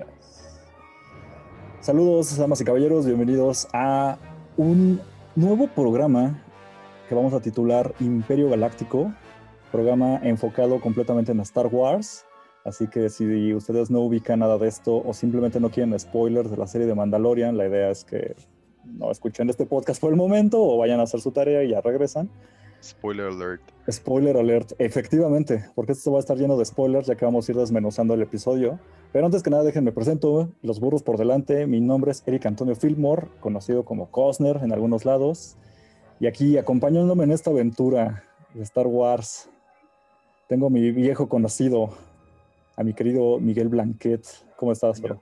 3. 0.00 0.06
Saludos, 1.80 2.36
damas 2.36 2.60
y 2.60 2.64
caballeros, 2.64 3.06
bienvenidos 3.06 3.68
a 3.72 4.18
un 4.56 5.00
nuevo 5.34 5.68
programa 5.68 6.42
que 7.08 7.14
vamos 7.14 7.32
a 7.32 7.40
titular 7.40 7.94
Imperio 8.00 8.50
Galáctico, 8.50 9.12
programa 9.72 10.20
enfocado 10.22 10.80
completamente 10.80 11.32
en 11.32 11.40
Star 11.40 11.68
Wars. 11.68 12.24
Así 12.64 12.88
que 12.88 13.08
si 13.08 13.54
ustedes 13.54 13.90
no 13.90 14.00
ubican 14.00 14.40
nada 14.40 14.58
de 14.58 14.66
esto 14.68 15.02
o 15.04 15.14
simplemente 15.14 15.60
no 15.60 15.70
quieren 15.70 15.98
spoilers 15.98 16.50
de 16.50 16.56
la 16.56 16.66
serie 16.66 16.86
de 16.86 16.94
Mandalorian, 16.94 17.56
la 17.56 17.68
idea 17.68 17.90
es 17.90 18.04
que 18.04 18.34
no 18.84 19.10
escuchen 19.10 19.48
este 19.48 19.66
podcast 19.66 20.00
por 20.00 20.10
el 20.10 20.16
momento 20.16 20.60
o 20.60 20.76
vayan 20.78 21.00
a 21.00 21.04
hacer 21.04 21.20
su 21.20 21.30
tarea 21.30 21.62
y 21.62 21.70
ya 21.70 21.80
regresan. 21.80 22.28
Spoiler 22.82 23.26
alert. 23.26 23.62
Spoiler 23.90 24.36
alert, 24.36 24.72
efectivamente, 24.78 25.64
porque 25.74 25.92
esto 25.92 26.12
va 26.12 26.18
a 26.18 26.20
estar 26.20 26.36
lleno 26.36 26.56
de 26.56 26.64
spoilers 26.64 27.06
ya 27.06 27.16
que 27.16 27.24
vamos 27.24 27.48
a 27.48 27.52
ir 27.52 27.58
desmenuzando 27.58 28.14
el 28.14 28.22
episodio. 28.22 28.78
Pero 29.12 29.26
antes 29.26 29.42
que 29.42 29.50
nada, 29.50 29.62
déjenme 29.62 29.92
presento 29.92 30.52
los 30.62 30.80
burros 30.80 31.02
por 31.02 31.16
delante. 31.16 31.66
Mi 31.66 31.80
nombre 31.80 32.10
es 32.10 32.22
Eric 32.26 32.46
Antonio 32.46 32.76
Fillmore, 32.76 33.28
conocido 33.40 33.84
como 33.84 34.10
Cosner 34.10 34.58
en 34.62 34.72
algunos 34.72 35.04
lados. 35.04 35.56
Y 36.20 36.26
aquí, 36.26 36.58
acompañándome 36.58 37.24
en 37.24 37.32
esta 37.32 37.50
aventura 37.50 38.24
de 38.54 38.62
Star 38.62 38.86
Wars, 38.86 39.48
tengo 40.48 40.66
a 40.66 40.70
mi 40.70 40.90
viejo 40.92 41.28
conocido, 41.28 41.90
a 42.76 42.84
mi 42.84 42.94
querido 42.94 43.38
Miguel 43.38 43.68
Blanquet. 43.68 44.24
¿Cómo 44.56 44.72
estás, 44.72 45.00
bro? 45.00 45.20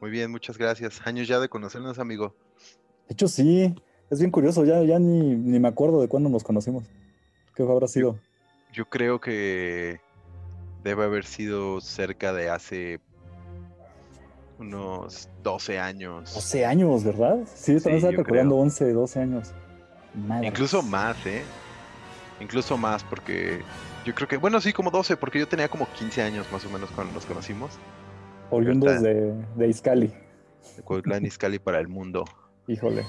Muy 0.00 0.10
bien, 0.10 0.30
muchas 0.30 0.58
gracias. 0.58 1.00
Años 1.04 1.28
ya 1.28 1.40
de 1.40 1.48
conocernos, 1.48 1.98
amigo. 1.98 2.34
De 3.08 3.14
hecho, 3.14 3.28
sí. 3.28 3.74
Es 4.12 4.18
bien 4.18 4.30
curioso, 4.30 4.66
ya, 4.66 4.82
ya 4.82 4.98
ni, 4.98 5.34
ni 5.34 5.58
me 5.58 5.68
acuerdo 5.68 6.02
de 6.02 6.06
cuándo 6.06 6.28
nos 6.28 6.44
conocimos. 6.44 6.84
¿Qué 7.54 7.62
habrá 7.62 7.88
sido? 7.88 8.18
Yo 8.70 8.84
creo 8.84 9.18
que 9.22 10.00
debe 10.84 11.04
haber 11.04 11.24
sido 11.24 11.80
cerca 11.80 12.34
de 12.34 12.50
hace 12.50 13.00
unos 14.58 15.30
12 15.42 15.78
años. 15.78 16.34
12 16.34 16.66
años, 16.66 17.04
¿verdad? 17.04 17.38
Sí, 17.54 17.76
también 17.76 17.96
estaba 17.96 18.16
calculando 18.16 18.56
11, 18.56 18.92
12 18.92 19.18
años. 19.18 19.54
Incluso 20.42 20.82
más, 20.82 21.16
¿eh? 21.24 21.40
Incluso 22.38 22.76
más, 22.76 23.02
porque 23.04 23.62
yo 24.04 24.14
creo 24.14 24.28
que, 24.28 24.36
bueno, 24.36 24.60
sí, 24.60 24.74
como 24.74 24.90
12, 24.90 25.16
porque 25.16 25.38
yo 25.38 25.48
tenía 25.48 25.70
como 25.70 25.86
15 25.90 26.20
años 26.20 26.46
más 26.52 26.66
o 26.66 26.68
menos 26.68 26.90
cuando 26.90 27.14
nos 27.14 27.24
conocimos. 27.24 27.78
Oriundos 28.50 29.00
de, 29.00 29.32
de 29.56 29.68
Iscali. 29.68 30.12
De 30.76 30.82
Cuauhtlán 30.82 31.24
Iscali 31.24 31.58
para 31.58 31.80
el 31.80 31.88
mundo. 31.88 32.26
Híjole, 32.68 33.04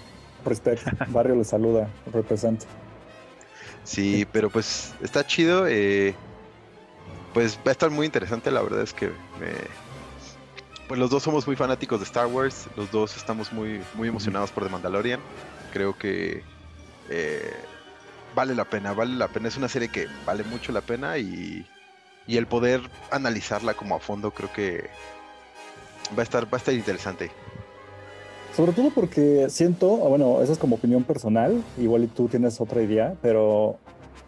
respect. 0.45 0.83
Barrio 1.09 1.35
le 1.35 1.43
saluda, 1.43 1.87
representa. 2.11 2.65
Sí, 3.83 4.25
pero 4.31 4.49
pues 4.49 4.93
está 5.01 5.25
chido. 5.25 5.67
Eh, 5.67 6.15
pues 7.33 7.57
va 7.57 7.69
a 7.69 7.71
estar 7.71 7.89
muy 7.89 8.05
interesante. 8.05 8.51
La 8.51 8.61
verdad 8.61 8.81
es 8.81 8.93
que 8.93 9.11
pues 10.87 10.99
los 10.99 11.09
dos 11.09 11.23
somos 11.23 11.47
muy 11.47 11.55
fanáticos 11.55 11.99
de 11.99 12.05
Star 12.05 12.27
Wars. 12.27 12.67
Los 12.75 12.91
dos 12.91 13.17
estamos 13.17 13.51
muy, 13.51 13.81
muy 13.95 14.07
emocionados 14.07 14.51
por 14.51 14.63
The 14.63 14.69
Mandalorian. 14.69 15.19
Creo 15.71 15.97
que 15.97 16.43
eh, 17.09 17.53
vale 18.35 18.55
la 18.55 18.65
pena, 18.65 18.93
vale 18.93 19.15
la 19.15 19.27
pena. 19.27 19.47
Es 19.47 19.57
una 19.57 19.69
serie 19.69 19.89
que 19.89 20.07
vale 20.25 20.43
mucho 20.43 20.71
la 20.71 20.81
pena 20.81 21.17
y, 21.17 21.65
y 22.27 22.37
el 22.37 22.47
poder 22.47 22.81
analizarla 23.11 23.73
como 23.73 23.95
a 23.95 23.99
fondo 23.99 24.31
creo 24.31 24.51
que 24.53 24.89
va 26.17 26.21
a 26.21 26.23
estar, 26.23 26.45
va 26.45 26.57
a 26.57 26.57
estar 26.57 26.73
interesante. 26.73 27.31
Sobre 28.55 28.71
todo 28.71 28.91
porque 28.93 29.47
siento, 29.49 30.01
ah, 30.05 30.09
bueno, 30.09 30.41
esa 30.43 30.53
es 30.53 30.59
como 30.59 30.75
opinión 30.75 31.03
personal, 31.03 31.63
igual 31.79 32.03
y 32.03 32.07
tú 32.07 32.27
tienes 32.27 32.61
otra 32.61 32.83
idea, 32.83 33.15
pero 33.19 33.77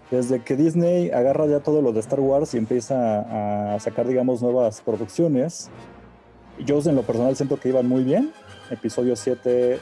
desde 0.10 0.42
que 0.42 0.56
Disney 0.56 1.12
agarra 1.12 1.46
ya 1.46 1.60
todo 1.60 1.84
lo 1.84 1.92
de 1.92 2.00
Star 2.00 2.20
Wars 2.20 2.56
y 2.56 2.58
empieza 2.58 3.76
a 3.76 3.80
sacar, 3.80 4.08
digamos, 4.08 4.42
nuevas 4.42 4.82
producciones, 4.82 5.70
yo 6.66 6.80
en 6.84 6.96
lo 6.96 7.04
personal 7.04 7.36
siento 7.36 7.60
que 7.60 7.70
iban 7.70 7.88
muy 7.88 8.04
bien. 8.04 8.32
Episodio 8.72 9.16
7, 9.16 9.78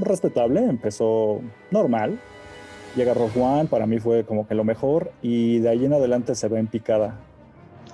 respetable, 0.00 0.62
empezó 0.62 1.40
normal. 1.70 2.20
Llega 2.96 3.14
Rogue 3.14 3.40
One, 3.40 3.66
para 3.66 3.86
mí 3.86 3.98
fue 3.98 4.24
como 4.24 4.46
que 4.46 4.54
lo 4.54 4.64
mejor, 4.64 5.10
y 5.22 5.60
de 5.60 5.70
ahí 5.70 5.86
en 5.86 5.94
adelante 5.94 6.34
se 6.34 6.48
ve 6.48 6.58
en 6.58 6.66
picada. 6.66 7.18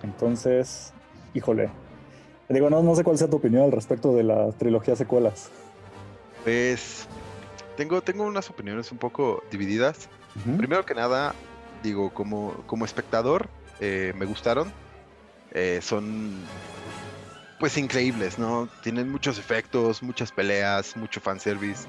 Entonces, 0.02 0.92
híjole. 1.32 1.70
Digo, 2.48 2.70
no, 2.70 2.82
no 2.82 2.94
sé 2.94 3.04
cuál 3.04 3.18
sea 3.18 3.28
tu 3.28 3.36
opinión 3.36 3.64
al 3.64 3.72
respecto 3.72 4.14
de 4.14 4.22
la 4.22 4.50
trilogía 4.52 4.96
secuelas. 4.96 5.50
Pues 6.46 7.08
tengo, 7.76 8.00
tengo 8.02 8.22
unas 8.22 8.48
opiniones 8.48 8.92
un 8.92 8.98
poco 8.98 9.42
divididas. 9.50 10.08
Primero 10.56 10.86
que 10.86 10.94
nada, 10.94 11.34
digo, 11.82 12.14
como, 12.14 12.52
como 12.68 12.84
espectador, 12.84 13.48
eh, 13.80 14.12
me 14.14 14.26
gustaron. 14.26 14.72
Eh, 15.50 15.80
son 15.82 16.44
pues 17.58 17.76
increíbles, 17.76 18.38
¿no? 18.38 18.68
Tienen 18.80 19.10
muchos 19.10 19.38
efectos, 19.38 20.04
muchas 20.04 20.30
peleas, 20.30 20.96
mucho 20.96 21.20
fanservice. 21.20 21.88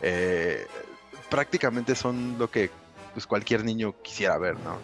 Eh, 0.00 0.66
prácticamente 1.28 1.94
son 1.94 2.38
lo 2.38 2.50
que 2.50 2.70
pues, 3.12 3.26
cualquier 3.26 3.66
niño 3.66 3.94
quisiera 4.02 4.38
ver, 4.38 4.56
¿no? 4.60 4.78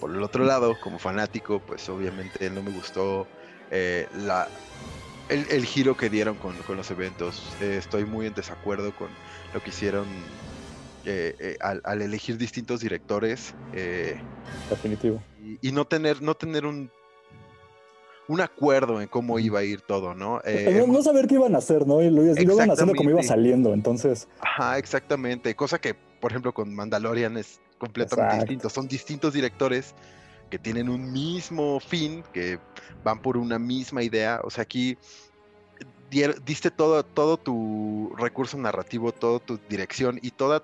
Por 0.00 0.10
el 0.10 0.22
otro 0.22 0.44
lado, 0.44 0.78
como 0.78 0.98
fanático, 0.98 1.60
pues 1.60 1.88
obviamente 1.88 2.50
no 2.50 2.62
me 2.62 2.72
gustó 2.72 3.26
la, 3.70 4.48
el, 5.32 5.64
giro 5.64 5.96
que 5.96 6.10
dieron 6.10 6.36
con, 6.36 6.54
los 6.76 6.90
eventos. 6.90 7.42
Eh, 7.60 7.76
estoy 7.78 8.04
muy 8.04 8.26
en 8.26 8.34
desacuerdo 8.34 8.94
con 8.94 9.08
lo 9.54 9.62
que 9.62 9.70
hicieron 9.70 10.06
eh, 11.04 11.34
eh, 11.38 11.56
al, 11.60 12.02
elegir 12.02 12.38
distintos 12.38 12.80
directores. 12.80 13.54
Definitivo. 14.70 15.22
Y, 15.60 15.72
no 15.72 15.86
tener, 15.86 16.22
no 16.22 16.34
tener 16.34 16.66
un, 16.66 16.90
un 18.28 18.40
acuerdo 18.40 19.00
en 19.00 19.08
cómo 19.08 19.38
iba 19.38 19.60
a 19.60 19.64
ir 19.64 19.80
todo, 19.80 20.14
¿no? 20.14 20.40
no, 20.86 21.02
saber 21.02 21.26
qué 21.26 21.34
iban 21.34 21.54
a 21.54 21.58
hacer, 21.58 21.86
¿no? 21.86 22.02
Y 22.02 22.10
lo, 22.10 22.22
iban 22.22 22.70
haciendo 22.70 22.94
como 22.94 23.10
iba 23.10 23.22
saliendo, 23.22 23.74
entonces. 23.74 24.28
Ajá, 24.40 24.78
exactamente. 24.78 25.54
Cosa 25.56 25.80
que, 25.80 25.94
por 26.20 26.30
ejemplo, 26.30 26.52
con 26.52 26.74
Mandalorian 26.74 27.36
es 27.36 27.60
completamente 27.78 28.36
distinto. 28.36 28.70
Son 28.70 28.86
distintos 28.86 29.32
directores 29.32 29.94
que 30.52 30.58
tienen 30.58 30.90
un 30.90 31.10
mismo 31.10 31.80
fin, 31.80 32.22
que 32.30 32.58
van 33.02 33.22
por 33.22 33.38
una 33.38 33.58
misma 33.58 34.02
idea. 34.02 34.38
O 34.44 34.50
sea, 34.50 34.64
aquí 34.64 34.98
diste 36.44 36.70
todo, 36.70 37.02
todo 37.02 37.38
tu 37.38 38.12
recurso 38.18 38.58
narrativo, 38.58 39.12
toda 39.12 39.38
tu 39.38 39.58
dirección 39.70 40.18
y 40.20 40.30
toda, 40.30 40.62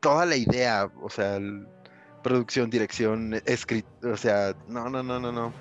toda 0.00 0.26
la 0.26 0.34
idea, 0.34 0.90
o 1.00 1.08
sea, 1.08 1.38
producción, 2.24 2.70
dirección, 2.70 3.40
escrito, 3.46 3.88
o 4.02 4.16
sea, 4.16 4.56
no, 4.66 4.90
no, 4.90 5.04
no, 5.04 5.20
no, 5.20 5.30
no. 5.30 5.52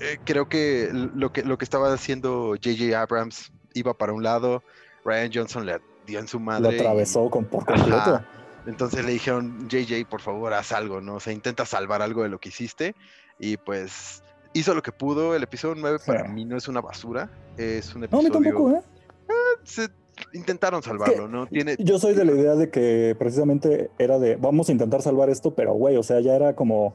Eh, 0.00 0.18
creo 0.24 0.48
que 0.48 0.90
lo 0.92 1.32
que 1.32 1.44
lo 1.44 1.58
que 1.58 1.64
estaba 1.64 1.92
haciendo 1.92 2.56
JJ 2.56 2.96
Abrams 2.96 3.52
iba 3.74 3.94
para 3.94 4.12
un 4.12 4.24
lado, 4.24 4.64
Ryan 5.04 5.30
Johnson 5.32 5.64
le 5.64 5.80
dio 6.08 6.18
en 6.18 6.26
su 6.26 6.40
madre. 6.40 6.72
Lo 6.72 6.80
atravesó 6.80 7.30
con 7.30 7.44
por 7.44 7.64
completo. 7.64 8.20
Entonces 8.66 9.04
le 9.04 9.12
dijeron, 9.12 9.68
JJ, 9.68 10.06
por 10.08 10.20
favor, 10.20 10.52
haz 10.54 10.72
algo, 10.72 11.00
¿no? 11.00 11.16
O 11.16 11.20
sea, 11.20 11.32
intenta 11.32 11.66
salvar 11.66 12.02
algo 12.02 12.22
de 12.22 12.28
lo 12.28 12.38
que 12.38 12.50
hiciste. 12.50 12.94
Y 13.38 13.56
pues 13.56 14.22
hizo 14.52 14.74
lo 14.74 14.82
que 14.82 14.92
pudo. 14.92 15.34
El 15.34 15.42
episodio 15.42 15.74
9 15.76 15.98
para 16.06 16.24
mí 16.24 16.44
no 16.44 16.56
es 16.56 16.68
una 16.68 16.80
basura. 16.80 17.30
Es 17.56 17.94
un 17.94 18.04
episodio... 18.04 18.28
No, 18.28 18.40
mí 18.40 18.44
tampoco, 18.46 18.76
¿eh? 18.76 18.82
Ah, 19.28 19.88
intentaron 20.32 20.82
salvarlo, 20.82 21.28
¿no? 21.28 21.46
Tiene... 21.46 21.76
Yo 21.78 21.98
soy 21.98 22.14
de 22.14 22.24
la 22.24 22.32
idea 22.32 22.54
de 22.54 22.70
que 22.70 23.16
precisamente 23.18 23.90
era 23.98 24.18
de, 24.18 24.36
vamos 24.36 24.68
a 24.68 24.72
intentar 24.72 25.02
salvar 25.02 25.30
esto, 25.30 25.54
pero 25.54 25.72
güey, 25.72 25.96
o 25.96 26.02
sea, 26.02 26.20
ya 26.20 26.34
era 26.34 26.54
como... 26.54 26.94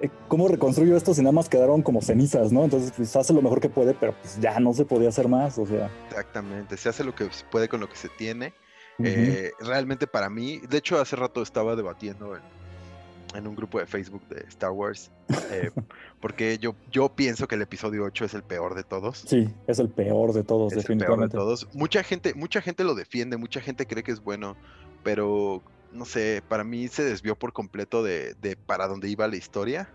Eh, 0.00 0.08
¿Cómo 0.28 0.48
reconstruyo 0.48 0.96
esto 0.96 1.12
si 1.12 1.20
nada 1.20 1.32
más 1.32 1.48
quedaron 1.48 1.82
como 1.82 2.00
cenizas, 2.00 2.50
no? 2.50 2.64
Entonces, 2.64 2.92
pues 2.96 3.14
hace 3.14 3.32
lo 3.32 3.42
mejor 3.42 3.60
que 3.60 3.68
puede, 3.68 3.94
pero 3.94 4.14
pues 4.20 4.40
ya 4.40 4.58
no 4.58 4.72
se 4.72 4.84
podía 4.86 5.10
hacer 5.10 5.28
más, 5.28 5.58
o 5.58 5.66
sea. 5.66 5.90
Exactamente, 6.08 6.76
se 6.78 6.88
hace 6.88 7.04
lo 7.04 7.14
que 7.14 7.30
se 7.30 7.44
puede 7.46 7.68
con 7.68 7.80
lo 7.80 7.88
que 7.88 7.96
se 7.96 8.08
tiene. 8.08 8.54
Eh, 9.02 9.50
realmente 9.60 10.06
para 10.06 10.30
mí, 10.30 10.60
de 10.68 10.78
hecho 10.78 11.00
hace 11.00 11.16
rato 11.16 11.42
estaba 11.42 11.74
debatiendo 11.74 12.36
en, 13.34 13.46
un 13.46 13.56
grupo 13.56 13.80
de 13.80 13.86
Facebook 13.86 14.22
de 14.28 14.42
Star 14.48 14.70
Wars, 14.70 15.10
eh, 15.50 15.70
porque 16.20 16.58
yo, 16.58 16.76
yo 16.92 17.08
pienso 17.08 17.48
que 17.48 17.56
el 17.56 17.62
episodio 17.62 18.04
8 18.04 18.26
es 18.26 18.34
el 18.34 18.44
peor 18.44 18.76
de 18.76 18.84
todos. 18.84 19.24
Sí, 19.26 19.48
es 19.66 19.80
el 19.80 19.88
peor 19.88 20.32
de 20.32 20.44
todos, 20.44 20.72
definitivamente. 20.72 21.36
todos. 21.36 21.68
Mucha 21.74 22.04
gente, 22.04 22.34
mucha 22.34 22.60
gente 22.60 22.84
lo 22.84 22.94
defiende, 22.94 23.36
mucha 23.36 23.60
gente 23.60 23.86
cree 23.86 24.04
que 24.04 24.12
es 24.12 24.22
bueno, 24.22 24.56
pero 25.02 25.62
no 25.94 26.04
sé, 26.04 26.42
para 26.46 26.64
mí 26.64 26.88
se 26.88 27.04
desvió 27.04 27.36
por 27.36 27.52
completo 27.52 28.02
de, 28.02 28.36
para 28.66 28.86
dónde 28.86 29.08
iba 29.08 29.26
la 29.26 29.36
historia. 29.36 29.88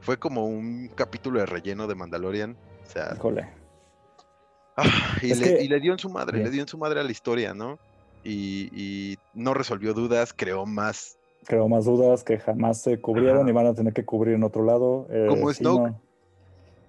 Fue 0.00 0.18
como 0.18 0.46
un 0.46 0.88
capítulo 0.94 1.40
de 1.40 1.46
relleno 1.46 1.86
de 1.86 1.94
Mandalorian. 1.94 2.56
O 2.86 2.90
sea. 2.90 3.16
Ah, 4.76 5.18
y, 5.20 5.34
le, 5.34 5.80
dio 5.80 5.92
en 5.92 5.98
su 5.98 6.08
madre, 6.08 6.44
le 6.44 6.50
dio 6.50 6.62
en 6.62 6.68
su 6.68 6.78
madre 6.78 7.00
a 7.00 7.02
la 7.02 7.10
historia, 7.10 7.52
¿no? 7.52 7.80
Y, 8.24 9.16
no 9.34 9.54
resolvió 9.54 9.94
dudas, 9.94 10.32
creó 10.34 10.66
más. 10.66 11.16
Creó 11.46 11.68
más 11.68 11.84
dudas 11.84 12.24
que 12.24 12.38
jamás 12.38 12.82
se 12.82 13.00
cubrieron 13.00 13.48
y 13.48 13.52
van 13.52 13.66
a 13.66 13.74
tener 13.74 13.92
que 13.92 14.04
cubrir 14.04 14.34
en 14.34 14.42
otro 14.42 14.64
lado. 14.64 15.06
Eh, 15.10 15.26
Como 15.28 15.52
Snoke. 15.52 15.94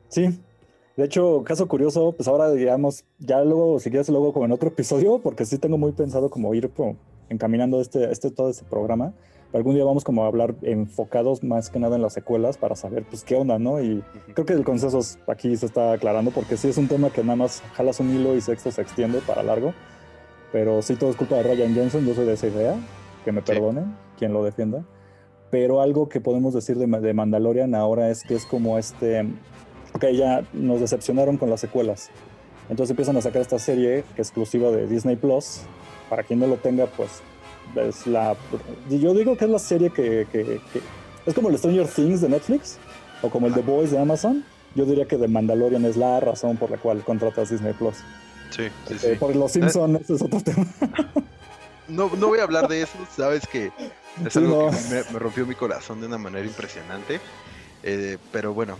Sí, 0.09 0.39
de 0.99 1.05
hecho, 1.05 1.45
caso 1.45 1.65
curioso, 1.69 2.11
pues 2.11 2.27
ahora 2.27 2.51
digamos, 2.51 3.05
ya 3.19 3.41
luego, 3.45 3.79
si 3.79 3.89
quieres, 3.89 4.09
luego 4.09 4.33
como 4.33 4.43
en 4.43 4.51
otro 4.51 4.67
episodio, 4.75 5.19
porque 5.19 5.45
sí 5.45 5.57
tengo 5.57 5.77
muy 5.77 5.93
pensado 5.93 6.29
como 6.29 6.53
ir 6.53 6.69
encaminando 7.29 7.79
este, 7.79 8.11
este, 8.11 8.31
todo 8.31 8.49
este 8.49 8.65
programa. 8.65 9.13
algún 9.53 9.75
día 9.75 9.85
vamos 9.85 10.03
como 10.03 10.25
a 10.25 10.27
hablar 10.27 10.55
enfocados 10.61 11.41
más 11.41 11.69
que 11.69 11.79
nada 11.79 11.95
en 11.95 12.01
las 12.01 12.11
secuelas 12.11 12.57
para 12.57 12.75
saber 12.75 13.05
pues 13.05 13.23
qué 13.23 13.35
onda, 13.35 13.57
¿no? 13.57 13.81
Y 13.81 14.03
creo 14.33 14.45
que 14.45 14.51
el 14.51 14.65
consenso 14.65 14.99
aquí 15.27 15.55
se 15.55 15.67
está 15.67 15.93
aclarando 15.93 16.31
porque 16.31 16.57
sí 16.57 16.67
es 16.67 16.77
un 16.77 16.89
tema 16.89 17.11
que 17.11 17.21
nada 17.23 17.37
más 17.37 17.61
jalas 17.75 18.01
un 18.01 18.13
hilo 18.13 18.35
y 18.35 18.41
sexto 18.41 18.69
se 18.69 18.81
extiende 18.81 19.21
para 19.21 19.41
largo. 19.41 19.73
Pero 20.51 20.81
sí 20.81 20.95
todo 20.95 21.09
es 21.09 21.15
culpa 21.15 21.35
de 21.35 21.43
Ryan 21.43 21.75
Johnson, 21.75 22.05
yo 22.05 22.13
soy 22.13 22.25
de 22.25 22.33
esa 22.33 22.47
idea, 22.47 22.75
que 23.23 23.31
me 23.31 23.41
perdonen, 23.41 23.95
quien 24.17 24.33
lo 24.33 24.43
defienda. 24.43 24.83
Pero 25.51 25.81
algo 25.81 26.09
que 26.09 26.21
podemos 26.21 26.53
decir 26.53 26.77
de, 26.77 26.85
de 26.85 27.13
Mandalorian 27.13 27.75
ahora 27.75 28.09
es 28.09 28.23
que 28.23 28.35
es 28.35 28.45
como 28.45 28.77
este, 28.77 29.27
ok, 29.93 30.05
ya 30.13 30.43
nos 30.53 30.79
decepcionaron 30.79 31.37
con 31.37 31.49
las 31.49 31.59
secuelas. 31.59 32.09
Entonces 32.69 32.91
empiezan 32.91 33.17
a 33.17 33.21
sacar 33.21 33.41
esta 33.41 33.57
serie 33.57 34.03
que 34.15 34.21
es 34.21 34.27
exclusiva 34.27 34.69
de 34.71 34.87
Disney 34.87 35.15
Plus. 35.15 35.61
Para 36.09 36.23
quien 36.23 36.39
no 36.39 36.47
lo 36.47 36.57
tenga, 36.57 36.85
pues 36.85 37.21
es 37.75 38.07
la. 38.07 38.35
Yo 38.89 39.13
digo 39.13 39.35
que 39.37 39.45
es 39.45 39.51
la 39.51 39.59
serie 39.59 39.89
que, 39.89 40.27
es 41.25 41.33
como 41.33 41.49
el 41.49 41.57
Stranger 41.57 41.87
Things 41.87 42.21
de 42.21 42.29
Netflix 42.29 42.77
o 43.21 43.29
como 43.29 43.47
el 43.47 43.53
The 43.53 43.61
Boys 43.61 43.91
de 43.91 43.97
Amazon. 43.97 44.43
Yo 44.75 44.85
diría 44.85 45.05
que 45.05 45.17
The 45.17 45.27
Mandalorian 45.27 45.83
es 45.85 45.97
la 45.97 46.19
razón 46.19 46.57
por 46.57 46.69
la 46.69 46.77
cual 46.77 47.03
contratas 47.03 47.49
Disney 47.49 47.73
Plus. 47.73 47.97
Sí, 48.49 48.69
sí, 48.87 48.99
sí. 48.99 49.07
Por 49.19 49.35
los 49.35 49.51
Simpsons, 49.51 50.01
ese 50.01 50.15
es 50.15 50.21
otro 50.21 50.41
tema. 50.41 50.65
No, 51.87 52.09
no 52.15 52.27
voy 52.27 52.39
a 52.39 52.43
hablar 52.43 52.67
de 52.67 52.83
eso, 52.83 52.93
sabes 53.15 53.47
que 53.47 53.71
es 54.23 54.37
algo 54.37 54.69
que 54.69 55.03
me, 55.11 55.19
rompió 55.19 55.45
mi 55.47 55.55
corazón 55.55 55.99
de 56.01 56.07
una 56.07 56.19
manera 56.19 56.45
impresionante. 56.45 57.19
Eh, 57.81 58.17
pero 58.31 58.53
bueno, 58.53 58.77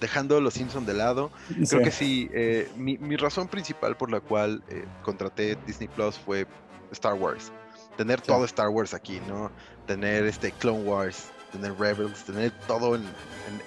dejando 0.00 0.40
los 0.40 0.54
Simpsons 0.54 0.86
de 0.86 0.94
lado, 0.94 1.30
creo 1.68 1.82
que 1.82 1.90
sí, 1.90 2.28
eh, 2.32 2.70
mi, 2.76 3.16
razón 3.16 3.48
principal 3.48 3.96
por 3.96 4.10
la 4.10 4.20
cual 4.20 4.62
eh, 4.68 4.84
contraté 5.02 5.56
Disney 5.66 5.88
Plus 5.88 6.18
fue 6.18 6.46
Star 6.92 7.14
Wars. 7.14 7.52
Tener 7.96 8.20
todo 8.20 8.44
Star 8.44 8.68
Wars 8.68 8.94
aquí, 8.94 9.20
¿no? 9.26 9.50
Tener 9.86 10.24
este 10.26 10.52
Clone 10.52 10.82
Wars, 10.82 11.28
tener 11.50 11.78
Rebels, 11.78 12.24
tener 12.24 12.52
todo 12.66 12.98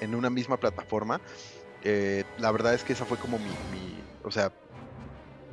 en, 0.01 0.15
una 0.15 0.29
misma 0.29 0.57
plataforma. 0.57 1.19
Eh, 1.83 2.23
la 2.37 2.51
verdad 2.51 2.73
es 2.73 2.83
que 2.83 2.93
esa 2.93 3.05
fue 3.05 3.17
como 3.17 3.39
mi, 3.39 3.45
o 4.23 4.31
sea, 4.31 4.51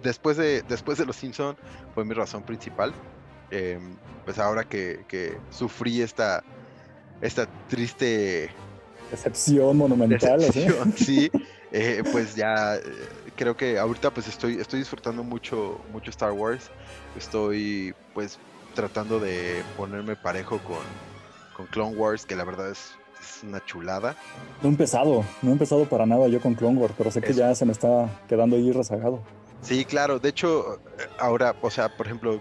después 0.02 0.36
de, 0.36 0.62
después 0.62 0.98
de 0.98 1.06
los 1.06 1.16
Simpsons 1.16 1.56
fue 1.94 2.04
mi 2.04 2.14
razón 2.14 2.42
principal. 2.42 2.92
Em, 3.50 3.96
pues 4.24 4.38
ahora 4.38 4.64
que, 4.64 5.04
que 5.06 5.38
sufrí 5.50 6.02
esta, 6.02 6.42
esta 7.20 7.46
triste 7.68 8.50
Excepción 9.12 9.76
monumental. 9.76 10.40
sí, 10.96 11.30
eh, 11.72 12.02
pues 12.10 12.34
ya 12.34 12.76
eh, 12.76 12.82
creo 13.36 13.56
que 13.56 13.78
ahorita 13.78 14.10
pues 14.10 14.26
estoy, 14.28 14.60
estoy 14.60 14.80
disfrutando 14.80 15.22
mucho, 15.22 15.80
mucho 15.92 16.10
Star 16.10 16.32
Wars. 16.32 16.70
Estoy 17.16 17.94
pues 18.14 18.38
tratando 18.74 19.20
de 19.20 19.62
ponerme 19.76 20.16
parejo 20.16 20.58
con, 20.58 20.78
con 21.56 21.66
Clone 21.66 21.96
Wars, 21.96 22.26
que 22.26 22.34
la 22.34 22.44
verdad 22.44 22.70
es, 22.70 22.94
una 23.42 23.64
chulada. 23.64 24.14
No 24.62 24.68
he 24.68 24.72
empezado, 24.72 25.24
no 25.42 25.50
he 25.50 25.52
empezado 25.52 25.84
para 25.86 26.06
nada 26.06 26.28
yo 26.28 26.40
con 26.40 26.54
Clone 26.54 26.78
Wars, 26.78 26.94
pero 26.96 27.10
sé 27.10 27.20
que 27.20 27.32
ya 27.32 27.54
se 27.54 27.64
me 27.64 27.72
está 27.72 28.08
quedando 28.28 28.54
ahí 28.56 28.70
rezagado. 28.70 29.20
Sí, 29.62 29.84
claro, 29.84 30.18
de 30.18 30.28
hecho, 30.28 30.80
ahora, 31.18 31.54
o 31.60 31.70
sea, 31.70 31.88
por 31.96 32.06
ejemplo, 32.06 32.40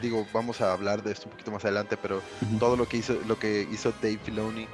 digo, 0.00 0.26
vamos 0.32 0.60
a 0.60 0.72
hablar 0.72 1.02
de 1.02 1.12
esto 1.12 1.26
un 1.26 1.32
poquito 1.32 1.50
más 1.50 1.64
adelante, 1.64 1.96
pero 1.96 2.22
todo 2.58 2.76
lo 2.76 2.88
que 2.88 2.98
hizo, 2.98 3.18
lo 3.26 3.38
que 3.38 3.66
hizo 3.70 3.92
Dave 4.00 4.18
Filoni 4.22 4.68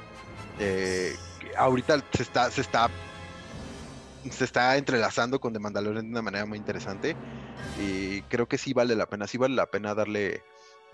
eh, 0.59 1.15
ahorita 1.57 2.03
se 2.13 2.23
está, 2.23 2.51
se 2.51 2.61
está 2.61 2.89
se 4.29 4.43
está 4.43 4.77
entrelazando 4.77 5.39
con 5.39 5.53
The 5.53 5.59
Mandalorian 5.59 6.05
de 6.05 6.11
una 6.11 6.21
manera 6.21 6.45
muy 6.45 6.57
interesante 6.57 7.15
y 7.79 8.21
creo 8.23 8.47
que 8.47 8.59
sí 8.59 8.73
vale 8.73 8.95
la 8.95 9.07
pena, 9.07 9.25
sí 9.25 9.37
vale 9.37 9.55
la 9.55 9.65
pena 9.65 9.95
darle, 9.95 10.43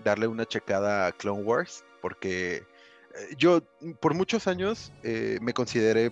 darle 0.02 0.26
una 0.26 0.46
checada 0.46 1.06
a 1.06 1.12
Clone 1.12 1.42
Wars 1.42 1.84
porque 2.00 2.56
eh, 2.56 2.64
yo 3.36 3.60
por 4.00 4.14
muchos 4.14 4.46
años 4.46 4.92
eh, 5.02 5.38
me 5.42 5.52
consideré 5.52 6.10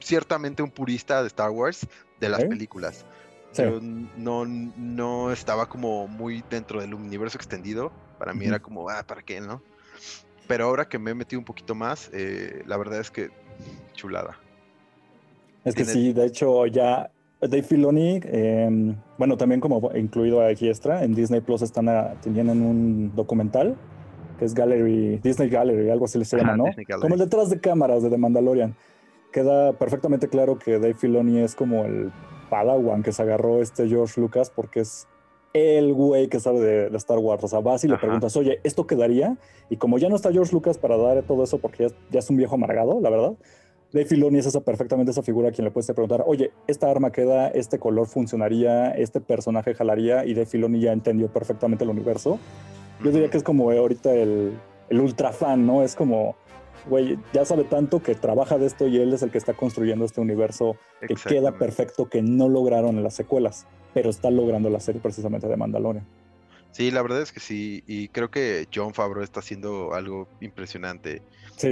ciertamente 0.00 0.62
un 0.62 0.70
purista 0.70 1.20
de 1.20 1.26
Star 1.26 1.50
Wars 1.50 1.86
de 2.20 2.28
las 2.28 2.44
películas. 2.44 3.04
Yo 3.54 3.80
no, 3.80 4.44
no 4.46 5.32
estaba 5.32 5.68
como 5.68 6.06
muy 6.06 6.44
dentro 6.48 6.80
del 6.80 6.94
universo 6.94 7.36
extendido. 7.36 7.90
Para 8.18 8.32
mí 8.32 8.46
era 8.46 8.60
como, 8.60 8.88
ah, 8.88 9.02
¿para 9.04 9.22
qué, 9.22 9.40
no? 9.40 9.62
pero 10.50 10.64
ahora 10.64 10.88
que 10.88 10.98
me 10.98 11.12
he 11.12 11.14
metido 11.14 11.38
un 11.38 11.44
poquito 11.44 11.76
más, 11.76 12.10
eh, 12.12 12.64
la 12.66 12.76
verdad 12.76 12.98
es 12.98 13.08
que 13.08 13.30
chulada. 13.94 14.36
Es 15.64 15.76
que 15.76 15.84
sí, 15.84 16.12
de 16.12 16.26
hecho 16.26 16.66
ya 16.66 17.08
Dave 17.40 17.62
Filoni, 17.62 18.18
em, 18.24 18.96
bueno, 19.16 19.36
también 19.36 19.60
como 19.60 19.92
incluido 19.94 20.44
aquí 20.44 20.68
extra, 20.68 21.04
en 21.04 21.14
Disney 21.14 21.40
Plus 21.40 21.62
están 21.62 21.86
tienen 22.20 22.62
un 22.62 23.14
documental 23.14 23.76
que 24.40 24.44
es 24.44 24.52
Gallery, 24.52 25.18
Disney 25.22 25.48
Gallery, 25.48 25.88
algo 25.88 26.06
así 26.06 26.24
se 26.24 26.36
llama, 26.36 26.56
¿no? 26.56 26.64
Como 27.00 27.14
el 27.14 27.20
detrás 27.20 27.48
de 27.48 27.60
cámaras 27.60 28.02
de 28.02 28.10
The 28.10 28.18
Mandalorian. 28.18 28.74
Queda 29.32 29.72
perfectamente 29.74 30.28
claro 30.28 30.58
que 30.58 30.72
Dave 30.72 30.94
Filoni 30.94 31.38
es 31.38 31.54
como 31.54 31.84
el 31.84 32.12
padawan 32.48 33.02
que 33.02 33.12
se 33.12 33.22
agarró 33.22 33.62
este 33.62 33.88
George 33.88 34.20
Lucas 34.20 34.50
porque 34.50 34.80
es 34.80 35.06
el 35.52 35.92
güey 35.94 36.28
que 36.28 36.40
sabe 36.40 36.60
de, 36.60 36.96
Star 36.96 37.18
Wars. 37.18 37.44
O 37.44 37.48
sea, 37.48 37.60
vas 37.60 37.84
y 37.84 37.88
le 37.88 37.96
preguntas, 37.96 38.36
oye, 38.36 38.60
¿esto 38.64 38.86
quedaría? 38.86 39.36
Y 39.68 39.76
como 39.76 39.98
ya 39.98 40.08
no 40.08 40.16
está 40.16 40.32
George 40.32 40.52
Lucas 40.52 40.78
para 40.78 40.96
dar 40.96 41.22
todo 41.22 41.44
eso, 41.44 41.58
porque 41.58 41.88
ya, 42.10 42.18
es 42.18 42.30
un 42.30 42.36
viejo 42.36 42.54
amargado, 42.54 43.00
la 43.00 43.10
verdad, 43.10 43.32
Dave 43.92 44.06
Filoni 44.06 44.38
es 44.38 44.46
esa, 44.46 44.60
perfectamente 44.60 45.10
esa 45.10 45.22
figura 45.22 45.48
a 45.48 45.52
quien 45.52 45.64
le 45.64 45.72
puedes 45.72 45.86
preguntar, 45.86 46.22
oye, 46.26 46.52
esta 46.68 46.88
arma 46.88 47.10
queda, 47.10 47.48
este 47.48 47.80
color 47.80 48.06
funcionaría, 48.06 48.92
este 48.92 49.20
personaje 49.20 49.74
jalaría, 49.74 50.24
y 50.24 50.34
Dave 50.34 50.46
Filoni 50.46 50.80
ya 50.80 50.92
entendió 50.92 51.28
perfectamente 51.28 51.82
el 51.82 51.90
universo. 51.90 52.38
Yo 53.02 53.10
diría 53.10 53.30
que 53.30 53.38
es 53.38 53.42
como 53.42 53.70
ahorita 53.70 54.14
el, 54.14 54.52
el 54.90 55.00
ultra 55.00 55.32
fan, 55.32 55.66
¿no? 55.66 55.82
Es 55.82 55.96
como, 55.96 56.36
güey, 56.86 57.18
ya 57.32 57.44
sabe 57.44 57.64
tanto 57.64 58.02
que 58.02 58.14
trabaja 58.14 58.58
de 58.58 58.66
esto 58.66 58.86
y 58.88 58.98
él 58.98 59.12
es 59.12 59.22
el 59.22 59.30
que 59.30 59.38
está 59.38 59.54
construyendo 59.54 60.04
este 60.04 60.20
universo 60.20 60.76
que 61.00 61.14
queda 61.14 61.58
perfecto, 61.58 62.08
que 62.08 62.22
no 62.22 62.48
lograron 62.48 62.96
en 62.96 63.02
las 63.02 63.14
secuelas, 63.14 63.66
pero 63.94 64.10
está 64.10 64.30
logrando 64.30 64.70
la 64.70 64.80
serie 64.80 65.00
precisamente 65.00 65.48
de 65.48 65.56
Mandalorian. 65.56 66.06
Sí, 66.72 66.90
la 66.90 67.02
verdad 67.02 67.20
es 67.20 67.32
que 67.32 67.40
sí, 67.40 67.82
y 67.86 68.08
creo 68.08 68.30
que 68.30 68.68
John 68.72 68.94
Favreau 68.94 69.24
está 69.24 69.40
haciendo 69.40 69.92
algo 69.92 70.28
impresionante. 70.40 71.22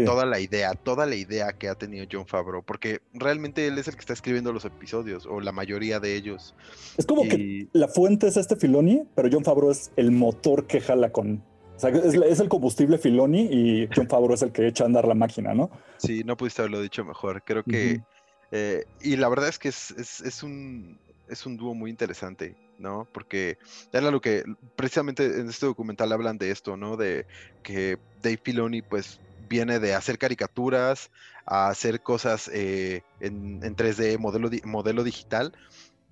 Toda 0.05 0.27
la 0.27 0.39
idea, 0.39 0.75
toda 0.75 1.07
la 1.07 1.15
idea 1.15 1.53
que 1.53 1.69
ha 1.69 1.75
tenido 1.75 2.05
John 2.11 2.27
Favreau, 2.27 2.63
porque 2.63 3.01
realmente 3.15 3.67
él 3.67 3.79
es 3.79 3.89
el 3.89 3.95
que 3.95 4.01
está 4.01 4.13
escribiendo 4.13 4.53
los 4.53 4.67
episodios, 4.67 5.25
o 5.25 5.41
la 5.41 5.53
mayoría 5.53 5.99
de 5.99 6.15
ellos. 6.15 6.55
Es 6.99 7.07
como 7.07 7.23
que 7.23 7.69
la 7.73 7.89
fuente 7.89 8.27
es 8.27 8.37
este 8.37 8.57
Filoni, 8.57 9.05
pero 9.15 9.31
John 9.33 9.45
Favreau 9.45 9.71
es 9.71 9.91
el 9.97 10.11
motor 10.11 10.67
que 10.67 10.81
jala 10.81 11.11
con, 11.11 11.43
o 11.79 11.81
sea, 11.81 11.91
es, 11.91 12.41
el 12.41 12.49
combustible 12.49 12.99
Filoni 12.99 13.43
y 13.43 13.89
John 13.95 14.09
Favreau 14.09 14.35
es 14.35 14.43
el 14.43 14.51
que 14.51 14.67
echa 14.67 14.83
a 14.83 14.89
andar 14.89 15.07
la 15.07 15.15
máquina, 15.15 15.55
¿no? 15.55 15.71
Sí, 15.99 16.25
no 16.25 16.37
pudiste 16.37 16.61
haberlo 16.61 16.83
dicho 16.83 17.05
mejor. 17.05 17.41
Creo 17.45 17.63
que. 17.63 18.03
Eh, 18.51 18.85
y 19.01 19.15
la 19.15 19.29
verdad 19.29 19.49
es 19.49 19.61
que 19.61 19.69
es, 19.69 19.93
es, 19.93 20.43
un, 20.43 20.99
es 21.29 21.47
un 21.47 21.57
dúo 21.57 21.75
muy 21.75 21.91
interesante, 21.91 22.57
¿no? 22.79 23.07
Porque 23.13 23.59
era 23.93 24.11
lo 24.11 24.21
que. 24.21 24.43
Precisamente 24.75 25.25
en 25.25 25.49
este 25.49 25.67
documental 25.67 26.11
hablan 26.13 26.37
de 26.37 26.51
esto, 26.51 26.77
¿no? 26.77 26.97
De 26.97 27.27
que 27.63 27.97
Dave 28.23 28.41
Filoni, 28.43 28.83
pues, 28.83 29.21
viene 29.49 29.79
de 29.79 29.95
hacer 29.95 30.19
caricaturas 30.19 31.13
a 31.47 31.69
hacer 31.69 32.03
cosas 32.03 32.51
eh, 32.53 33.03
en, 33.21 33.61
en, 33.63 33.77
3D, 33.77 34.19
modelo, 34.19 34.51
modelo 34.65 35.05
digital. 35.05 35.53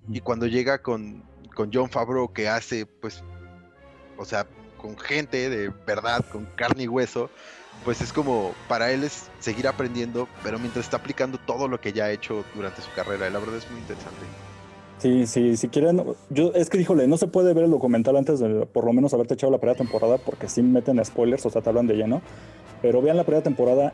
Y 0.07 0.21
cuando 0.21 0.47
llega 0.47 0.81
con, 0.81 1.25
con 1.53 1.71
John 1.73 1.89
Favreau, 1.89 2.31
que 2.31 2.47
hace, 2.47 2.85
pues. 2.85 3.21
O 4.19 4.23
sea, 4.23 4.47
con 4.77 4.97
gente 4.97 5.49
de 5.49 5.71
verdad, 5.85 6.25
con 6.31 6.45
carne 6.55 6.83
y 6.83 6.87
hueso, 6.87 7.29
pues 7.83 8.01
es 8.01 8.11
como 8.11 8.53
para 8.67 8.91
él 8.91 9.03
es 9.03 9.29
seguir 9.39 9.67
aprendiendo, 9.67 10.27
pero 10.43 10.59
mientras 10.59 10.85
está 10.85 10.97
aplicando 10.97 11.37
todo 11.37 11.67
lo 11.67 11.79
que 11.79 11.93
ya 11.93 12.05
ha 12.05 12.11
hecho 12.11 12.43
durante 12.55 12.81
su 12.81 12.91
carrera, 12.95 13.29
la 13.29 13.39
verdad 13.39 13.57
es 13.57 13.69
muy 13.69 13.79
interesante. 13.79 14.21
Sí, 14.99 15.27
sí, 15.27 15.57
si 15.57 15.67
quieren, 15.67 16.03
yo 16.31 16.51
es 16.55 16.69
que 16.69 16.77
díjole, 16.79 17.07
no 17.07 17.17
se 17.17 17.27
puede 17.27 17.53
ver 17.53 17.65
el 17.65 17.71
documental 17.71 18.17
antes 18.17 18.39
de 18.39 18.65
por 18.65 18.83
lo 18.83 18.93
menos 18.93 19.13
haberte 19.13 19.35
echado 19.35 19.51
la 19.51 19.59
primera 19.59 19.77
temporada 19.77 20.17
porque 20.17 20.49
sí 20.49 20.63
meten 20.63 21.03
spoilers, 21.05 21.45
o 21.45 21.49
sea, 21.51 21.61
te 21.61 21.69
hablan 21.69 21.85
de 21.85 21.95
lleno, 21.95 22.21
pero 22.81 23.01
vean 23.01 23.17
la 23.17 23.23
primera 23.23 23.43
temporada. 23.43 23.93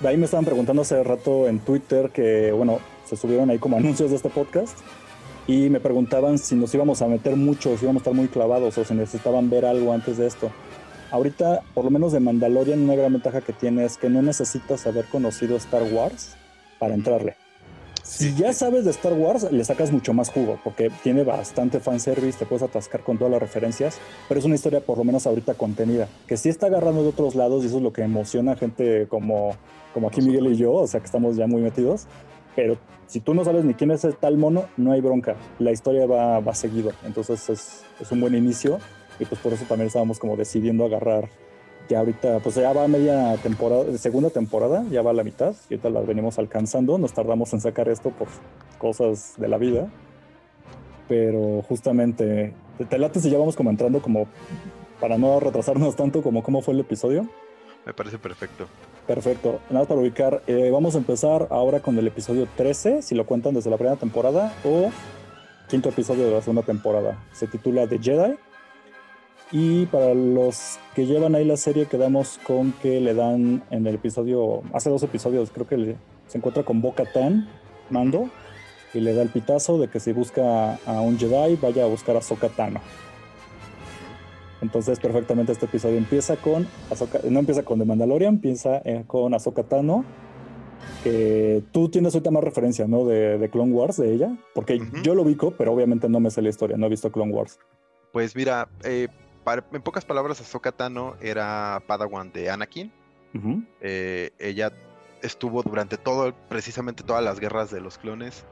De 0.00 0.08
ahí 0.08 0.16
me 0.16 0.24
estaban 0.24 0.46
preguntando 0.46 0.82
hace 0.82 1.02
rato 1.04 1.48
en 1.48 1.60
Twitter 1.60 2.10
que, 2.10 2.50
bueno, 2.50 2.78
se 3.04 3.16
subieron 3.16 3.50
ahí 3.50 3.58
como 3.58 3.76
anuncios 3.78 4.10
de 4.10 4.16
este 4.16 4.30
podcast 4.30 4.78
y 5.46 5.70
me 5.70 5.80
preguntaban 5.80 6.38
si 6.38 6.54
nos 6.54 6.72
íbamos 6.74 7.02
a 7.02 7.06
meter 7.06 7.36
mucho, 7.36 7.76
si 7.76 7.84
íbamos 7.84 8.00
a 8.00 8.02
estar 8.02 8.14
muy 8.14 8.28
clavados 8.28 8.78
o 8.78 8.84
si 8.84 8.94
necesitaban 8.94 9.50
ver 9.50 9.64
algo 9.64 9.92
antes 9.92 10.18
de 10.18 10.26
esto. 10.26 10.50
Ahorita, 11.10 11.62
por 11.74 11.84
lo 11.84 11.90
menos 11.90 12.12
de 12.12 12.20
Mandalorian, 12.20 12.80
una 12.80 12.94
gran 12.94 13.12
ventaja 13.12 13.42
que 13.42 13.52
tiene 13.52 13.84
es 13.84 13.98
que 13.98 14.08
no 14.08 14.22
necesitas 14.22 14.86
haber 14.86 15.04
conocido 15.06 15.56
Star 15.56 15.82
Wars 15.82 16.36
para 16.78 16.94
entrarle. 16.94 17.36
Si 18.02 18.34
ya 18.34 18.52
sabes 18.52 18.84
de 18.84 18.90
Star 18.90 19.12
Wars, 19.12 19.50
le 19.52 19.64
sacas 19.64 19.92
mucho 19.92 20.12
más 20.12 20.28
jugo, 20.28 20.58
porque 20.64 20.90
tiene 21.02 21.22
bastante 21.22 21.80
fanservice, 21.80 22.38
te 22.38 22.46
puedes 22.46 22.62
atascar 22.62 23.02
con 23.02 23.16
todas 23.16 23.30
las 23.30 23.40
referencias, 23.40 23.98
pero 24.28 24.40
es 24.40 24.44
una 24.44 24.56
historia 24.56 24.80
por 24.80 24.98
lo 24.98 25.04
menos 25.04 25.26
ahorita 25.26 25.54
contenida, 25.54 26.08
que 26.26 26.36
sí 26.36 26.48
está 26.48 26.66
agarrando 26.66 27.02
de 27.02 27.10
otros 27.10 27.36
lados 27.36 27.62
y 27.62 27.68
eso 27.68 27.76
es 27.76 27.82
lo 27.82 27.92
que 27.92 28.02
emociona 28.02 28.52
a 28.52 28.56
gente 28.56 29.06
como, 29.08 29.54
como 29.94 30.08
aquí 30.08 30.20
Miguel 30.20 30.48
y 30.48 30.56
yo, 30.56 30.72
o 30.72 30.86
sea 30.86 31.00
que 31.00 31.06
estamos 31.06 31.36
ya 31.36 31.46
muy 31.46 31.62
metidos, 31.62 32.06
pero 32.54 32.76
si 33.06 33.20
tú 33.20 33.34
no 33.34 33.44
sabes 33.44 33.64
ni 33.64 33.74
quién 33.74 33.90
es 33.90 34.04
el 34.04 34.16
tal 34.16 34.38
mono, 34.38 34.64
no 34.76 34.92
hay 34.92 35.00
bronca. 35.00 35.36
La 35.58 35.72
historia 35.72 36.06
va, 36.06 36.40
va 36.40 36.54
seguido. 36.54 36.92
Entonces 37.04 37.48
es, 37.50 37.84
es, 38.00 38.12
un 38.12 38.20
buen 38.20 38.34
inicio 38.34 38.78
y 39.18 39.24
pues 39.24 39.40
por 39.40 39.52
eso 39.52 39.64
también 39.66 39.88
estábamos 39.88 40.18
como 40.18 40.36
decidiendo 40.36 40.84
agarrar 40.84 41.28
ya 41.88 41.98
ahorita, 41.98 42.40
pues 42.40 42.54
ya 42.54 42.72
va 42.72 42.88
media 42.88 43.36
temporada, 43.42 43.96
segunda 43.98 44.30
temporada, 44.30 44.84
ya 44.90 45.02
va 45.02 45.10
a 45.10 45.14
la 45.14 45.24
mitad, 45.24 45.54
y 45.68 45.74
ahorita 45.74 45.90
la 45.90 46.00
venimos 46.00 46.38
alcanzando, 46.38 46.96
nos 46.96 47.12
tardamos 47.12 47.52
en 47.52 47.60
sacar 47.60 47.88
esto 47.88 48.10
por 48.10 48.28
cosas 48.78 49.34
de 49.36 49.48
la 49.48 49.58
vida, 49.58 49.88
pero 51.08 51.62
justamente, 51.62 52.54
¿te 52.88 52.98
late 52.98 53.20
si 53.20 53.30
ya 53.30 53.36
vamos 53.36 53.56
como 53.56 53.70
entrando 53.70 54.00
como 54.00 54.26
para 55.00 55.18
no 55.18 55.40
retrasarnos 55.40 55.96
tanto 55.96 56.22
como 56.22 56.42
cómo 56.42 56.62
fue 56.62 56.74
el 56.74 56.80
episodio? 56.80 57.26
Me 57.84 57.92
parece 57.92 58.18
perfecto. 58.18 58.66
Perfecto. 59.06 59.60
Nada 59.70 59.86
para 59.86 60.00
ubicar, 60.00 60.42
eh, 60.46 60.70
vamos 60.70 60.94
a 60.94 60.98
empezar 60.98 61.48
ahora 61.50 61.80
con 61.80 61.98
el 61.98 62.06
episodio 62.06 62.46
13, 62.56 63.02
si 63.02 63.14
lo 63.14 63.26
cuentan 63.26 63.54
desde 63.54 63.70
la 63.70 63.76
primera 63.76 63.96
temporada, 63.96 64.54
o 64.64 64.90
quinto 65.68 65.88
episodio 65.88 66.26
de 66.26 66.32
la 66.32 66.40
segunda 66.40 66.62
temporada. 66.62 67.24
Se 67.32 67.46
titula 67.46 67.86
The 67.86 67.98
Jedi. 67.98 68.34
Y 69.50 69.86
para 69.86 70.14
los 70.14 70.78
que 70.94 71.04
llevan 71.04 71.34
ahí 71.34 71.44
la 71.44 71.58
serie, 71.58 71.86
quedamos 71.86 72.38
con 72.44 72.72
que 72.72 73.00
le 73.00 73.12
dan 73.12 73.62
en 73.70 73.86
el 73.86 73.96
episodio, 73.96 74.62
hace 74.72 74.88
dos 74.88 75.02
episodios, 75.02 75.50
creo 75.50 75.66
que 75.66 75.96
se 76.26 76.38
encuentra 76.38 76.62
con 76.62 76.80
Boca 76.80 77.04
Tan, 77.04 77.48
Mando, 77.90 78.30
y 78.94 79.00
le 79.00 79.14
da 79.14 79.22
el 79.22 79.28
pitazo 79.28 79.78
de 79.78 79.88
que 79.88 80.00
si 80.00 80.12
busca 80.12 80.76
a 80.86 81.00
un 81.02 81.18
Jedi, 81.18 81.56
vaya 81.56 81.84
a 81.84 81.86
buscar 81.86 82.16
a 82.16 82.22
Sokatano. 82.22 82.80
Entonces, 84.62 85.00
perfectamente 85.00 85.50
este 85.50 85.66
episodio 85.66 85.98
empieza 85.98 86.36
con 86.36 86.68
no 87.28 87.40
empieza 87.40 87.64
con 87.64 87.80
The 87.80 87.84
Mandalorian, 87.84 88.34
empieza 88.34 88.80
eh, 88.84 89.02
con 89.08 89.34
Ahsoka 89.34 89.64
Tano, 89.64 90.04
que 91.02 91.64
tú 91.72 91.88
tienes 91.88 92.14
ahorita 92.14 92.30
más 92.30 92.44
referencia, 92.44 92.86
¿no? 92.86 93.04
De, 93.04 93.48
Clone 93.50 93.72
Wars, 93.72 93.96
de 93.96 94.14
ella, 94.14 94.36
porque 94.54 94.80
yo 95.02 95.16
lo 95.16 95.22
ubico, 95.22 95.50
pero 95.50 95.72
obviamente 95.72 96.08
no 96.08 96.20
me 96.20 96.30
sé 96.30 96.42
la 96.42 96.48
historia, 96.48 96.76
no 96.76 96.86
he 96.86 96.90
visto 96.90 97.10
Clone 97.10 97.32
Wars. 97.32 97.58
Pues 98.12 98.36
mira, 98.36 98.68
eh, 98.84 99.08
en 99.72 99.82
pocas 99.82 100.04
palabras, 100.04 100.40
Ahsoka 100.40 100.70
Tano 100.70 101.16
era 101.20 101.82
Padawan 101.88 102.32
de 102.32 102.48
Anakin. 102.48 102.92
Eh, 103.80 104.30
ella 104.38 104.72
estuvo 105.22 105.62
durante 105.64 105.96
todo, 105.96 106.32
precisamente 106.48 107.02
todas 107.02 107.24
las 107.24 107.40
guerras 107.40 107.70
de 107.72 107.80
los 107.80 107.98
clones, 107.98 108.44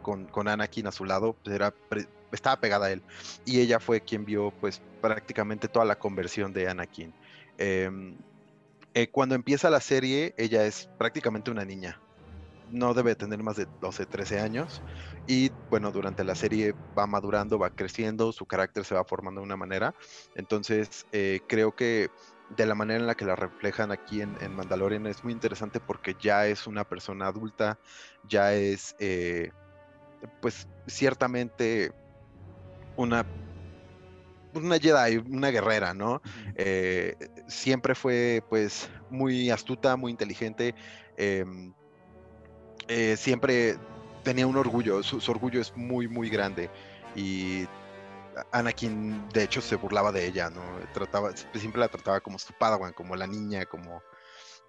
con, 0.00 0.24
con, 0.26 0.48
Anakin 0.48 0.86
a 0.86 0.92
su 0.92 1.04
lado, 1.04 1.36
era 1.44 1.74
estaba 2.32 2.60
pegada 2.60 2.86
a 2.86 2.92
él. 2.92 3.02
Y 3.44 3.60
ella 3.60 3.80
fue 3.80 4.00
quien 4.00 4.24
vio 4.24 4.52
pues 4.60 4.80
prácticamente 5.00 5.68
toda 5.68 5.84
la 5.84 5.98
conversión 5.98 6.52
de 6.52 6.68
Anakin. 6.68 7.12
Em, 7.56 8.16
eh, 8.94 9.08
cuando 9.08 9.34
empieza 9.34 9.70
la 9.70 9.80
serie, 9.80 10.34
ella 10.36 10.64
es 10.64 10.88
prácticamente 10.98 11.50
una 11.50 11.64
niña. 11.64 12.00
No 12.70 12.94
debe 12.94 13.14
tener 13.14 13.42
más 13.42 13.56
de 13.56 13.66
12, 13.80 14.06
13 14.06 14.40
años. 14.40 14.82
Y 15.26 15.50
bueno, 15.70 15.90
durante 15.90 16.24
la 16.24 16.34
serie 16.34 16.74
va 16.96 17.06
madurando, 17.06 17.58
va 17.58 17.70
creciendo, 17.70 18.32
su 18.32 18.46
carácter 18.46 18.84
se 18.84 18.94
va 18.94 19.04
formando 19.04 19.40
de 19.40 19.46
una 19.46 19.56
manera. 19.56 19.94
Entonces, 20.34 21.06
eh, 21.12 21.40
creo 21.46 21.76
que 21.76 22.10
de 22.56 22.66
la 22.66 22.74
manera 22.74 23.00
en 23.00 23.06
la 23.06 23.14
que 23.14 23.26
la 23.26 23.36
reflejan 23.36 23.92
aquí 23.92 24.22
en, 24.22 24.36
Mandalorian 24.54 25.06
es 25.06 25.22
muy 25.22 25.32
interesante 25.32 25.80
porque 25.80 26.16
ya 26.18 26.46
es 26.46 26.66
una 26.66 26.84
persona 26.84 27.26
adulta, 27.26 27.78
ya 28.26 28.54
es, 28.54 28.96
eh, 28.98 29.50
pues 30.40 30.66
ciertamente 30.86 31.92
una, 32.98 33.24
una 34.54 34.78
Jedi, 34.78 35.18
una 35.30 35.50
guerrera, 35.50 35.94
¿no? 35.94 36.20
Eh, 36.56 37.16
siempre 37.46 37.94
fue 37.94 38.42
pues 38.50 38.90
muy 39.08 39.50
astuta, 39.50 39.96
muy 39.96 40.10
inteligente, 40.10 40.74
em, 41.16 41.72
eh, 42.88 43.16
siempre 43.16 43.76
tenía 44.24 44.46
un 44.46 44.56
orgullo, 44.56 45.02
su, 45.02 45.18
orgullo 45.30 45.60
es 45.60 45.74
muy, 45.76 46.08
muy 46.08 46.28
grande 46.28 46.68
y 47.14 47.66
Anakin 48.52 49.28
de 49.32 49.44
hecho 49.44 49.60
se 49.60 49.76
burlaba 49.76 50.12
de 50.12 50.26
ella, 50.26 50.50
¿no? 50.50 50.60
Trataba, 50.92 51.30
siempre 51.54 51.80
la 51.80 51.88
trataba 51.88 52.20
como 52.20 52.38
su 52.38 52.52
padawan, 52.52 52.92
como 52.92 53.16
la 53.16 53.26
niña, 53.26 53.64
como... 53.64 54.02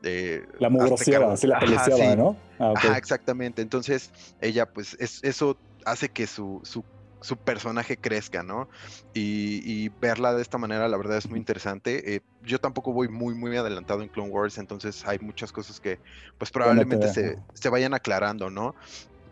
Eh, 0.01 0.45
la 0.59 0.69
mugroseaba, 0.69 1.33
así 1.33 1.45
la 1.45 1.59
peleceaba, 1.59 2.15
¿no? 2.15 2.37
Ah, 2.57 2.73
Ajá, 2.73 2.97
exactamente. 2.97 3.61
Entonces, 3.61 4.11
ella, 4.39 4.65
pues, 4.65 4.95
eso 4.99 5.59
hace 5.85 6.07
que 6.07 6.25
su, 6.25 6.61
su 6.63 6.85
su 7.21 7.37
personaje 7.37 7.97
crezca, 7.97 8.43
¿no? 8.43 8.69
Y, 9.13 9.89
verla 10.01 10.33
de 10.33 10.41
esta 10.41 10.57
manera, 10.57 10.87
la 10.87 10.97
verdad 10.97 11.17
es 11.17 11.29
muy 11.29 11.39
interesante. 11.39 12.15
Eh, 12.15 12.21
yo 12.43 12.59
tampoco 12.59 12.93
voy 12.93 13.09
muy, 13.09 13.33
muy 13.33 13.55
adelantado 13.57 14.01
en 14.01 14.09
Clone 14.09 14.29
Wars, 14.29 14.57
entonces 14.57 15.05
hay 15.05 15.19
muchas 15.19 15.51
cosas 15.51 15.79
que, 15.79 15.99
pues 16.37 16.51
probablemente 16.51 17.09
se, 17.09 17.69
vayan 17.69 17.93
aclarando, 17.93 18.49
¿no? 18.49 18.75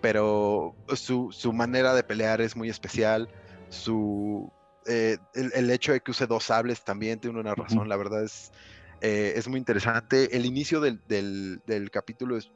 Pero 0.01 0.75
su, 0.95 1.53
manera 1.53 1.93
de 1.93 2.03
pelear 2.03 2.41
es 2.41 2.55
muy 2.55 2.69
especial, 2.69 3.29
su... 3.69 4.51
Eh, 4.89 5.17
el, 5.33 5.69
hecho 5.69 5.91
de 5.91 5.99
que 5.99 6.11
use 6.11 6.27
dos 6.27 6.45
sables 6.45 6.81
también 6.85 7.19
tiene 7.19 7.37
una 7.37 7.53
razón, 7.53 7.89
la 7.89 7.97
verdad 7.97 8.23
es, 8.23 8.53
eh, 9.01 9.33
es 9.35 9.47
muy 9.49 9.57
interesante. 9.57 10.35
El 10.35 10.45
inicio 10.45 10.79
del, 10.79 11.01
del 11.07 11.91
capítulo 11.91 12.37
es 12.37 12.49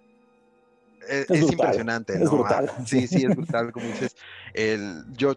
es, 1.08 1.30
impresionante, 1.30 2.20
¿no? 2.20 2.32
brutal. 2.32 2.72
sí, 2.86 3.08
sí, 3.08 3.26
es 3.26 3.36
brutal, 3.36 3.72
como 3.72 3.86
dices. 3.88 4.16
El, 4.54 5.04
yo, 5.16 5.36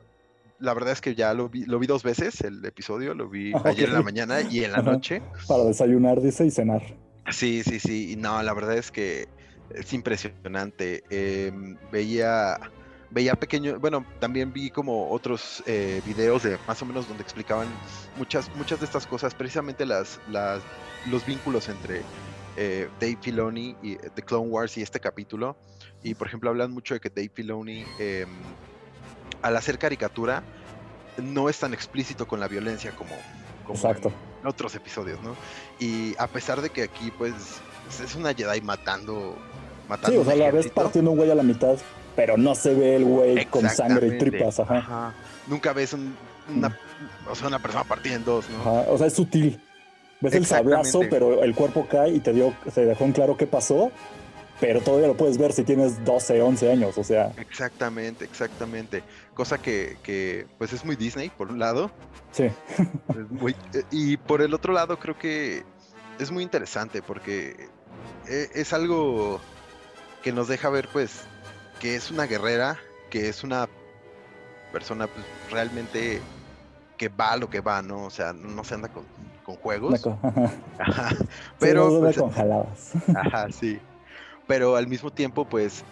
la 0.59 0.75
verdad 0.75 0.93
es 0.93 1.01
que 1.01 1.15
ya 1.15 1.35
lo 1.35 1.49
vi, 1.49 1.65
lo 1.65 1.79
vi 1.79 1.87
dos 1.87 2.03
veces, 2.03 2.41
el 2.41 2.65
episodio, 2.65 3.15
lo 3.15 3.29
vi 3.29 3.53
ayer 3.65 3.89
en 3.89 3.95
la 3.95 4.03
mañana 4.03 4.41
y 4.41 4.65
en 4.65 4.73
la 4.73 4.83
noche. 4.83 5.23
Para 5.47 5.65
desayunar, 5.65 6.21
dice, 6.21 6.47
y 6.47 6.51
cenar. 6.51 6.83
Sí, 7.31 7.63
sí, 7.65 7.81
sí, 7.81 8.13
y 8.13 8.17
no, 8.17 8.43
la 8.43 8.53
verdad 8.53 8.77
es 8.77 8.91
que 8.91 9.29
es 9.71 9.93
impresionante. 9.93 11.03
Em, 11.11 11.77
veía 11.91 12.59
veía 13.15 13.37
pequeños, 13.37 13.81
bueno, 13.81 14.05
también 14.19 14.53
vi 14.53 14.71
como 14.71 15.11
otros 15.11 15.63
eh, 15.67 16.03
videos 16.05 16.43
de 16.43 16.59
más 16.67 16.83
o 16.83 16.87
menos 16.87 17.07
donde 17.07 17.23
explicaban 17.23 17.69
muchas, 18.19 18.51
muchas 18.57 18.81
de 18.81 18.87
estas 18.87 19.07
cosas, 19.07 19.35
precisamente 19.35 19.87
las, 19.87 20.21
las, 20.29 20.61
los 21.09 21.25
vínculos 21.25 21.69
entre 21.69 22.03
eh, 22.57 22.89
Dave 23.01 23.19
Filoni 23.21 23.77
y 23.83 23.97
The 23.97 24.23
Clone 24.23 24.49
Wars 24.49 24.77
y 24.79 24.83
este 24.83 25.01
capítulo. 25.01 25.57
Y 26.03 26.15
por 26.15 26.27
ejemplo, 26.27 26.51
hablan 26.51 26.71
mucho 26.71 26.95
de 26.95 27.01
que 27.01 27.09
Dave 27.09 27.31
Filoni, 27.33 27.85
em, 27.99 28.29
al 29.43 29.57
hacer 29.57 29.79
caricatura, 29.79 30.43
no 31.23 31.49
es 31.49 31.59
tan 31.59 31.75
explícito 31.75 32.27
con 32.27 32.41
la 32.41 32.49
violencia 32.49 32.93
como, 32.93 33.15
en 34.43 34.47
otros 34.47 34.75
episodios, 34.75 35.21
¿no? 35.23 35.37
Y 35.79 36.15
a 36.19 36.27
pesar 36.27 36.61
de 36.61 36.71
que 36.71 36.83
aquí, 36.83 37.11
pues, 37.17 37.33
es 38.03 38.15
una 38.15 38.35
Jedi 38.35 38.61
matando. 38.61 39.37
matando 39.89 40.11
sí, 40.11 40.17
o 40.17 40.25
sea, 40.25 40.37
la 40.37 40.51
ves 40.51 40.71
partiendo 40.71 41.13
un 41.13 41.17
güey 41.17 41.31
a 41.31 41.35
la 41.35 41.43
mitad, 41.43 41.77
pero 42.17 42.37
no 42.37 42.55
se 42.55 42.75
ve 42.75 42.97
el 42.97 43.05
güey 43.05 43.47
con 43.47 43.69
sangre 43.69 44.09
y 44.09 44.19
tripas, 44.19 44.61
ajá. 44.61 45.15
Nunca 45.47 45.73
ves 45.73 45.95
una, 45.95 46.79
o 47.31 47.35
sea, 47.35 47.49
una 47.49 47.59
persona 47.59 47.85
partiendo 47.85 48.19
en 48.19 48.25
dos, 48.25 48.51
¿no? 48.51 48.85
O 48.89 48.99
sea, 48.99 49.07
es 49.07 49.15
sutil. 49.15 49.61
Ves 50.21 50.35
el 50.35 50.47
sablazo, 50.47 51.01
pero 51.11 51.43
el 51.43 51.55
cuerpo 51.55 51.87
cae 51.89 52.11
y 52.11 52.21
te 52.21 52.33
dio, 52.33 52.55
se 52.73 52.85
dejó 52.85 53.05
en 53.05 53.13
claro 53.13 53.37
qué 53.37 53.47
pasó, 53.47 53.91
pero 54.61 54.81
todavía 54.81 55.09
lo 55.09 55.17
puedes 55.17 55.37
ver 55.37 55.53
si 55.53 55.65
tienes 55.65 56.05
12, 56.05 56.41
11 56.41 56.73
años, 56.73 56.97
o 56.97 57.05
sea. 57.05 57.33
Exactamente, 57.37 58.25
exactamente. 58.25 59.03
Cosa 59.35 59.59
que, 59.59 60.47
pues 60.59 60.73
es 60.73 60.85
muy 60.85 60.97
Disney, 60.97 61.31
por 61.31 61.51
un 61.51 61.59
lado. 61.59 61.91
Sí. 62.33 62.49
y 63.91 64.17
por 64.17 64.43
el 64.43 64.55
otro 64.55 64.73
lado 64.73 64.99
creo 64.99 65.19
que 65.19 65.65
es 66.19 66.31
muy 66.31 66.43
interesante 66.43 67.03
porque 67.03 67.69
e, 68.29 68.49
es 68.55 68.73
algo 68.73 69.41
que 70.23 70.33
nos 70.33 70.49
deja 70.49 70.69
ver 70.71 70.89
pues 70.93 71.23
que 71.81 71.97
es 71.97 72.11
una 72.11 72.27
guerrera, 72.27 72.79
que 73.11 73.29
es 73.29 73.45
una 73.45 73.69
persona 74.73 75.07
pues, 75.07 75.27
realmente 75.51 76.21
que 76.97 77.09
va 77.09 77.33
a 77.33 77.37
lo 77.37 77.51
que 77.51 77.61
va, 77.61 77.83
¿no? 77.83 78.05
O 78.05 78.11
sea, 78.11 78.33
no 78.33 78.65
se 78.65 78.75
anda 78.75 78.89
con 78.89 79.05
con 79.45 79.57
juegos. 79.57 80.01
Pero. 81.61 82.01
Pues, 82.01 82.19
con 82.19 82.31
jaladas. 82.31 82.93
Ajá, 83.15 83.49
sí. 83.53 83.79
Pero 84.47 84.77
al 84.77 84.89
mismo 84.89 85.13
tiempo, 85.13 85.45
pues. 85.45 85.85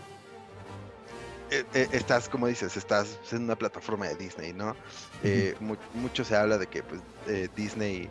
E, 1.50 1.64
e, 1.75 1.88
estás, 1.92 2.28
como 2.28 2.47
dices, 2.47 2.76
estás 2.76 3.18
en 3.30 3.42
una 3.44 3.56
plataforma 3.56 4.09
de 4.09 4.16
Disney, 4.16 4.52
¿no? 4.54 4.75
Eh, 5.23 5.54
mucho 5.94 6.25
se 6.25 6.35
habla 6.35 6.56
de 6.56 6.66
que 6.66 6.82
pues, 6.82 7.00
eh, 7.28 7.49
Disney 7.54 8.09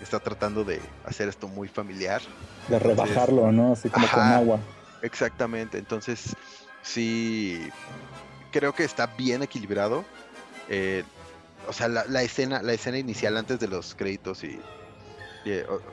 está 0.00 0.20
tratando 0.20 0.62
de 0.62 0.80
hacer 1.04 1.28
esto 1.28 1.48
muy 1.48 1.66
familiar. 1.66 2.22
De 2.68 2.78
rebajarlo, 2.78 3.50
¿no? 3.50 3.72
Así 3.72 3.90
como 3.90 4.06
con 4.08 4.22
agua. 4.22 4.60
Exactamente. 5.02 5.76
Entonces, 5.78 6.36
sí. 6.82 7.68
Creo 8.52 8.72
que 8.72 8.84
está 8.84 9.08
bien 9.08 9.42
equilibrado. 9.42 10.04
Eh, 10.68 11.02
o 11.68 11.72
sea, 11.72 11.88
la, 11.88 12.22
escena, 12.22 12.62
la 12.62 12.72
escena 12.72 12.98
inicial 12.98 13.36
antes 13.36 13.58
de 13.58 13.68
los 13.68 13.94
créditos 13.94 14.44
y 14.44 14.60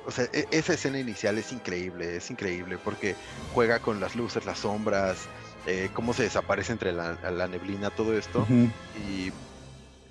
o, 0.06 0.12
sea, 0.12 0.26
e, 0.34 0.46
esa 0.52 0.74
escena 0.74 1.00
inicial 1.00 1.38
es 1.38 1.52
increíble, 1.52 2.18
es 2.18 2.30
increíble 2.32 2.78
porque 2.84 3.16
juega 3.54 3.80
con 3.80 4.00
las 4.00 4.16
luces, 4.16 4.46
las 4.46 4.60
sombras, 4.60 5.28
eh, 5.68 5.90
cómo 5.94 6.14
se 6.14 6.24
desaparece 6.24 6.72
entre 6.72 6.92
la, 6.92 7.48
neblina, 7.48 7.90
todo 7.90 8.18
esto. 8.18 8.46
Y 8.50 9.32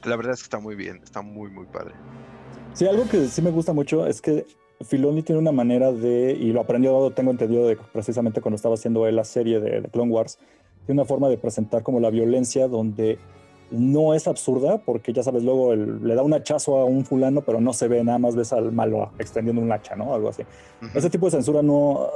la 0.06 0.16
verdad 0.16 0.34
es 0.34 0.40
que 0.40 0.44
está 0.44 0.58
muy 0.58 0.74
bien, 0.74 1.00
está 1.02 1.22
muy, 1.22 1.50
muy 1.50 1.66
padre. 1.66 1.94
Sí, 2.74 2.86
algo 2.86 3.08
que 3.08 3.26
sí 3.28 3.42
me 3.42 3.50
gusta 3.50 3.72
mucho 3.72 4.06
es 4.06 4.20
que 4.20 4.46
Filoni 4.82 5.22
tiene 5.22 5.40
una 5.40 5.52
manera 5.52 5.92
de, 5.92 6.32
y 6.32 6.52
lo 6.52 6.60
aprendió, 6.60 7.10
tengo 7.10 7.30
entendido, 7.30 7.66
de, 7.66 7.76
precisamente 7.76 8.40
cuando 8.40 8.56
estaba 8.56 8.74
haciendo 8.74 9.06
él 9.06 9.16
la 9.16 9.24
serie 9.24 9.60
de, 9.60 9.80
de 9.80 9.88
Clone 9.88 10.12
Wars, 10.12 10.38
tiene 10.86 11.00
una 11.00 11.08
forma 11.08 11.28
de 11.28 11.36
presentar 11.36 11.82
como 11.82 12.00
la 12.00 12.10
violencia 12.10 12.68
donde 12.68 13.18
no 13.70 14.14
es 14.14 14.26
absurda, 14.26 14.78
porque 14.78 15.12
ya 15.12 15.22
sabes, 15.22 15.44
luego 15.44 15.74
le 15.74 16.14
da 16.14 16.22
un 16.22 16.34
hachazo 16.34 16.78
a 16.78 16.84
un 16.84 17.04
fulano, 17.04 17.42
pero 17.42 17.60
no 17.60 17.72
se 17.72 17.88
ve, 17.88 18.02
nada 18.02 18.18
más 18.18 18.36
ves 18.36 18.52
al 18.52 18.72
malo 18.72 19.10
extendiendo 19.18 19.62
un 19.62 19.70
hacha, 19.70 19.96
¿no? 19.96 20.14
Algo 20.14 20.28
así. 20.28 20.42
Ese 20.94 21.10
tipo 21.10 21.26
de 21.26 21.32
censura 21.32 21.62
no, 21.62 22.08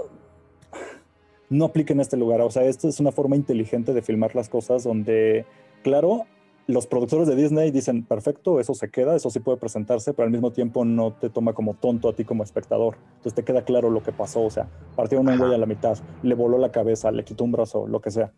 no 1.49 1.65
aplica 1.67 1.93
en 1.93 2.01
este 2.01 2.17
lugar. 2.17 2.41
O 2.41 2.51
sea, 2.51 2.65
esto 2.65 2.89
es 2.89 3.01
una 3.01 3.13
forma 3.13 3.37
inteligente 3.37 3.93
de 3.93 4.03
filmar 4.03 4.35
las 4.35 4.49
cosas 4.49 4.85
donde, 4.85 5.47
claro, 5.83 6.27
los 6.67 6.87
productores 6.87 7.29
de 7.29 7.37
Disney 7.37 7.71
dicen, 7.71 8.05
perfecto, 8.05 8.59
eso 8.59 8.75
se 8.75 8.89
queda, 8.91 9.15
eso 9.15 9.31
sí 9.31 9.39
puede 9.41 9.59
presentarse, 9.59 10.15
pero 10.15 10.27
al 10.27 10.33
mismo 10.33 10.51
tiempo 10.51 10.85
no 10.85 11.13
te 11.13 11.29
toma 11.29 11.53
como 11.53 11.75
tonto 11.75 12.09
a 12.09 12.15
ti 12.15 12.25
como 12.25 12.43
espectador. 12.43 12.97
Entonces 13.17 13.35
te 13.35 13.45
queda 13.45 13.65
claro 13.65 13.91
lo 13.91 14.03
que 14.03 14.13
pasó, 14.13 14.43
o 14.43 14.51
sea, 14.51 14.69
partieron 14.97 15.29
un 15.29 15.39
güey 15.39 15.55
a 15.55 15.59
la 15.59 15.67
mitad, 15.67 15.99
le 16.23 16.35
voló 16.35 16.59
la 16.59 16.73
cabeza, 16.73 17.11
le 17.13 17.25
quitó 17.25 17.45
un 17.45 17.53
brazo, 17.53 17.87
lo 17.87 18.01
que 18.01 18.11
sea. 18.11 18.33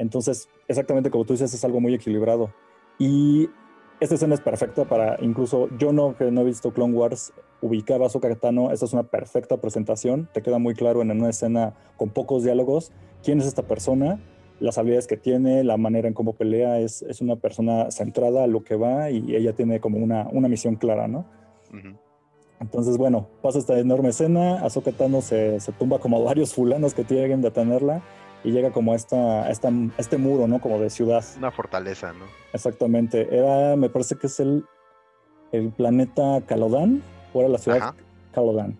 Entonces, 0.00 0.48
exactamente 0.66 1.10
como 1.10 1.26
tú 1.26 1.34
dices, 1.34 1.52
es 1.52 1.62
algo 1.62 1.78
muy 1.78 1.92
equilibrado. 1.92 2.50
Y 2.98 3.50
esta 4.00 4.14
escena 4.14 4.34
es 4.34 4.40
perfecta 4.40 4.86
para, 4.86 5.18
incluso 5.20 5.68
yo 5.76 5.92
no, 5.92 6.16
que 6.16 6.30
no 6.30 6.40
he 6.40 6.44
visto 6.44 6.72
Clone 6.72 6.94
Wars, 6.94 7.34
ubicaba 7.60 8.04
a 8.04 8.06
Ahsoka 8.06 8.34
Tano, 8.34 8.72
esta 8.72 8.86
es 8.86 8.94
una 8.94 9.02
perfecta 9.02 9.58
presentación, 9.58 10.26
te 10.32 10.40
queda 10.40 10.58
muy 10.58 10.72
claro 10.72 11.02
en 11.02 11.10
una 11.10 11.28
escena 11.28 11.74
con 11.98 12.08
pocos 12.08 12.44
diálogos 12.44 12.92
quién 13.22 13.40
es 13.40 13.46
esta 13.46 13.64
persona, 13.64 14.18
las 14.58 14.78
habilidades 14.78 15.06
que 15.06 15.18
tiene, 15.18 15.64
la 15.64 15.76
manera 15.76 16.08
en 16.08 16.14
cómo 16.14 16.32
pelea, 16.32 16.80
es, 16.80 17.02
es 17.02 17.20
una 17.20 17.36
persona 17.36 17.90
centrada 17.90 18.44
a 18.44 18.46
lo 18.46 18.64
que 18.64 18.76
va 18.76 19.10
y 19.10 19.36
ella 19.36 19.52
tiene 19.52 19.80
como 19.80 19.98
una, 19.98 20.28
una 20.32 20.48
misión 20.48 20.76
clara, 20.76 21.08
¿no? 21.08 21.26
Entonces, 22.58 22.96
bueno, 22.96 23.28
pasa 23.42 23.58
esta 23.58 23.78
enorme 23.78 24.08
escena, 24.08 24.64
Ahsoka 24.64 24.92
Tano 24.92 25.20
se, 25.20 25.60
se 25.60 25.72
tumba 25.72 25.98
como 25.98 26.24
varios 26.24 26.54
fulanos 26.54 26.94
que 26.94 27.04
tienen 27.04 27.42
de 27.42 27.50
tenerla 27.50 28.02
y 28.44 28.52
llega 28.52 28.70
como 28.70 28.92
a 28.92 28.96
esta, 28.96 29.50
esta, 29.50 29.70
este 29.98 30.16
muro, 30.16 30.46
¿no? 30.46 30.60
Como 30.60 30.78
de 30.78 30.90
ciudad. 30.90 31.24
Una 31.36 31.50
fortaleza, 31.50 32.12
¿no? 32.12 32.24
Exactamente. 32.52 33.28
Era, 33.34 33.76
me 33.76 33.88
parece 33.88 34.16
que 34.16 34.26
es 34.26 34.40
el, 34.40 34.64
el 35.52 35.70
planeta 35.70 36.42
Calodan, 36.46 37.02
o 37.32 37.40
era 37.40 37.48
la 37.48 37.58
ciudad 37.58 37.94
Calodan. 38.32 38.78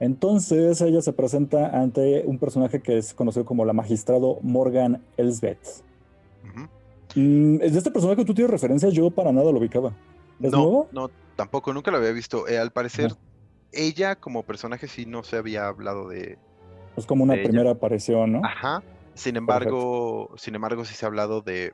Entonces 0.00 0.80
ella 0.80 1.02
se 1.02 1.12
presenta 1.12 1.78
ante 1.78 2.22
un 2.24 2.38
personaje 2.38 2.80
que 2.80 2.96
es 2.96 3.12
conocido 3.12 3.44
como 3.44 3.66
la 3.66 3.74
magistrado 3.74 4.38
Morgan 4.42 5.02
Elsbeth. 5.18 5.84
Mm, 7.14 7.56
¿Es 7.60 7.72
de 7.72 7.78
este 7.78 7.90
personaje 7.90 8.18
que 8.18 8.24
tú 8.24 8.34
tienes 8.34 8.50
referencias? 8.50 8.92
Yo 8.92 9.10
para 9.10 9.32
nada 9.32 9.50
lo 9.50 9.58
ubicaba. 9.58 9.92
¿Es 10.40 10.52
no, 10.52 10.58
nuevo? 10.58 10.88
no, 10.92 11.10
tampoco, 11.36 11.72
nunca 11.72 11.90
lo 11.90 11.98
había 11.98 12.12
visto. 12.12 12.48
Eh, 12.48 12.58
al 12.58 12.70
parecer, 12.70 13.12
ella 13.72 14.16
como 14.16 14.42
personaje 14.44 14.88
sí 14.88 15.06
no 15.06 15.22
se 15.22 15.36
había 15.36 15.66
hablado 15.66 16.08
de. 16.08 16.38
Es 16.96 17.06
como 17.06 17.24
una 17.24 17.34
primera 17.34 17.70
aparición, 17.70 18.32
¿no? 18.32 18.40
Ajá. 18.44 18.82
Sin 19.14 19.36
embargo, 19.36 20.30
sin 20.36 20.54
embargo, 20.54 20.84
sí 20.84 20.94
se 20.94 21.04
ha 21.04 21.08
hablado 21.08 21.42
de 21.42 21.72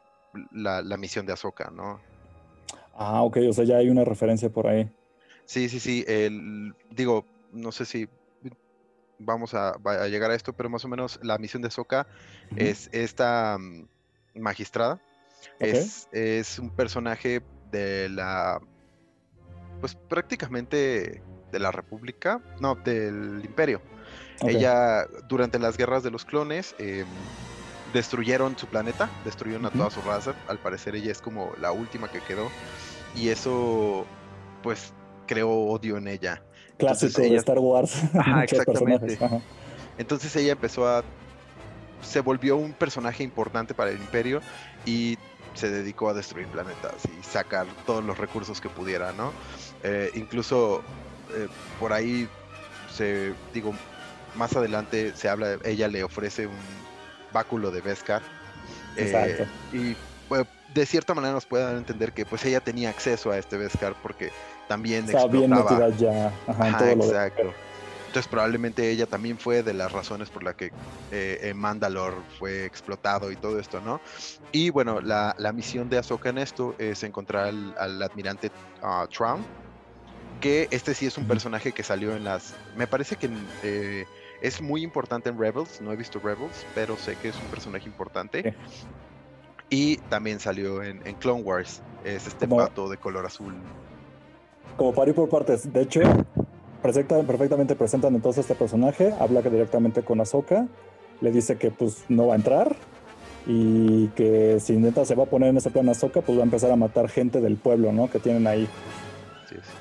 la, 0.52 0.82
misión 0.96 1.26
de 1.26 1.32
Ahsoka, 1.32 1.70
¿no? 1.70 2.00
Ah, 2.94 3.22
ok, 3.22 3.38
o 3.48 3.52
sea, 3.52 3.64
ya 3.64 3.76
hay 3.76 3.88
una 3.88 4.04
referencia 4.04 4.50
por 4.50 4.66
ahí. 4.66 4.90
Sí, 5.44 5.68
sí, 5.68 5.80
sí. 5.80 6.04
El, 6.08 6.74
digo, 6.90 7.24
no 7.52 7.72
sé 7.72 7.84
si 7.84 8.08
vamos 9.18 9.54
a, 9.54 9.76
llegar 10.08 10.30
a 10.30 10.34
esto, 10.34 10.52
pero 10.52 10.68
más 10.68 10.84
o 10.84 10.88
menos 10.88 11.18
la 11.22 11.38
misión 11.38 11.62
de 11.62 11.70
Soka 11.70 12.06
es 12.56 12.88
esta 12.92 13.56
mm, 13.58 13.86
magistrada. 14.34 15.00
Es, 15.58 16.08
es, 16.12 16.58
un 16.58 16.70
personaje 16.70 17.42
de 17.70 18.08
la, 18.08 18.60
pues 19.80 19.94
prácticamente 19.94 21.22
de 21.52 21.58
la 21.58 21.70
República, 21.70 22.40
no, 22.60 22.74
del 22.74 23.42
Imperio. 23.44 23.80
Ella, 24.42 25.06
durante 25.28 25.58
las 25.58 25.76
guerras 25.76 26.02
de 26.02 26.10
los 26.10 26.24
clones, 26.24 26.74
em, 26.78 27.06
destruyeron 27.92 28.58
su 28.58 28.66
planeta, 28.66 29.08
destruyeron 29.24 29.66
a 29.66 29.70
toda 29.70 29.90
su 29.90 30.00
raza. 30.02 30.34
Al 30.48 30.58
parecer 30.58 30.94
ella 30.94 31.12
es 31.12 31.20
como 31.20 31.52
la 31.60 31.72
última 31.72 32.10
que 32.10 32.20
quedó. 32.20 32.48
Y 33.14 33.28
eso, 33.28 34.04
pues, 34.62 34.92
creó 35.26 35.50
odio 35.50 35.96
en 35.96 36.08
ella. 36.08 36.42
Clásico 36.76 37.22
de 37.22 37.36
Star 37.36 37.58
Wars. 37.58 38.02
Ajá, 38.14 38.44
exactamente. 38.44 39.18
Entonces 39.98 40.34
ella 40.36 40.52
empezó 40.52 40.86
a. 40.86 41.02
Se 42.02 42.20
volvió 42.20 42.56
un 42.56 42.72
personaje 42.72 43.24
importante 43.24 43.72
para 43.72 43.90
el 43.90 43.96
Imperio 43.96 44.42
y 44.84 45.16
se 45.54 45.70
dedicó 45.70 46.10
a 46.10 46.14
destruir 46.14 46.46
planetas 46.48 46.94
y 47.18 47.24
sacar 47.24 47.66
todos 47.86 48.04
los 48.04 48.18
recursos 48.18 48.60
que 48.60 48.68
pudiera, 48.68 49.12
¿no? 49.12 49.32
Eh, 49.82 50.10
incluso 50.14 50.82
eh, 51.34 51.48
por 51.80 51.94
ahí 51.94 52.28
se, 52.92 53.32
digo, 53.54 53.72
más 54.36 54.54
adelante 54.56 55.12
se 55.14 55.28
habla, 55.28 55.58
ella 55.64 55.88
le 55.88 56.04
ofrece 56.04 56.46
un 56.46 56.56
báculo 57.32 57.70
de 57.70 57.80
Beskar. 57.80 58.22
Eh, 58.96 59.04
Exacto. 59.04 59.44
y 59.72 59.96
de 60.74 60.86
cierta 60.86 61.14
manera 61.14 61.32
nos 61.32 61.46
puede 61.46 61.64
dar 61.64 61.74
a 61.74 61.78
entender 61.78 62.12
que 62.12 62.26
pues 62.26 62.44
ella 62.44 62.60
tenía 62.60 62.90
acceso 62.90 63.30
a 63.30 63.38
este 63.38 63.56
Beskar 63.56 63.94
porque 64.02 64.30
también 64.68 65.06
Estaba 65.06 65.26
bien 65.26 65.50
metida 65.50 65.88
ya 65.90 66.32
Ajá, 66.46 66.90
exacto. 66.92 67.52
Entonces 68.06 68.30
probablemente 68.30 68.90
ella 68.90 69.06
también 69.06 69.38
fue 69.38 69.62
de 69.62 69.74
las 69.74 69.92
razones 69.92 70.30
por 70.30 70.42
las 70.42 70.54
que 70.54 70.72
eh, 71.12 71.52
Mandalor 71.54 72.14
fue 72.38 72.64
explotado 72.64 73.30
y 73.30 73.36
todo 73.36 73.58
esto, 73.58 73.80
¿no? 73.80 74.00
Y 74.52 74.70
bueno, 74.70 75.00
la, 75.02 75.34
misión 75.52 75.90
de 75.90 75.98
Ahsoka 75.98 76.30
en 76.30 76.38
esto 76.38 76.74
es 76.78 77.02
encontrar 77.02 77.48
al, 77.76 78.02
admirante 78.02 78.50
uh, 78.82 79.06
Traum, 79.08 79.42
que 80.40 80.66
este 80.70 80.94
sí 80.94 81.04
es 81.04 81.18
un 81.18 81.26
personaje 81.26 81.72
que 81.72 81.82
salió 81.82 82.16
en 82.16 82.24
las... 82.24 82.54
Me 82.74 82.86
parece 82.86 83.16
que 83.16 83.28
eh, 83.62 84.06
es 84.40 84.60
muy 84.60 84.82
importante 84.82 85.28
en 85.28 85.38
Rebels, 85.38 85.80
no 85.80 85.92
he 85.92 85.96
visto 85.96 86.18
Rebels, 86.18 86.66
pero 86.74 86.96
sé 86.96 87.16
que 87.16 87.28
es 87.28 87.36
un 87.36 87.46
personaje 87.46 87.86
importante. 87.86 88.54
Y 89.68 89.96
también 90.08 90.38
salió 90.38 90.82
en, 90.82 91.00
Clone 91.14 91.42
Wars, 91.42 91.82
es 92.04 92.26
este 92.26 92.46
pato 92.46 92.88
de 92.88 92.96
color 92.96 93.26
azul 93.26 93.54
como 94.76 94.92
para 94.92 95.10
ir 95.10 95.16
por 95.16 95.28
partes. 95.28 95.72
De 95.72 95.82
hecho, 95.82 96.00
perfectamente 96.82 97.74
presentan 97.74 98.14
entonces 98.14 98.42
este 98.44 98.54
personaje, 98.54 99.12
habla 99.18 99.42
directamente 99.42 100.02
con 100.02 100.20
Ahsoka, 100.20 100.68
le 101.20 101.32
dice 101.32 101.56
que 101.56 101.70
pues 101.70 102.04
no 102.08 102.28
va 102.28 102.34
a 102.34 102.36
entrar 102.36 102.76
y 103.46 104.08
que 104.08 104.58
si 104.60 104.76
neta 104.76 105.04
se 105.04 105.14
va 105.14 105.24
a 105.24 105.26
poner 105.26 105.50
en 105.50 105.56
ese 105.56 105.70
plan 105.70 105.88
Ahsoka, 105.88 106.20
pues 106.20 106.36
va 106.36 106.42
a 106.42 106.44
empezar 106.44 106.70
a 106.70 106.76
matar 106.76 107.08
gente 107.08 107.40
del 107.40 107.56
pueblo, 107.56 107.92
¿no? 107.92 108.10
Que 108.10 108.18
tienen 108.18 108.46
ahí. 108.46 108.68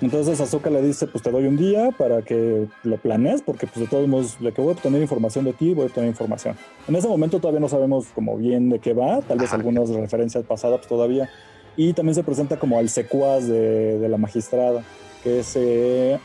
Entonces 0.01 0.39
Ahsoka 0.39 0.69
le 0.69 0.81
dice, 0.81 1.07
pues 1.07 1.23
te 1.23 1.31
doy 1.31 1.45
un 1.45 1.57
día 1.57 1.91
para 1.97 2.21
que 2.21 2.67
lo 2.83 2.97
planees, 2.97 3.41
porque 3.41 3.67
pues 3.67 3.81
de 3.81 3.87
todos 3.87 4.07
modos, 4.07 4.37
de 4.39 4.51
que 4.51 4.61
voy 4.61 4.71
a 4.71 4.75
obtener 4.75 5.01
información 5.01 5.45
de 5.45 5.53
ti, 5.53 5.73
voy 5.73 5.83
a 5.83 5.87
obtener 5.87 6.09
información. 6.09 6.55
En 6.87 6.95
ese 6.95 7.07
momento 7.07 7.39
todavía 7.39 7.59
no 7.59 7.69
sabemos 7.69 8.07
como 8.13 8.37
bien 8.37 8.69
de 8.69 8.79
qué 8.79 8.93
va, 8.93 9.21
tal 9.21 9.39
vez 9.39 9.53
algunas 9.53 9.89
referencias 9.89 10.43
pasadas 10.43 10.79
pues, 10.79 10.87
todavía, 10.87 11.29
y 11.77 11.93
también 11.93 12.15
se 12.15 12.23
presenta 12.23 12.57
como 12.57 12.79
al 12.79 12.89
secuaz 12.89 13.47
de, 13.47 14.07
la 14.07 14.17
magistrada, 14.17 14.83
que 15.23 15.39
es... 15.39 15.53
Eh, 15.55 16.19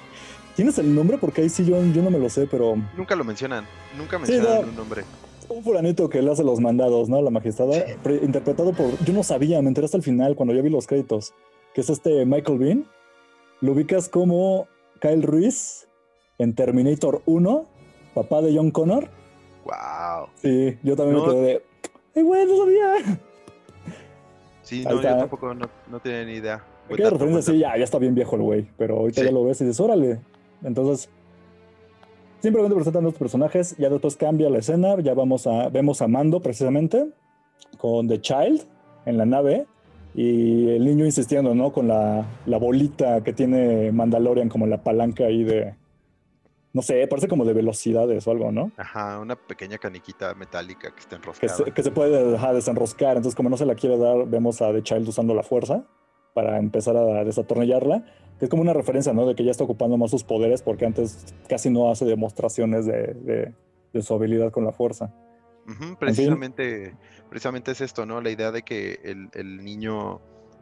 ¿Tienes 0.57 0.79
el 0.79 0.95
nombre? 0.95 1.17
Porque 1.17 1.43
ahí 1.43 1.49
sí 1.49 1.65
yo, 1.65 1.83
yo 1.93 2.03
no 2.03 2.11
me 2.11 2.19
lo 2.19 2.29
sé, 2.29 2.47
pero... 2.51 2.77
Nunca 2.97 3.17
lo 3.17 3.25
mencionan, 3.25 3.65
nunca 3.97 4.19
mencionan 4.19 4.69
un 4.69 4.77
nombre. 4.77 5.05
Un 5.49 5.65
fulanito 5.65 6.09
que 6.09 6.23
le 6.23 6.31
hace 6.31 6.45
los 6.45 6.61
mandados, 6.61 7.09
¿no? 7.09 7.21
La 7.23 7.31
magistrada, 7.31 7.75
interpretado 8.23 8.73
por... 8.73 9.03
Yo 9.05 9.13
no 9.13 9.23
sabía, 9.23 9.61
me 9.63 9.69
enteré 9.69 9.87
hasta 9.87 9.97
el 9.97 10.03
final 10.03 10.37
cuando 10.37 10.55
yo 10.55 10.63
vi 10.63 10.71
los 10.71 10.87
créditos, 10.87 11.35
que 11.75 11.81
es 11.81 11.91
este 11.91 12.25
Michael 12.27 12.59
Bean. 12.59 12.87
Lo 13.61 13.73
ubicas 13.73 14.09
como 14.09 14.67
Kyle 15.01 15.23
Ruiz 15.23 15.89
en 16.39 16.55
Terminator 16.55 17.23
1, 17.27 17.67
papá 18.15 18.41
de 18.41 18.57
John 18.57 18.71
Connor. 18.71 19.09
Wow. 19.65 20.29
Sí, 20.37 20.79
yo 20.83 20.97
también 20.97 21.19
me 21.19 21.25
quedé 21.25 21.41
de... 21.41 21.63
¡Ay, 22.17 22.23
güey, 22.23 22.47
no 22.47 22.57
sabía! 22.57 23.21
Sí, 24.63 24.85
no, 24.85 25.03
yo 25.03 25.03
tampoco 25.03 25.53
no, 25.55 26.01
tenía 26.01 26.25
ni 26.25 26.33
idea. 26.35 26.65
¿Qué 26.89 27.09
referencia? 27.09 27.53
Sí, 27.53 27.59
ya, 27.59 27.77
ya 27.77 27.85
está 27.85 27.99
bien 27.99 28.15
viejo 28.15 28.37
el 28.37 28.43
güey, 28.43 28.69
pero 28.79 28.99
ahorita 28.99 29.23
ya 29.23 29.31
lo 29.31 29.45
ves 29.45 29.61
y 29.61 29.65
dices, 29.65 29.81
órale. 29.81 30.21
Entonces, 30.63 31.11
simplemente 32.41 32.75
presentan 32.75 33.05
los 33.05 33.15
personajes, 33.15 33.77
ya 33.79 33.89
después 33.89 34.17
cambia 34.17 34.49
la 34.49 34.59
escena, 34.59 34.99
ya 35.01 35.15
vamos 35.15 35.47
a, 35.47 35.69
vemos 35.69 36.03
a 36.03 36.09
Mando 36.09 36.41
precisamente, 36.41 37.11
con 37.79 38.09
The 38.09 38.21
Child 38.21 38.63
en 39.07 39.19
la 39.19 39.27
nave, 39.27 39.67
y 40.15 40.69
el 40.69 40.85
niño 40.85 41.05
insistiendo, 41.05 41.55
¿no? 41.55 41.73
Con 41.73 41.89
la, 41.89 42.27
la 42.47 42.59
bolita 42.59 43.23
que 43.23 43.33
tiene 43.33 43.93
Mandalorian 43.93 44.49
como 44.49 44.67
la 44.67 44.83
palanca 44.83 45.25
ahí 45.25 45.45
de, 45.45 45.75
no 46.73 46.83
sé, 46.83 47.07
parece 47.09 47.27
como 47.27 47.45
de 47.45 47.53
velocidades 47.53 48.27
o 48.27 48.31
algo, 48.31 48.53
¿no? 48.53 48.71
Ajá, 48.77 49.19
una 49.19 49.35
pequeña 49.35 49.79
caniquita 49.79 50.35
metálica 50.35 50.93
que 50.93 51.01
está 51.01 51.17
enroscada. 51.17 51.65
Que 51.65 51.83
se, 51.83 51.91
puede 51.91 52.37
desenroscar, 52.55 53.17
entonces 53.17 53.35
como 53.35 53.51
no 53.51 53.57
se 53.57 53.67
la 53.67 53.75
quiere 53.75 53.99
dar, 53.99 54.27
vemos 54.27 54.63
a 54.63 54.73
The 54.73 54.83
Child 54.83 55.09
usando 55.09 55.35
la 55.35 55.43
fuerza 55.43 55.85
para 56.33 56.59
empezar 56.59 56.97
a 56.97 57.25
desatornillarla, 57.25 58.05
que 58.39 58.45
es 58.45 58.51
como 58.51 58.63
una 58.63 58.73
referencia, 58.73 59.13
¿no? 59.13 59.27
De 59.27 59.35
que 59.35 59.45
ya 59.45 59.51
está 59.51 59.65
ocupando 59.65 59.97
más 59.97 60.13
sus 60.13 60.23
poderes 60.23 60.63
porque 60.63 60.87
antes 60.87 61.35
casi 61.49 61.71
no 61.71 61.91
hace 61.91 62.05
demostraciones 62.05 62.87
de, 62.87 63.53
su 64.01 64.15
habilidad 64.15 64.53
con 64.53 64.65
la 64.65 64.73
fuerza. 64.73 65.13
Precisamente, 65.99 66.95
precisamente 67.29 67.73
es 67.73 67.81
esto, 67.81 68.07
¿no? 68.07 68.21
La 68.21 68.31
idea 68.31 68.51
de 68.51 68.63
que 68.63 69.01
el, 69.05 69.65
niño 69.65 70.21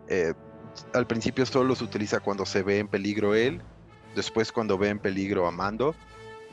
eh, 0.08 0.34
al 0.94 1.06
principio 1.06 1.46
solo 1.46 1.74
se 1.74 1.84
utiliza 1.84 2.20
cuando 2.20 2.46
se 2.46 2.62
ve 2.62 2.78
en 2.78 2.88
peligro 2.88 3.34
él 3.34 3.62
después 4.14 4.52
cuando 4.52 4.76
ve 4.78 4.88
en 4.88 4.98
peligro 4.98 5.46
a 5.46 5.50
Mando 5.50 5.94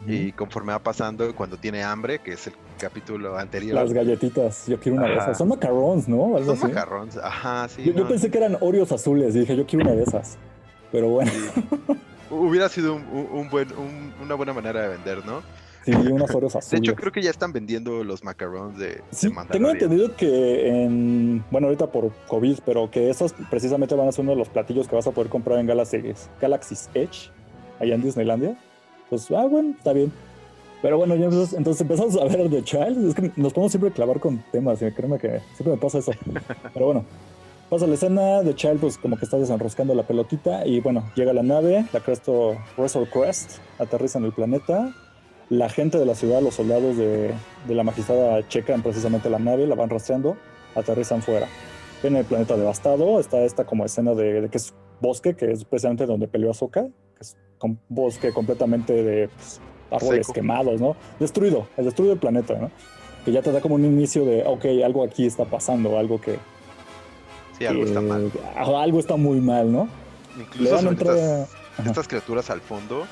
Y 0.08 0.32
conforme 0.34 0.74
va 0.74 0.80
pasando, 0.80 1.36
cuando 1.36 1.58
tiene 1.58 1.84
hambre, 1.84 2.20
que 2.20 2.34
es 2.34 2.48
el 2.48 2.54
capítulo 2.78 3.38
anterior. 3.38 3.76
Las 3.76 3.94
galletitas, 3.94 4.68
yo 4.68 4.80
quiero 4.80 4.98
una 4.98 5.08
de 5.08 5.16
esas. 5.16 5.38
Son 5.38 5.48
macarons, 5.48 6.08
¿no? 6.08 6.38
Son 6.44 6.60
macarons, 6.60 7.18
ajá, 7.18 7.68
sí. 7.70 7.94
Yo, 7.94 8.08
pensé 8.08 8.30
que 8.30 8.38
eran 8.38 8.58
Oreos 8.60 8.92
azules 8.92 9.36
y 9.36 9.40
dije, 9.40 9.56
yo 9.56 9.66
quiero 9.66 9.86
una 9.86 9.96
de 9.96 10.04
esas. 10.04 10.38
Pero 10.92 11.10
bueno. 11.10 11.32
Hubiera 12.30 12.68
sido 12.70 12.96
un, 12.96 13.50
buen, 13.50 13.70
una 14.22 14.36
buena 14.36 14.52
manera 14.52 14.82
de 14.82 14.88
vender, 14.90 15.26
¿no? 15.26 15.42
Sí, 15.86 15.92
unas 15.92 16.34
Oreos 16.34 16.56
azules. 16.56 16.72
De 16.72 16.78
hecho, 16.78 16.96
creo 16.96 17.12
que 17.12 17.22
ya 17.22 17.30
están 17.30 17.54
vendiendo 17.54 18.04
los 18.04 18.24
macarons 18.24 18.76
de, 18.76 19.02
sí, 19.12 19.30
Tengo 19.52 19.70
entendido 19.70 20.16
que 20.16 20.84
en. 20.84 21.46
Bueno, 21.52 21.68
ahorita 21.68 21.92
por 21.92 22.12
COVID, 22.28 22.60
pero 22.66 22.90
que 22.90 23.12
esos 23.12 23.34
precisamente 23.52 23.94
van 23.94 24.08
a 24.08 24.12
ser 24.12 24.24
uno 24.24 24.32
de 24.32 24.38
los 24.38 24.50
platillos 24.50 24.88
que 24.88 24.96
vas 24.96 25.06
a 25.06 25.12
poder 25.12 25.30
comprar 25.30 25.60
en 25.60 25.68
Galaxy's, 25.68 26.28
Galaxy's 26.42 26.90
Edge, 26.96 27.30
allá 27.80 27.94
en 27.94 28.02
Disneylandia. 28.02 28.58
Pues, 29.12 29.30
ah, 29.30 29.46
bueno, 29.46 29.76
está 29.78 29.94
bien. 29.94 30.12
Pero 30.82 30.98
bueno, 30.98 31.16
ya 31.16 31.26
entonces, 31.26 31.82
empezamos 31.82 32.16
a 32.16 32.26
ver 32.26 32.50
The 32.50 32.64
Child. 32.64 33.10
Es 33.10 33.16
que 33.16 33.32
nos 33.36 33.54
podemos 33.54 33.72
siempre 33.72 33.92
clavar 33.92 34.20
con 34.20 34.44
temas, 34.52 34.82
y 34.82 34.92
créeme 34.92 35.20
que 35.20 35.42
siempre 35.54 35.76
me 35.76 35.78
pasa 35.78 36.00
eso. 36.00 36.14
Pero 36.74 36.86
bueno, 36.88 37.06
pasa 37.70 37.86
la 37.86 37.94
escena. 37.94 38.42
The 38.44 38.56
Child, 38.56 38.80
pues 38.80 38.98
como 38.98 39.18
que 39.18 39.26
está 39.26 39.38
desenroscando 39.38 39.94
la 39.94 40.04
pelotita. 40.04 40.66
Y 40.66 40.80
bueno, 40.80 41.04
llega 41.16 41.32
la 41.32 41.44
nave, 41.44 41.86
la 41.94 42.00
Cresto 42.00 42.58
Wrestle 42.76 43.08
Crest, 43.08 43.60
aterriza 43.78 44.18
en 44.18 44.26
el 44.26 44.34
planeta. 44.34 44.94
La 45.50 45.70
gente 45.70 46.00
de 46.00 46.06
la 46.06 46.16
ciudad, 46.16 46.42
los 46.42 46.56
soldados 46.56 46.98
de, 46.98 47.32
de 47.68 47.76
la 47.76 47.84
magistrada 47.84 48.48
checan 48.48 48.82
precisamente 48.82 49.30
la 49.30 49.40
nave, 49.40 49.68
la 49.68 49.76
van 49.76 49.90
rastreando, 49.90 50.38
aterrizan 50.76 51.22
fuera. 51.22 51.48
En 52.04 52.16
el 52.16 52.26
planeta 52.26 52.56
devastado 52.58 53.20
está 53.20 53.42
esta 53.42 53.66
como 53.66 53.86
escena 53.86 54.14
de, 54.14 54.48
que 54.52 54.58
es 54.58 54.74
bosque, 55.02 55.36
que 55.36 55.52
es 55.52 55.66
precisamente 55.66 56.06
donde 56.06 56.28
peleó 56.28 56.52
Ahsoka, 56.52 56.84
que 56.84 57.22
es 57.22 57.38
con 57.58 57.80
bosque 57.90 58.32
completamente 58.32 58.94
de 58.94 59.30
pues, 59.30 59.62
árboles 59.92 60.28
quemados, 60.34 60.82
¿no? 60.82 60.96
Destruido, 61.20 61.68
el 61.78 61.86
destruido 61.86 62.14
del 62.14 62.20
planeta, 62.20 62.56
¿no? 62.56 62.72
Que 63.24 63.32
ya 63.32 63.42
te 63.42 63.52
da 63.52 63.62
como 63.62 63.76
un 63.76 63.86
inicio 63.86 64.26
de, 64.26 64.44
ok, 64.46 64.66
algo 64.84 65.04
aquí 65.04 65.26
está 65.26 65.46
pasando, 65.46 65.98
algo 65.98 66.22
que... 66.22 66.38
Sí, 67.58 67.66
algo 67.66 67.86
está 67.86 68.02
mal. 68.02 68.32
Algo 68.56 69.00
está 69.00 69.16
muy 69.16 69.40
mal, 69.40 69.72
¿no? 69.72 69.88
Incluso 70.38 70.92
estas, 71.86 72.08
criaturas 72.08 72.50
al 72.50 72.62
fondo 72.62 73.06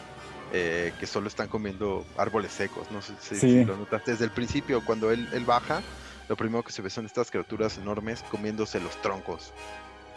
eh, 0.54 0.94
que 1.00 1.08
solo 1.08 1.28
están 1.28 1.48
comiendo 1.48 2.06
árboles 2.16 2.52
secos, 2.52 2.90
no 2.92 3.02
sé 3.02 3.14
si, 3.20 3.66
lo 3.66 3.76
notaste 3.76 4.12
desde 4.12 4.26
el 4.26 4.32
principio, 4.32 4.84
cuando 4.86 5.12
él, 5.12 5.28
él 5.34 5.46
baja, 5.46 5.82
lo 6.30 6.38
primero 6.38 6.64
que 6.64 6.72
se 6.72 6.82
ve 6.82 6.90
son 6.90 7.06
estas 7.06 7.32
criaturas 7.32 7.78
enormes 7.80 8.24
comiéndose 8.30 8.80
los 8.80 8.96
troncos. 9.02 9.52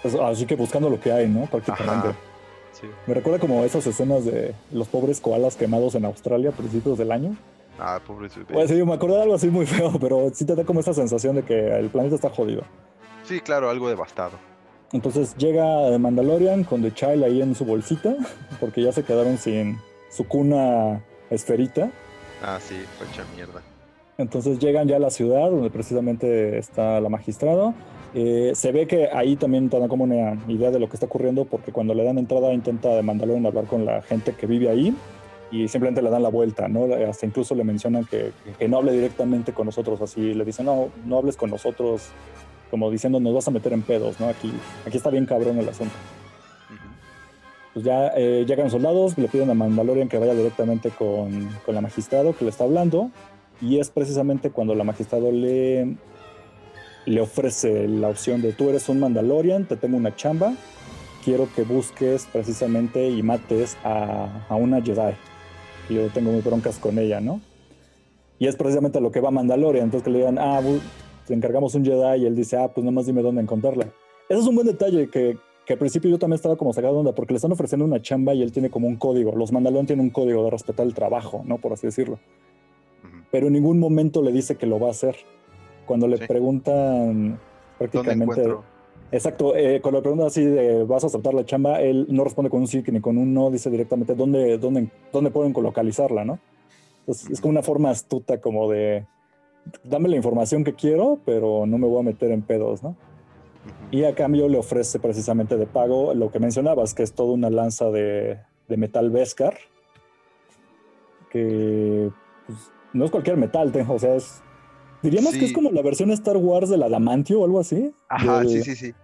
Pues, 0.03 0.14
así 0.14 0.46
que 0.46 0.55
buscando 0.55 0.90
lo 0.90 1.01
que 1.01 1.11
hay, 1.11 1.27
¿no? 1.27 1.46
Prácticamente. 1.46 2.14
Me 3.07 3.14
recuerda 3.14 3.38
como 3.38 3.64
esas 3.64 3.87
escenas 3.87 4.25
de 4.27 4.55
los 4.70 4.88
pobres 4.88 5.20
koalas 5.20 5.57
quemados 5.57 5.94
en 5.94 6.05
Australia 6.05 6.51
a 6.51 6.53
principios 6.53 6.99
del 6.99 7.11
año. 7.11 7.35
Ah, 7.79 8.01
pobres 8.07 8.33
Pues 8.53 8.70
sí, 8.70 8.75
me 8.83 8.94
acuerdo 8.94 9.16
de 9.16 9.22
algo 9.22 9.35
así 9.35 9.49
muy 9.49 9.66
feo, 9.66 9.99
pero 9.99 10.31
sí 10.35 10.44
te 10.44 10.55
da 10.55 10.64
como 10.64 10.81
esa 10.81 10.94
sensación 10.94 11.37
de 11.37 11.42
que 11.42 11.79
el 11.79 11.88
planeta 11.88 12.14
está 12.14 12.31
jodido. 12.31 12.62
Sí, 13.25 13.40
claro, 13.40 13.70
algo 13.70 13.88
devastado. 13.88 14.33
Entonces 14.92 15.35
llega 15.37 15.99
Mandalorian 15.99 16.64
con 16.64 16.83
The 16.83 16.92
Child 16.92 17.25
ahí 17.25 17.42
en 17.42 17.55
su 17.55 17.64
bolsita, 17.64 18.14
porque 18.61 18.83
ya 18.83 18.92
se 18.92 19.03
quedaron 19.03 19.37
sin 19.38 19.79
su 20.08 20.26
cuna 20.26 21.02
esferita. 21.30 21.90
Ah, 22.42 22.58
sí, 22.60 22.76
mucha 23.00 23.24
mierda. 23.34 23.62
Entonces 24.18 24.58
llegan 24.58 24.88
ya 24.88 24.96
a 24.96 25.00
la 25.00 25.10
ciudad 25.10 25.50
donde 25.50 25.70
precisamente 25.70 26.58
está 26.58 27.00
la 27.00 27.08
magistrada 27.08 27.74
eh, 28.18 28.52
se 28.54 28.72
ve 28.72 28.86
que 28.86 29.10
ahí 29.12 29.36
también 29.36 29.68
te 29.68 29.78
da 29.78 29.88
como 29.88 30.04
una 30.04 30.38
idea 30.48 30.70
de 30.70 30.78
lo 30.78 30.88
que 30.88 30.96
está 30.96 31.04
ocurriendo 31.04 31.44
porque 31.44 31.70
cuando 31.70 31.92
le 31.92 32.02
dan 32.02 32.16
entrada 32.16 32.50
intenta 32.54 32.88
de 32.88 33.02
Mandalorian 33.02 33.44
hablar 33.44 33.66
con 33.66 33.84
la 33.84 34.00
gente 34.00 34.32
que 34.32 34.46
vive 34.46 34.70
ahí 34.70 34.96
y 35.50 35.68
simplemente 35.68 36.00
le 36.00 36.08
dan 36.08 36.22
la 36.22 36.30
vuelta, 36.30 36.66
¿no? 36.66 36.86
Hasta 36.94 37.26
incluso 37.26 37.54
le 37.54 37.62
mencionan 37.62 38.06
que, 38.06 38.32
que, 38.58 38.68
no 38.68 38.78
hable 38.78 38.92
directamente 38.92 39.52
con 39.52 39.66
nosotros, 39.66 40.00
así 40.00 40.32
le 40.32 40.46
dicen, 40.46 40.64
no, 40.64 40.88
no 41.04 41.18
hables 41.18 41.36
con 41.36 41.50
nosotros, 41.50 42.08
como 42.70 42.90
diciendo, 42.90 43.20
nos 43.20 43.34
vas 43.34 43.48
a 43.48 43.50
meter 43.50 43.74
en 43.74 43.82
pedos, 43.82 44.18
¿no? 44.18 44.28
Aquí, 44.28 44.50
aquí 44.86 44.96
está 44.96 45.10
bien 45.10 45.26
cabrón 45.26 45.58
el 45.58 45.68
asunto. 45.68 45.94
Pues 47.76 47.84
ya 47.84 48.08
eh, 48.16 48.46
llegan 48.48 48.70
soldados, 48.70 49.18
le 49.18 49.28
piden 49.28 49.50
a 49.50 49.54
Mandalorian 49.54 50.08
que 50.08 50.16
vaya 50.16 50.32
directamente 50.32 50.88
con, 50.88 51.46
con 51.66 51.74
la 51.74 51.82
magistrado 51.82 52.34
que 52.34 52.46
le 52.46 52.50
está 52.50 52.64
hablando 52.64 53.10
y 53.60 53.78
es 53.78 53.90
precisamente 53.90 54.48
cuando 54.48 54.74
la 54.74 54.82
magistrado 54.82 55.30
le 55.30 55.94
le 57.04 57.20
ofrece 57.20 57.86
la 57.86 58.08
opción 58.08 58.40
de 58.40 58.54
tú 58.54 58.70
eres 58.70 58.88
un 58.88 58.98
Mandalorian, 58.98 59.66
te 59.66 59.76
tengo 59.76 59.98
una 59.98 60.16
chamba, 60.16 60.54
quiero 61.22 61.50
que 61.54 61.64
busques 61.64 62.26
precisamente 62.32 63.10
y 63.10 63.22
mates 63.22 63.76
a, 63.84 64.46
a 64.48 64.54
una 64.54 64.80
Jedi. 64.80 65.12
Yo 65.90 66.08
tengo 66.14 66.32
muy 66.32 66.40
broncas 66.40 66.78
con 66.78 66.98
ella, 66.98 67.20
¿no? 67.20 67.42
Y 68.38 68.46
es 68.46 68.56
precisamente 68.56 69.02
lo 69.02 69.10
que 69.12 69.20
va 69.20 69.30
Mandalorian. 69.30 69.84
Entonces 69.84 70.02
que 70.02 70.12
le 70.12 70.20
digan, 70.20 70.38
ah, 70.38 70.62
te 71.26 71.34
encargamos 71.34 71.74
un 71.74 71.84
Jedi 71.84 72.22
y 72.22 72.26
él 72.26 72.34
dice, 72.34 72.56
ah, 72.56 72.68
pues 72.68 72.86
nada 72.86 72.94
más 72.94 73.04
dime 73.04 73.20
dónde 73.20 73.42
encontrarla. 73.42 73.92
Ese 74.30 74.40
es 74.40 74.46
un 74.46 74.54
buen 74.54 74.66
detalle 74.66 75.10
que, 75.10 75.36
que 75.66 75.72
al 75.72 75.79
principio 75.81 76.09
yo 76.09 76.18
también 76.18 76.37
estaba 76.37 76.57
como 76.57 76.72
sacado 76.72 76.94
de 76.94 77.00
onda 77.00 77.12
porque 77.12 77.35
le 77.35 77.37
están 77.37 77.50
ofreciendo 77.50 77.85
una 77.85 78.00
chamba 78.00 78.33
y 78.35 78.42
él 78.42 78.52
tiene 78.52 78.70
como 78.70 78.87
un 78.87 78.96
código. 78.96 79.35
Los 79.35 79.50
Mandalorian 79.50 79.87
tienen 79.87 80.05
un 80.07 80.11
código 80.11 80.44
de 80.44 80.50
respetar 80.50 80.87
el 80.87 80.94
trabajo, 80.94 81.42
¿no? 81.44 81.59
Por 81.59 81.72
así 81.72 81.88
decirlo. 81.88 82.20
Pero 83.33 83.48
en 83.48 83.55
ningún 83.55 83.81
momento 83.81 84.22
le 84.22 84.31
dice 84.31 84.55
que 84.55 84.66
lo 84.66 84.79
va 84.79 84.88
a 84.88 84.90
hacer. 84.92 85.16
Cuando 85.85 86.07
le 86.07 86.18
preguntan 86.18 87.40
prácticamente... 87.79 88.55
Exacto, 89.12 89.55
eh, 89.57 89.81
cuando 89.81 89.98
le 89.98 90.02
preguntan 90.02 90.29
así 90.29 90.44
de 90.44 90.85
vas 90.85 91.05
a 91.05 91.09
aceptar 91.09 91.35
la 91.35 91.44
chamba, 91.44 91.81
él 91.81 92.07
no 92.11 92.24
responde 92.24 92.50
con 92.50 92.61
un 92.61 92.66
sí 92.66 92.83
ni 92.88 93.00
con 93.00 93.18
un 93.18 93.35
no, 93.35 93.50
dice 93.50 93.70
directamente 93.70 94.14
dónde, 94.14 94.59
dónde, 94.59 94.88
dónde 95.12 95.31
pueden 95.31 95.52
localizarla, 95.52 96.24
¿no? 96.24 96.38
Entonces, 97.00 97.31
es 97.31 97.40
como 97.40 97.50
una 97.52 97.62
forma 97.62 97.90
astuta 97.90 98.40
como 98.40 98.70
de 98.70 99.07
dame 99.85 100.09
la 100.09 100.16
información 100.16 100.64
que 100.64 100.74
quiero, 100.74 101.18
pero 101.24 101.66
no 101.66 101.79
me 101.79 101.87
voy 101.87 102.00
a 102.00 102.02
meter 102.02 102.31
en 102.31 102.42
pedos, 102.42 102.83
¿no? 102.83 102.96
Y 103.90 104.05
a 104.05 104.14
cambio 104.14 104.49
le 104.49 104.59
ofrece 104.59 104.99
precisamente 104.99 105.57
de 105.57 105.66
pago 105.66 106.14
lo 106.14 106.31
que 106.31 106.38
mencionabas, 106.38 106.94
que 106.94 107.03
es 107.03 107.12
toda 107.12 107.33
una 107.33 107.51
lanza 107.51 107.90
de, 107.90 108.40
de 108.68 108.77
metal 108.77 109.11
Beskar, 109.11 109.57
que 111.31 112.11
pues, 112.46 112.59
no 112.92 113.05
es 113.05 113.11
cualquier 113.11 113.37
metal, 113.37 113.72
o 113.88 113.99
sea, 113.99 114.16
es 114.16 114.42
Diríamos 115.03 115.35
que 115.35 115.44
es 115.44 115.53
como 115.53 115.70
la 115.70 115.83
versión 115.83 116.11
Star 116.11 116.37
Wars 116.37 116.68
del 116.68 116.83
adamantio 116.83 117.40
o 117.40 117.44
algo 117.44 117.61
así. 117.61 117.92
Ajá, 118.09 118.44
sí, 118.44 118.62
sí, 118.62 118.75
sí. 118.75 118.94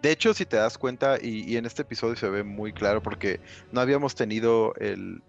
De 0.00 0.12
hecho, 0.12 0.32
si 0.32 0.46
te 0.46 0.56
das 0.56 0.78
cuenta, 0.78 1.18
y, 1.20 1.56
en 1.56 1.66
este 1.66 1.82
episodio 1.82 2.16
se 2.16 2.30
ve 2.30 2.44
muy 2.44 2.72
claro 2.72 3.02
porque 3.02 3.40
no 3.72 3.80
habíamos 3.80 4.14
tenido 4.14 4.74
el, 4.76 5.22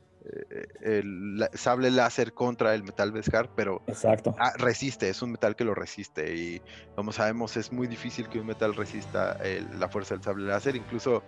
el 0.82 1.48
sable 1.54 1.92
láser 1.92 2.34
contra 2.34 2.76
el 2.76 2.84
metal 2.84 3.12
Beskar, 3.12 3.50
pero 3.56 3.82
Exacto. 3.88 4.36
Ah, 4.38 4.54
resiste, 4.58 5.10
es 5.10 5.22
un 5.22 5.32
metal 5.32 5.56
que 5.56 5.64
lo 5.64 5.74
resiste 5.74 6.36
y 6.36 6.62
como 6.96 7.12
sabemos 7.12 7.58
es 7.58 7.72
muy 7.72 7.88
difícil 7.88 8.28
que 8.28 8.40
un 8.40 8.48
metal 8.48 8.76
resista 8.76 9.38
la 9.78 9.90
fuerza 9.90 10.16
del 10.16 10.24
sable 10.24 10.46
láser, 10.46 10.76
incluso 10.76 11.24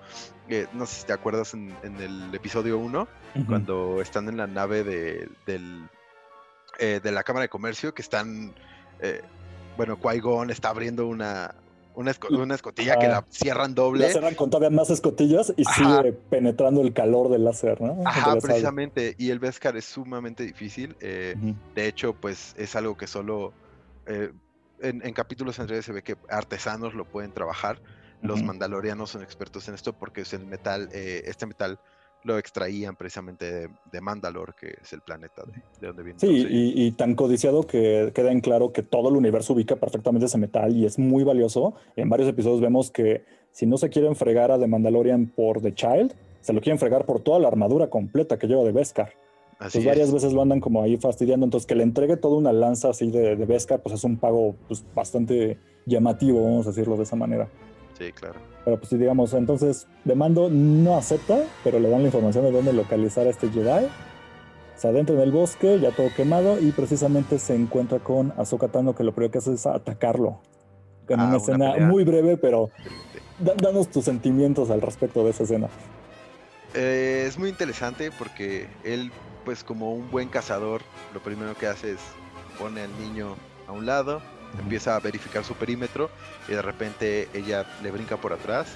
eh, 0.49 0.67
no 0.73 0.85
sé 0.85 1.01
si 1.01 1.07
te 1.07 1.13
acuerdas 1.13 1.53
en, 1.53 1.73
el 1.83 2.33
episodio 2.33 2.77
1, 2.77 3.07
cuando 3.47 4.01
están 4.01 4.27
en 4.27 4.37
la 4.37 4.47
nave 4.47 4.83
de, 4.83 5.29
del 5.45 5.89
eh, 6.79 6.99
de 7.03 7.11
la 7.11 7.23
Cámara 7.23 7.43
de 7.43 7.49
Comercio 7.49 7.93
que 7.93 8.01
están, 8.01 8.55
eh, 9.01 9.21
bueno, 9.77 9.99
Qui-Gon 9.99 10.49
está 10.49 10.69
abriendo 10.69 11.05
una, 11.05 11.53
una, 11.95 12.11
escotilla 12.55 12.97
que 12.97 13.07
la 13.07 13.25
cierran 13.29 13.75
doble. 13.75 14.05
La 14.05 14.11
cierran 14.11 14.35
con 14.35 14.49
todavía 14.49 14.75
más 14.75 14.89
escotillas 14.89 15.53
y 15.57 15.65
sigue 15.65 16.13
penetrando 16.29 16.81
el 16.81 16.93
calor 16.93 17.29
del 17.29 17.43
láser, 17.43 17.81
¿no? 17.81 18.01
Ajá, 18.05 18.35
precisamente. 18.37 19.15
Y 19.17 19.29
el 19.29 19.39
Beskar 19.39 19.75
es 19.77 19.85
sumamente 19.85 20.43
difícil. 20.43 20.95
Eh, 20.99 21.35
de 21.75 21.87
hecho, 21.87 22.13
pues 22.13 22.55
es 22.57 22.75
algo 22.75 22.95
que 22.97 23.07
solo 23.07 23.53
en, 24.05 25.13
capítulos 25.13 25.59
anteriores 25.59 25.85
se 25.85 25.91
ve 25.91 26.03
que 26.03 26.17
artesanos 26.29 26.93
lo 26.93 27.05
pueden 27.05 27.31
trabajar. 27.31 27.81
Los 28.21 28.43
mandalorianos 28.43 29.09
son 29.09 29.23
expertos 29.23 29.67
en 29.67 29.75
esto 29.75 29.93
porque 29.93 30.21
es 30.21 30.33
el 30.33 30.45
metal, 30.45 30.89
este 30.91 31.45
metal 31.45 31.79
lo 32.23 32.37
extraían 32.37 32.95
precisamente 32.95 33.69
de, 33.91 34.01
Mandalor, 34.01 34.55
que 34.55 34.75
es 34.81 34.93
el 34.93 35.01
planeta 35.01 35.43
de, 35.79 35.87
donde 35.87 36.03
viene. 36.03 36.19
Sí, 36.19 36.45
y, 36.49 36.91
tan 36.91 37.15
codiciado 37.15 37.63
que 37.63 38.11
queda 38.13 38.31
en 38.31 38.41
claro 38.41 38.71
que 38.71 38.83
todo 38.83 39.09
el 39.09 39.15
universo 39.15 39.53
ubica 39.53 39.75
perfectamente 39.75 40.25
ese 40.25 40.37
metal 40.37 40.75
y 40.75 40.85
es 40.85 40.99
muy 40.99 41.23
valioso. 41.23 41.73
En 41.95 42.09
varios 42.09 42.29
episodios 42.29 42.61
vemos 42.61 42.91
que 42.91 43.23
si 43.51 43.65
no 43.65 43.77
se 43.77 43.89
quieren 43.89 44.15
fregar 44.15 44.51
a 44.51 44.59
The 44.59 44.67
Mandalorian 44.67 45.27
por 45.27 45.61
The 45.61 45.73
Child, 45.73 46.13
se 46.41 46.53
lo 46.53 46.61
quieren 46.61 46.79
fregar 46.79 47.05
por 47.05 47.21
toda 47.21 47.39
la 47.39 47.47
armadura 47.47 47.89
completa 47.89 48.37
que 48.37 48.47
lleva 48.47 48.63
de 48.63 48.71
Beskar. 48.71 49.13
pues 49.59 49.85
varias 49.85 50.11
veces 50.11 50.33
lo 50.33 50.41
andan 50.41 50.59
como 50.59 50.81
ahí 50.81 50.97
fastidiando, 50.97 51.45
entonces 51.45 51.67
que 51.67 51.75
le 51.75 51.83
entregue 51.83 52.17
toda 52.17 52.37
una 52.37 52.53
lanza 52.53 52.89
así 52.89 53.09
de, 53.11 53.35
de 53.35 53.45
Beskar, 53.45 53.81
pues 53.81 53.95
es 53.95 54.03
un 54.03 54.17
pago 54.17 54.55
pues, 54.67 54.83
bastante 54.95 55.57
llamativo, 55.85 56.43
vamos 56.43 56.67
a 56.67 56.69
decirlo 56.69 56.97
de 56.97 57.03
esa 57.03 57.15
manera. 57.15 57.49
Sí, 58.01 58.11
claro. 58.13 58.39
Pero 58.65 58.77
pues 58.79 58.89
digamos, 58.89 59.33
entonces 59.33 59.87
de 60.05 60.15
mando 60.15 60.49
no 60.49 60.97
acepta, 60.97 61.43
pero 61.63 61.79
le 61.79 61.89
dan 61.89 62.01
la 62.01 62.07
información 62.07 62.43
de 62.45 62.51
dónde 62.51 62.73
localizar 62.73 63.27
a 63.27 63.29
este 63.29 63.49
Jedi. 63.51 63.87
Se 64.75 64.87
adentra 64.87 65.13
en 65.13 65.21
el 65.21 65.31
bosque, 65.31 65.79
ya 65.79 65.91
todo 65.91 66.07
quemado, 66.15 66.59
y 66.59 66.71
precisamente 66.71 67.37
se 67.37 67.53
encuentra 67.53 67.99
con 67.99 68.33
Ahsoka 68.37 68.69
Tano, 68.69 68.95
que 68.95 69.03
lo 69.03 69.13
primero 69.13 69.31
que 69.31 69.37
hace 69.37 69.53
es 69.53 69.67
atacarlo. 69.67 70.39
En 71.07 71.19
ah, 71.19 71.25
una 71.27 71.37
escena 71.37 71.75
muy 71.77 72.03
breve, 72.03 72.37
pero 72.37 72.71
danos 73.37 73.89
tus 73.89 74.05
sentimientos 74.05 74.71
al 74.71 74.81
respecto 74.81 75.23
de 75.23 75.29
esa 75.29 75.43
escena. 75.43 75.67
Eh, 76.73 77.25
es 77.27 77.37
muy 77.37 77.49
interesante 77.49 78.09
porque 78.17 78.67
él 78.83 79.11
pues 79.45 79.63
como 79.63 79.93
un 79.93 80.09
buen 80.09 80.29
cazador, 80.29 80.81
lo 81.13 81.21
primero 81.21 81.53
que 81.55 81.67
hace 81.67 81.91
es 81.91 81.99
pone 82.57 82.81
al 82.81 82.99
niño 82.99 83.35
a 83.67 83.73
un 83.73 83.85
lado, 83.85 84.21
empieza 84.59 84.95
a 84.95 84.99
verificar 84.99 85.43
su 85.43 85.55
perímetro 85.55 86.09
y 86.47 86.51
de 86.51 86.61
repente 86.61 87.29
ella 87.33 87.65
le 87.81 87.91
brinca 87.91 88.17
por 88.17 88.33
atrás. 88.33 88.67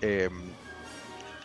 Em, 0.00 0.52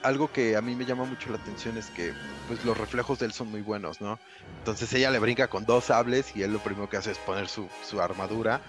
algo 0.03 0.31
que 0.31 0.55
a 0.57 0.61
mí 0.61 0.75
me 0.75 0.85
llama 0.85 1.05
mucho 1.05 1.29
la 1.29 1.37
atención 1.37 1.77
es 1.77 1.87
que 1.87 2.13
pues 2.47 2.63
los 2.65 2.77
reflejos 2.77 3.19
de 3.19 3.27
él 3.27 3.33
son 3.33 3.49
muy 3.49 3.61
buenos, 3.61 4.01
¿no? 4.01 4.19
Entonces 4.59 4.91
ella 4.93 5.09
le 5.11 5.19
brinca 5.19 5.47
con 5.47 5.65
dos 5.65 5.85
sables 5.85 6.35
y 6.35 6.43
él 6.43 6.51
lo 6.51 6.59
primero 6.59 6.89
que 6.89 6.97
hace 6.97 7.11
es 7.11 7.17
poner 7.19 7.47
su, 7.47 7.69
armadura 8.01 8.61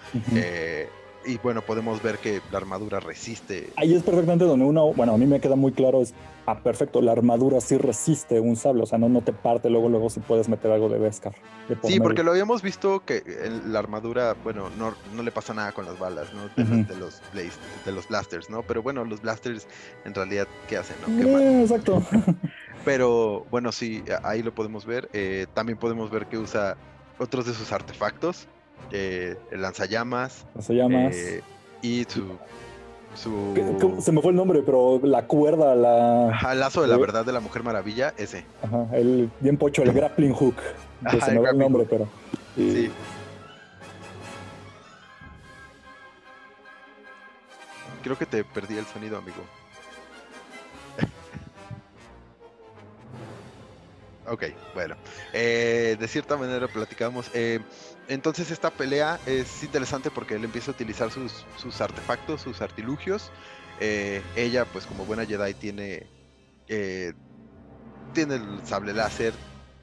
y 1.25 1.37
bueno, 1.37 1.61
podemos 1.61 2.01
ver 2.01 2.19
que 2.19 2.41
la 2.51 2.57
armadura 2.57 2.99
resiste. 2.99 3.69
Ahí 3.75 3.93
es 3.93 4.03
perfectamente 4.03 4.45
donde 4.45 4.65
uno, 4.65 4.93
bueno, 4.93 5.13
a 5.13 5.17
mí 5.17 5.25
me 5.25 5.39
queda 5.39 5.55
muy 5.55 5.71
claro, 5.71 6.01
es, 6.01 6.13
ah, 6.45 6.59
perfecto, 6.59 7.01
la 7.01 7.11
armadura 7.11 7.61
sí 7.61 7.77
resiste 7.77 8.39
un 8.39 8.55
sable, 8.55 8.83
o 8.83 8.85
sea, 8.85 8.97
no, 8.97 9.09
no 9.09 9.21
te 9.21 9.33
parte 9.33 9.69
luego, 9.69 9.89
luego 9.89 10.09
si 10.09 10.19
puedes 10.19 10.49
meter 10.49 10.71
algo 10.71 10.89
de 10.89 10.99
Beskar. 10.99 11.33
sí, 11.83 11.99
porque 11.99 12.23
lo 12.23 12.31
habíamos 12.31 12.61
visto 12.61 13.03
que 13.05 13.23
la 13.65 13.79
armadura, 13.79 14.35
bueno, 14.43 14.69
no, 14.77 14.93
no 15.15 15.23
le 15.23 15.31
pasa 15.31 15.53
nada 15.53 15.71
con 15.71 15.85
las 15.85 15.97
balas, 15.99 16.27
¿no? 16.33 16.47
De, 16.63 16.95
los 16.97 17.21
de 17.33 17.91
los 17.91 18.07
blasters, 18.07 18.49
¿no? 18.49 18.63
Pero 18.63 18.83
bueno, 18.83 19.03
los 19.05 19.21
blasters 19.21 19.67
en 20.05 20.13
realidad, 20.13 20.47
¿qué 20.67 20.77
hacen? 20.77 20.95
No? 21.05 21.39
Eh, 21.39 21.61
exacto. 21.61 22.01
Pero 22.85 23.45
bueno, 23.49 23.71
sí, 23.71 24.03
ahí 24.23 24.43
lo 24.43 24.53
podemos 24.53 24.85
ver. 24.85 25.09
Eh, 25.11 25.47
también 25.55 25.77
podemos 25.79 26.11
ver 26.11 26.27
que 26.27 26.37
usa 26.37 26.77
otros 27.17 27.47
de 27.47 27.53
sus 27.53 27.71
artefactos 27.71 28.47
eh, 28.91 29.37
el 29.51 29.61
lanzallamas. 29.61 30.45
Lanzallamas. 30.55 31.15
Eh, 31.15 31.41
y 31.81 32.05
su. 32.05 32.37
Se 33.15 34.11
me 34.11 34.21
fue 34.21 34.31
el 34.31 34.35
nombre, 34.35 34.61
pero 34.65 34.99
la 35.03 35.25
cuerda, 35.25 35.73
la. 35.75 36.37
el 36.51 36.59
lazo 36.59 36.81
de 36.81 36.87
la 36.87 36.97
verdad 36.97 37.25
de 37.25 37.31
la 37.31 37.39
Mujer 37.39 37.63
Maravilla, 37.63 38.13
ese. 38.17 38.45
Ajá, 38.61 38.87
el 38.93 39.29
bien 39.39 39.57
pocho, 39.57 39.83
el 39.83 39.93
grappling 39.93 40.33
hook. 40.33 40.55
se 41.23 41.31
me 41.31 41.39
va 41.39 41.51
el 41.51 41.57
nombre, 41.57 41.85
pero. 41.89 42.07
Sí. 42.55 42.91
Creo 48.03 48.17
que 48.17 48.25
te 48.25 48.43
perdí 48.43 48.77
el 48.77 48.85
sonido, 48.85 49.17
amigo. 49.17 49.37
Ok, 54.27 54.43
bueno. 54.73 54.95
Eh, 55.33 55.95
de 55.99 56.07
cierta 56.07 56.37
manera 56.37 56.67
platicamos. 56.67 57.29
Eh, 57.33 57.59
entonces 58.07 58.51
esta 58.51 58.69
pelea 58.71 59.19
es 59.25 59.63
interesante 59.63 60.11
porque 60.11 60.35
él 60.35 60.43
empieza 60.43 60.71
a 60.71 60.73
utilizar 60.73 61.11
sus, 61.11 61.81
artefactos, 61.81 62.41
sus 62.41 62.61
artilugios. 62.61 63.31
Eh, 63.79 64.21
ella, 64.35 64.65
pues 64.65 64.85
como 64.85 65.05
buena 65.05 65.25
Jedi, 65.25 65.53
tiene, 65.53 66.09
tiene 68.13 68.35
el 68.35 68.61
sable 68.63 68.93
láser 68.93 69.33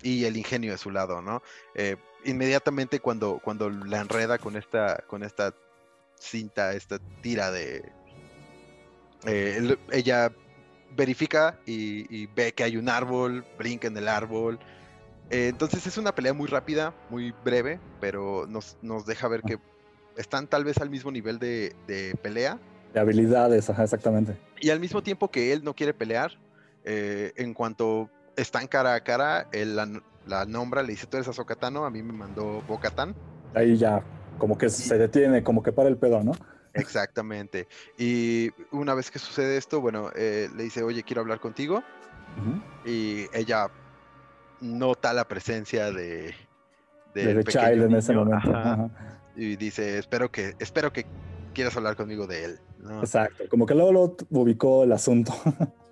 y 0.03 0.25
el 0.25 0.37
ingenio 0.37 0.73
de 0.73 0.79
su 0.79 0.91
lado, 0.91 1.21
¿no? 1.23 1.43
Inmediatamente 2.25 3.01
cuando, 3.01 3.41
cuando 3.43 3.69
la 3.71 4.01
enreda 4.01 4.39
con 4.39 4.57
esta, 4.57 5.05
con 5.09 5.23
esta 5.23 5.55
cinta, 6.19 6.73
esta 6.73 6.99
tira 7.21 7.51
de... 7.51 7.93
ella 9.91 10.33
verifica 10.97 11.59
y, 11.67 12.27
ve 12.27 12.53
que 12.53 12.65
hay 12.65 12.77
un 12.77 12.89
árbol, 12.89 13.45
brinca 13.59 13.89
en 13.89 13.97
el 13.97 14.09
árbol, 14.09 14.59
eh, 15.31 15.49
entonces 15.49 15.87
es 15.87 15.97
una 15.97 16.15
pelea 16.15 16.35
muy 16.35 16.47
rápida, 16.47 16.95
muy 17.09 17.35
breve, 17.45 17.81
pero 18.01 18.47
nos, 18.47 19.07
deja 19.07 19.29
ver 19.29 19.43
que 19.43 19.59
están 20.17 20.47
tal 20.47 20.65
vez 20.65 20.79
al 20.79 20.91
mismo 20.91 21.11
nivel 21.11 21.39
de, 21.39 21.75
pelea. 22.23 22.59
De 22.93 23.01
habilidades, 23.01 23.71
ajá, 23.71 23.85
exactamente. 23.85 24.37
Y 24.61 24.71
al 24.71 24.81
mismo 24.81 25.03
tiempo 25.03 25.31
que 25.31 25.53
él 25.53 25.65
no 25.65 25.75
quiere 25.75 25.95
pelear, 25.95 26.33
eh, 26.85 27.33
en 27.37 27.55
cuanto 27.55 28.11
están 28.37 28.67
cara 28.67 28.95
a 28.95 29.01
cara, 29.03 29.49
él 29.53 29.77
la, 30.27 30.45
nombra, 30.47 30.83
le 30.83 30.91
dice, 30.91 31.07
tú 31.07 31.17
eres 31.17 31.29
Azokatano, 31.29 31.85
a 31.85 31.91
mí 31.91 32.03
me 32.03 32.13
mandó 32.13 32.63
Bocatán. 32.69 33.15
Ahí 33.55 33.77
ya, 33.77 34.03
como 34.39 34.59
que 34.59 34.69
se 34.69 34.99
detiene, 34.99 35.43
como 35.43 35.63
que 35.63 35.73
para 35.73 35.89
el 35.89 35.97
pedo, 35.97 36.23
¿no? 36.23 36.33
Exactamente. 36.75 37.69
Y 37.99 38.51
una 38.71 38.95
vez 38.95 39.11
que 39.11 39.19
sucede 39.19 39.57
esto, 39.57 39.81
bueno, 39.81 40.11
eh, 40.15 40.49
le 40.57 40.65
dice, 40.65 40.83
oye, 40.83 41.03
quiero 41.03 41.23
hablar 41.23 41.41
contigo. 41.41 41.83
Y 42.87 43.27
ella 43.35 43.71
nota 44.61 45.13
la 45.13 45.29
presencia 45.29 45.93
de, 45.93 46.35
de, 47.15 47.45
Child 47.45 47.83
en 47.85 47.95
ese 47.95 48.15
momento. 48.15 48.91
Y 49.37 49.57
dice, 49.57 49.99
espero 49.99 50.31
que, 50.31 50.55
espero 50.59 50.93
que 50.93 51.07
quieras 51.53 51.77
hablar 51.77 51.97
conmigo 51.97 52.27
de 52.27 52.45
él. 52.45 52.61
Exacto, 53.01 53.45
como 53.49 53.67
que 53.67 53.75
luego 53.75 53.93
lo 53.93 54.17
ubicó 54.31 54.85
el 54.85 54.93
asunto. 54.93 55.33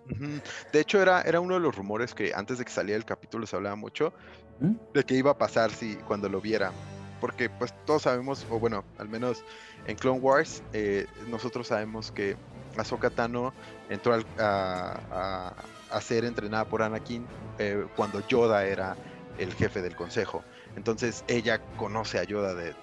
De 0.73 0.81
hecho, 0.81 1.01
era, 1.01 1.23
era 1.23 1.39
uno 1.39 1.55
de 1.55 1.61
los 1.61 1.77
rumores 1.77 2.15
que 2.15 2.33
antes 2.35 2.59
de 2.59 2.65
que 2.65 2.73
saliera 2.73 2.97
el 2.97 3.05
capítulo 3.05 3.47
se 3.47 3.55
hablaba 3.55 3.77
mucho 3.77 4.13
¿Mm? 4.59 4.73
de 4.93 5.05
qué 5.05 5.15
iba 5.15 5.31
a 5.31 5.39
pasar 5.39 5.71
si 5.71 5.95
cuando 5.97 6.29
lo 6.29 6.41
viera. 6.41 6.73
Porque 7.21 7.51
pues 7.51 7.75
todos 7.85 8.03
sabemos, 8.03 8.47
o 8.51 8.59
bueno, 8.59 8.85
al 8.99 9.09
menos 9.09 9.45
en 9.87 9.97
Clone 9.97 10.21
Wars, 10.21 10.63
eh, 10.73 11.07
nosotros 11.29 11.67
sabemos 11.69 12.11
que 12.11 12.37
Ahsoka 12.77 13.11
Tano 13.11 13.53
entró 13.89 14.19
a, 14.39 15.53
a 15.91 16.01
ser 16.01 16.25
entrenada 16.25 16.65
por 16.65 16.83
Anakin 16.83 17.27
eh, 17.59 17.87
cuando 17.97 18.27
Yoda 18.29 18.65
era 18.65 18.97
el 19.39 19.53
jefe 19.55 19.83
del 19.83 19.97
consejo. 19.97 20.43
Entonces 20.77 21.25
ella 21.29 21.61
conoce 21.77 22.19
a 22.19 22.25
Yoda 22.25 22.55
de, 22.55 22.75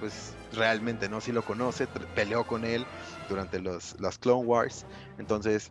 pues 0.00 0.34
realmente, 0.52 1.08
¿no? 1.08 1.20
Sí 1.20 1.32
lo 1.32 1.42
conoce, 1.42 1.86
peleó 2.14 2.46
con 2.46 2.64
él 2.64 2.86
durante 3.28 3.60
los, 3.60 3.98
las 4.00 4.18
Clone 4.18 4.44
Wars. 4.44 4.86
Entonces, 5.18 5.70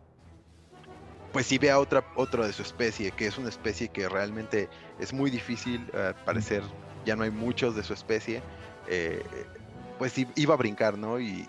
pues 1.32 1.46
sí 1.46 1.58
ve 1.58 1.70
a 1.70 1.78
otra, 1.78 2.04
otro 2.16 2.46
de 2.46 2.52
su 2.52 2.62
especie, 2.62 3.10
que 3.12 3.26
es 3.26 3.38
una 3.38 3.48
especie 3.48 3.88
que 3.88 4.08
realmente 4.08 4.68
es 4.98 5.12
muy 5.12 5.30
difícil, 5.30 5.86
uh, 5.94 6.12
parecer, 6.24 6.62
ya 7.04 7.16
no 7.16 7.24
hay 7.24 7.30
muchos 7.30 7.76
de 7.76 7.82
su 7.82 7.92
especie. 7.92 8.42
Eh, 8.88 9.22
pues 9.98 10.14
iba 10.34 10.54
a 10.54 10.56
brincar, 10.56 10.98
¿no? 10.98 11.20
y 11.20 11.46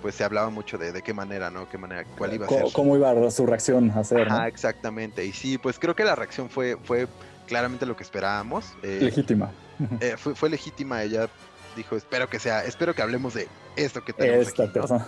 pues 0.00 0.14
se 0.14 0.24
hablaba 0.24 0.50
mucho 0.50 0.78
de, 0.78 0.92
de 0.92 1.02
qué 1.02 1.12
manera, 1.12 1.50
¿no? 1.50 1.68
Qué 1.68 1.78
manera, 1.78 2.04
cuál 2.16 2.34
iba 2.34 2.46
a 2.46 2.48
ser. 2.48 2.64
¿Cómo 2.72 2.96
iba 2.96 3.30
su 3.30 3.46
reacción 3.46 3.90
a 3.90 4.04
ser? 4.04 4.28
Ah, 4.30 4.48
exactamente. 4.48 5.24
Y 5.24 5.32
sí, 5.32 5.58
pues 5.58 5.78
creo 5.78 5.94
que 5.94 6.04
la 6.04 6.14
reacción 6.14 6.48
fue, 6.48 6.76
fue 6.84 7.08
claramente 7.46 7.86
lo 7.86 7.96
que 7.96 8.02
esperábamos. 8.02 8.72
Eh, 8.82 8.98
legítima. 9.02 9.50
Eh, 10.00 10.16
fue, 10.16 10.34
fue 10.34 10.50
legítima. 10.50 11.02
Ella 11.02 11.28
dijo, 11.78 11.96
espero 11.96 12.28
que 12.28 12.38
sea, 12.38 12.64
espero 12.64 12.94
que 12.94 13.02
hablemos 13.02 13.34
de 13.34 13.48
esto 13.76 14.04
que 14.04 14.12
tenemos 14.12 14.48
Esta 14.48 14.70
persona. 14.70 15.06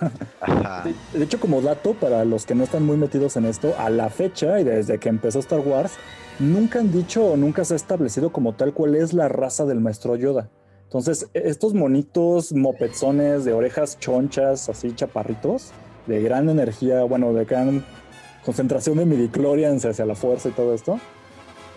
De, 1.13 1.25
hecho, 1.25 1.39
como 1.39 1.61
dato, 1.61 1.95
para 1.95 2.25
los 2.25 2.47
que 2.47 2.55
no 2.55 2.65
están 2.65 2.85
muy 2.85 2.97
metidos 2.97 3.37
en 3.37 3.45
esto, 3.45 3.75
a 3.79 3.91
la 3.91 4.09
fecha 4.09 4.61
y 4.61 4.65
desde 4.65 4.99
que 4.99 5.09
empezó 5.09 5.41
Star 5.41 5.61
Wars, 5.61 5.93
nunca 6.39 6.79
han 6.79 6.93
dicho 6.93 7.25
o 7.25 7.37
nunca 7.37 7.65
se 7.65 7.75
ha 7.75 7.77
establecido 7.77 8.33
como 8.33 8.55
tal 8.55 8.73
cuál 8.73 8.95
es 8.95 9.13
la 9.13 9.29
raza 9.29 9.67
del 9.67 9.81
maestro 9.81 10.17
Yoda. 10.17 10.49
Entonces, 10.85 11.29
e-, 11.35 11.49
estos 11.49 11.75
monitos 11.75 12.53
mopezones 12.53 13.45
de 13.45 13.53
orejas 13.53 13.99
chonchas, 13.99 14.69
así 14.69 14.95
chaparritos, 14.95 15.73
de 16.07 16.23
gran 16.23 16.49
energía, 16.49 17.03
bueno, 17.03 17.33
de 17.33 17.45
gran 17.45 17.85
concentración 18.45 18.97
de 18.99 19.07
midichlorians 19.07 19.85
hacia 19.85 20.07
la 20.07 20.15
fuerza 20.15 20.49
y 20.49 20.53
todo 20.53 20.73
esto, 20.73 20.99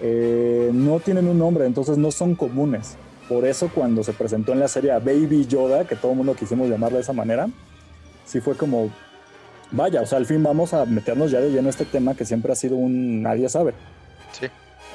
eh, 0.01 0.69
no 0.71 0.99
tienen 0.99 1.27
un 1.27 1.39
nombre, 1.39 1.65
entonces 1.65 1.97
no 1.97 2.11
son 2.11 2.35
comunes. 2.35 2.95
Por 3.33 3.45
eso 3.47 3.71
cuando 3.73 4.03
se 4.03 4.13
presentó 4.13 4.51
en 4.51 4.59
la 4.59 4.67
serie 4.67 4.91
Baby 4.91 5.47
Yoda, 5.47 5.87
que 5.87 5.95
todo 5.95 6.11
el 6.11 6.17
mundo 6.17 6.35
quisimos 6.35 6.69
llamarla 6.69 6.97
de 6.97 7.01
esa 7.01 7.13
manera, 7.13 7.47
sí 8.27 8.39
fue 8.41 8.55
como, 8.55 8.91
vaya, 9.71 10.03
o 10.03 10.05
sea, 10.05 10.19
al 10.19 10.27
fin 10.27 10.43
vamos 10.43 10.71
a 10.75 10.85
meternos 10.85 11.31
ya 11.31 11.39
de 11.41 11.49
lleno 11.49 11.67
este 11.67 11.85
tema 11.85 12.13
que 12.13 12.25
siempre 12.25 12.51
ha 12.51 12.55
sido 12.55 12.75
un 12.75 13.23
nadie 13.23 13.49
sabe. 13.49 13.73
Sí. 14.33 14.45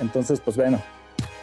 Entonces, 0.01 0.39
pues 0.39 0.57
bueno, 0.57 0.81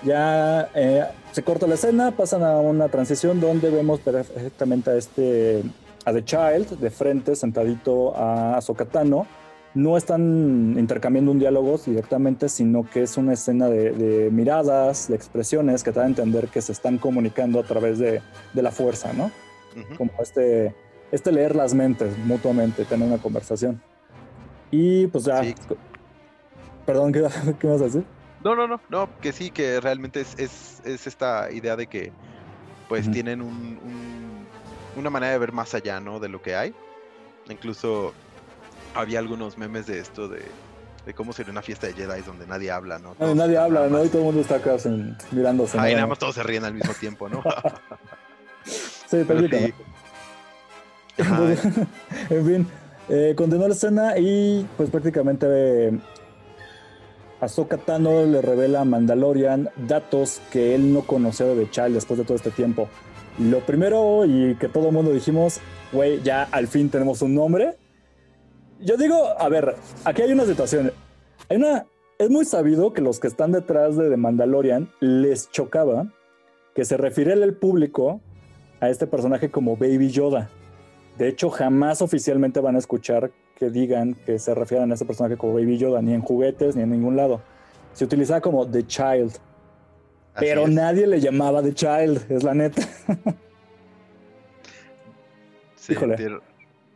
ya 0.03 0.69
eh, 0.73 1.03
se 1.33 1.43
corta 1.43 1.67
la 1.67 1.75
escena, 1.75 2.11
pasan 2.11 2.43
a 2.43 2.59
una 2.59 2.87
transición 2.87 3.41
donde 3.41 3.69
vemos 3.71 3.99
perfectamente 3.99 4.91
a 4.91 4.95
este, 4.95 5.63
a 6.05 6.13
The 6.13 6.23
Child 6.23 6.79
de 6.79 6.91
frente, 6.91 7.35
sentadito 7.35 8.13
a 8.15 8.61
Sokatano. 8.61 9.27
No 9.75 9.97
están 9.97 10.75
intercambiando 10.77 11.31
un 11.31 11.39
diálogo 11.39 11.77
directamente, 11.77 12.49
sino 12.49 12.89
que 12.89 13.03
es 13.03 13.17
una 13.17 13.33
escena 13.33 13.67
de, 13.67 14.29
miradas, 14.31 15.09
de 15.09 15.15
expresiones 15.15 15.83
que 15.83 15.91
te 15.91 15.99
da 15.99 16.05
a 16.05 16.07
entender 16.07 16.47
que 16.47 16.61
se 16.61 16.71
están 16.71 16.97
comunicando 16.97 17.59
a 17.59 17.63
través 17.63 17.99
de, 17.99 18.21
la 18.53 18.71
fuerza, 18.71 19.13
¿no? 19.13 19.31
Como 19.97 20.11
este, 20.19 20.73
este 21.11 21.31
leer 21.31 21.55
las 21.55 21.73
mentes 21.73 22.17
mutuamente, 22.19 22.85
tener 22.85 23.07
una 23.07 23.17
conversación. 23.17 23.81
Y 24.71 25.07
pues 25.07 25.25
ya. 25.25 25.41
Perdón, 26.85 27.11
¿qué, 27.11 27.27
¿qué 27.59 27.67
vas 27.67 27.81
a 27.81 27.85
decir? 27.85 28.05
No, 28.43 28.55
no, 28.55 28.67
no, 28.67 28.79
no, 28.89 29.09
que 29.21 29.31
sí, 29.31 29.49
que 29.49 29.81
realmente 29.81 30.21
es, 30.21 30.35
es, 30.85 31.07
esta 31.07 31.51
idea 31.51 31.75
de 31.75 31.87
que 31.87 32.11
pues 32.87 33.09
tienen 33.09 33.41
un, 33.41 33.79
una 34.95 35.09
manera 35.09 35.31
de 35.31 35.39
ver 35.39 35.51
más 35.51 35.73
allá, 35.73 35.99
¿no? 35.99 36.19
De 36.19 36.29
lo 36.29 36.41
que 36.41 36.55
hay. 36.55 36.73
Incluso 37.49 38.13
había 38.95 39.19
algunos 39.19 39.57
memes 39.57 39.85
de 39.85 39.99
esto, 39.99 40.27
de, 40.27 40.43
cómo 41.13 41.33
sería 41.33 41.51
una 41.51 41.61
fiesta 41.61 41.87
de 41.87 41.93
Jedi 41.93 42.21
donde 42.21 42.47
nadie 42.47 42.71
habla, 42.71 42.99
¿no? 42.99 43.15
nadie 43.35 43.57
habla, 43.57 43.87
¿no? 43.87 44.03
Y 44.03 44.09
todo 44.09 44.19
el 44.19 44.25
mundo 44.25 44.41
está 44.41 44.55
acá 44.55 44.75
mirándose. 45.31 45.77
Ahí 45.79 45.93
nada 45.93 46.07
más 46.07 46.17
todos 46.17 46.35
se 46.35 46.43
ríen 46.43 46.65
al 46.65 46.73
mismo 46.73 46.93
tiempo, 46.93 47.29
¿no? 47.29 47.43
sí, 48.63 49.23
perfecto. 49.23 49.57
en 52.29 52.45
fin, 52.45 52.67
eh, 53.07 53.33
continuó 53.37 53.67
la 53.67 53.73
escena 53.73 54.17
y 54.17 54.67
pues 54.75 54.89
prácticamente 54.89 55.99
Ahsoka 57.39 57.77
Tano 57.77 58.25
le 58.25 58.41
revela 58.41 58.81
a 58.81 58.85
Mandalorian 58.85 59.69
datos 59.75 60.41
que 60.51 60.75
él 60.75 60.93
no 60.93 61.01
conocía 61.01 61.45
de 61.45 61.69
Child 61.69 61.93
después 61.93 62.17
de 62.17 62.25
todo 62.25 62.35
este 62.35 62.51
tiempo. 62.51 62.89
Lo 63.37 63.59
primero 63.59 64.25
y 64.25 64.55
que 64.55 64.69
todo 64.69 64.87
el 64.87 64.93
mundo 64.93 65.11
dijimos, 65.11 65.59
güey, 65.91 66.21
ya 66.23 66.47
al 66.51 66.67
fin 66.67 66.89
tenemos 66.89 67.21
un 67.21 67.35
nombre. 67.35 67.75
Yo 68.79 68.97
digo, 68.97 69.15
a 69.37 69.49
ver, 69.49 69.75
aquí 70.03 70.21
hay 70.21 70.31
una 70.31 70.45
situación. 70.45 70.91
Hay 71.49 71.57
una, 71.57 71.85
es 72.17 72.29
muy 72.29 72.45
sabido 72.45 72.93
que 72.93 73.01
los 73.01 73.19
que 73.19 73.27
están 73.27 73.51
detrás 73.51 73.95
de 73.95 74.09
The 74.09 74.17
Mandalorian 74.17 74.89
les 74.99 75.49
chocaba 75.51 76.07
que 76.73 76.85
se 76.85 76.97
refiriera 76.97 77.43
el 77.43 77.55
público 77.55 78.21
a 78.81 78.89
este 78.89 79.07
personaje 79.07 79.49
como 79.49 79.77
Baby 79.77 80.09
Yoda. 80.09 80.49
De 81.17 81.29
hecho, 81.29 81.49
jamás 81.49 82.01
oficialmente 82.01 82.59
van 82.59 82.75
a 82.75 82.79
escuchar 82.79 83.31
que 83.55 83.69
digan 83.69 84.15
que 84.25 84.37
se 84.37 84.53
refieran 84.53 84.91
a 84.91 84.95
este 84.95 85.05
personaje 85.05 85.37
como 85.37 85.53
Baby 85.53 85.77
Yoda, 85.77 86.01
ni 86.01 86.13
en 86.13 86.21
juguetes, 86.21 86.75
ni 86.75 86.83
en 86.83 86.91
ningún 86.91 87.15
lado. 87.15 87.41
Se 87.93 88.03
utilizaba 88.03 88.41
como 88.41 88.69
The 88.69 88.85
Child. 88.85 89.37
pero 90.37 90.67
nadie 90.67 91.07
le 91.07 91.21
llamaba 91.21 91.63
The 91.63 91.73
Child, 91.73 92.29
es 92.29 92.43
la 92.43 92.53
neta. 92.53 92.81
sí, 95.75 95.93
Híjole. 95.93 96.15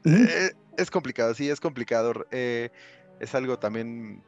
Eh, 0.03 0.51
es 0.79 0.91
complicado, 0.91 1.33
sí, 1.33 1.49
es 1.49 1.59
complicado. 1.59 2.25
Eh, 2.31 2.69
es 3.19 3.35
algo 3.35 3.59
también 3.59 4.23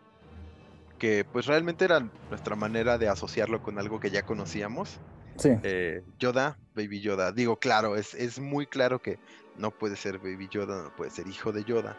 que 0.99 1.25
pues 1.25 1.47
realmente 1.47 1.85
era 1.85 2.07
nuestra 2.29 2.55
manera 2.55 2.97
de 2.97 3.07
asociarlo 3.07 3.63
con 3.63 3.79
algo 3.79 3.99
que 3.99 4.11
ya 4.11 4.23
conocíamos. 4.23 4.99
Sí. 5.37 5.49
Eh, 5.63 6.03
Yoda, 6.19 6.59
Baby 6.75 7.01
Yoda. 7.01 7.31
Digo, 7.31 7.57
claro, 7.57 7.95
es, 7.95 8.13
es 8.13 8.39
muy 8.39 8.67
claro 8.67 9.01
que 9.01 9.17
no 9.57 9.71
puede 9.71 9.95
ser 9.95 10.19
Baby 10.19 10.47
Yoda, 10.51 10.83
no 10.83 10.95
puede 10.95 11.09
ser 11.09 11.27
hijo 11.27 11.51
de 11.51 11.63
Yoda. 11.63 11.97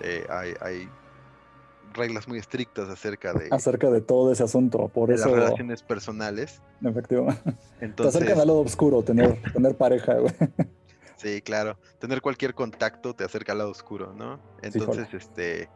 Eh, 0.00 0.26
hay, 0.30 0.88
reglas 1.92 2.28
muy 2.28 2.38
estrictas 2.38 2.88
acerca 2.88 3.32
de... 3.32 3.48
Acerca 3.50 3.90
de 3.90 4.00
todo 4.00 4.30
ese 4.32 4.44
asunto, 4.44 4.86
por 4.88 5.10
eso... 5.10 5.28
Las 5.28 5.36
relaciones 5.36 5.82
personales. 5.82 6.62
Efectivamente. 6.84 7.42
Entonces... 7.80 8.12
Te 8.12 8.18
acercan 8.18 8.40
al 8.40 8.46
lado 8.46 8.60
oscuro, 8.60 9.02
tener, 9.02 9.42
tener 9.52 9.76
pareja, 9.76 10.16
Sí, 11.20 11.42
claro. 11.42 11.78
Tener 11.98 12.22
cualquier 12.22 12.54
contacto 12.54 13.14
te 13.14 13.24
acerca 13.24 13.52
al 13.52 13.58
lado 13.58 13.70
oscuro, 13.70 14.14
¿no? 14.14 14.40
Entonces, 14.62 15.12
este... 15.12 15.68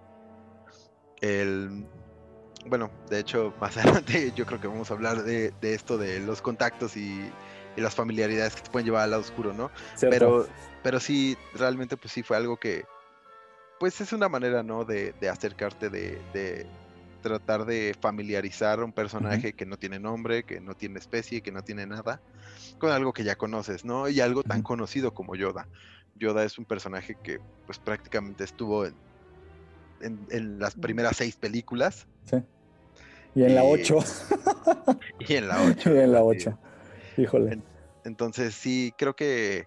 El... 1.20 1.86
Bueno, 2.66 2.90
de 3.10 3.18
hecho, 3.18 3.52
más 3.60 3.76
adelante 3.76 4.32
yo 4.34 4.46
creo 4.46 4.60
que 4.60 4.68
vamos 4.68 4.90
a 4.90 4.94
hablar 4.94 5.22
de, 5.22 5.52
esto, 5.60 5.98
de 5.98 6.20
los 6.20 6.40
contactos 6.40 6.96
y, 6.96 7.30
las 7.76 7.94
familiaridades 7.94 8.54
que 8.54 8.62
te 8.62 8.70
pueden 8.70 8.86
llevar 8.86 9.02
al 9.02 9.10
lado 9.10 9.22
oscuro, 9.22 9.52
¿no? 9.52 9.70
Pero, 10.00 10.46
pero 10.84 11.00
sí, 11.00 11.36
realmente 11.54 11.96
pues 11.96 12.12
sí 12.12 12.22
fue 12.22 12.36
algo 12.36 12.56
que, 12.56 12.84
pues 13.80 14.00
es 14.00 14.12
una 14.12 14.28
manera, 14.28 14.62
¿no? 14.62 14.84
De, 14.84 15.12
acercarte, 15.30 15.90
de, 15.90 16.66
tratar 17.24 17.64
de 17.64 17.96
familiarizar 17.98 18.80
a 18.80 18.84
un 18.84 18.92
personaje 18.92 19.54
que 19.54 19.64
no 19.64 19.78
tiene 19.78 19.98
nombre, 19.98 20.44
que 20.44 20.60
no 20.60 20.74
tiene 20.74 20.98
especie, 20.98 21.40
que 21.40 21.50
no 21.50 21.64
tiene 21.64 21.86
nada, 21.86 22.20
con 22.78 22.92
algo 22.92 23.14
que 23.14 23.24
ya 23.24 23.34
conoces, 23.34 23.82
¿no? 23.82 24.10
Y 24.10 24.20
algo 24.20 24.42
tan 24.42 24.60
conocido 24.60 25.14
como 25.14 25.34
Yoda. 25.34 25.66
Yoda 26.16 26.44
es 26.44 26.58
un 26.58 26.66
personaje 26.66 27.16
que 27.22 27.40
pues 27.64 27.78
prácticamente 27.78 28.44
estuvo 28.44 28.84
en, 28.84 28.94
en, 30.28 30.58
las 30.58 30.74
primeras 30.74 31.16
seis 31.16 31.34
películas. 31.34 32.06
Sí. 32.26 32.36
Y 33.34 33.44
en 33.44 33.54
la 33.54 33.64
ocho. 33.64 34.00
y 35.20 35.36
en 35.36 35.48
la 35.48 35.62
ocho. 35.62 35.94
y 35.94 35.98
en 35.98 36.12
la 36.12 36.22
ocho. 36.22 36.58
Híjole. 37.16 37.58
entonces 38.04 38.54
sí, 38.54 38.92
creo 38.98 39.16
que 39.16 39.66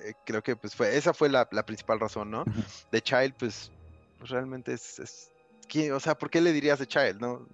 eh, 0.00 0.12
creo 0.26 0.42
que 0.42 0.54
pues 0.54 0.76
fue, 0.76 0.94
esa 0.94 1.14
fue 1.14 1.30
la, 1.30 1.46
principal 1.46 1.98
razón, 1.98 2.30
¿no? 2.30 2.44
The 2.90 3.00
Child, 3.00 3.34
pues, 3.38 3.72
pues 4.18 4.28
realmente 4.28 4.74
es, 4.74 4.98
es 4.98 5.33
o 5.92 6.00
sea, 6.00 6.16
¿por 6.16 6.30
qué 6.30 6.40
le 6.40 6.52
dirías 6.52 6.78
The 6.78 6.86
Child? 6.86 7.20
No, 7.20 7.46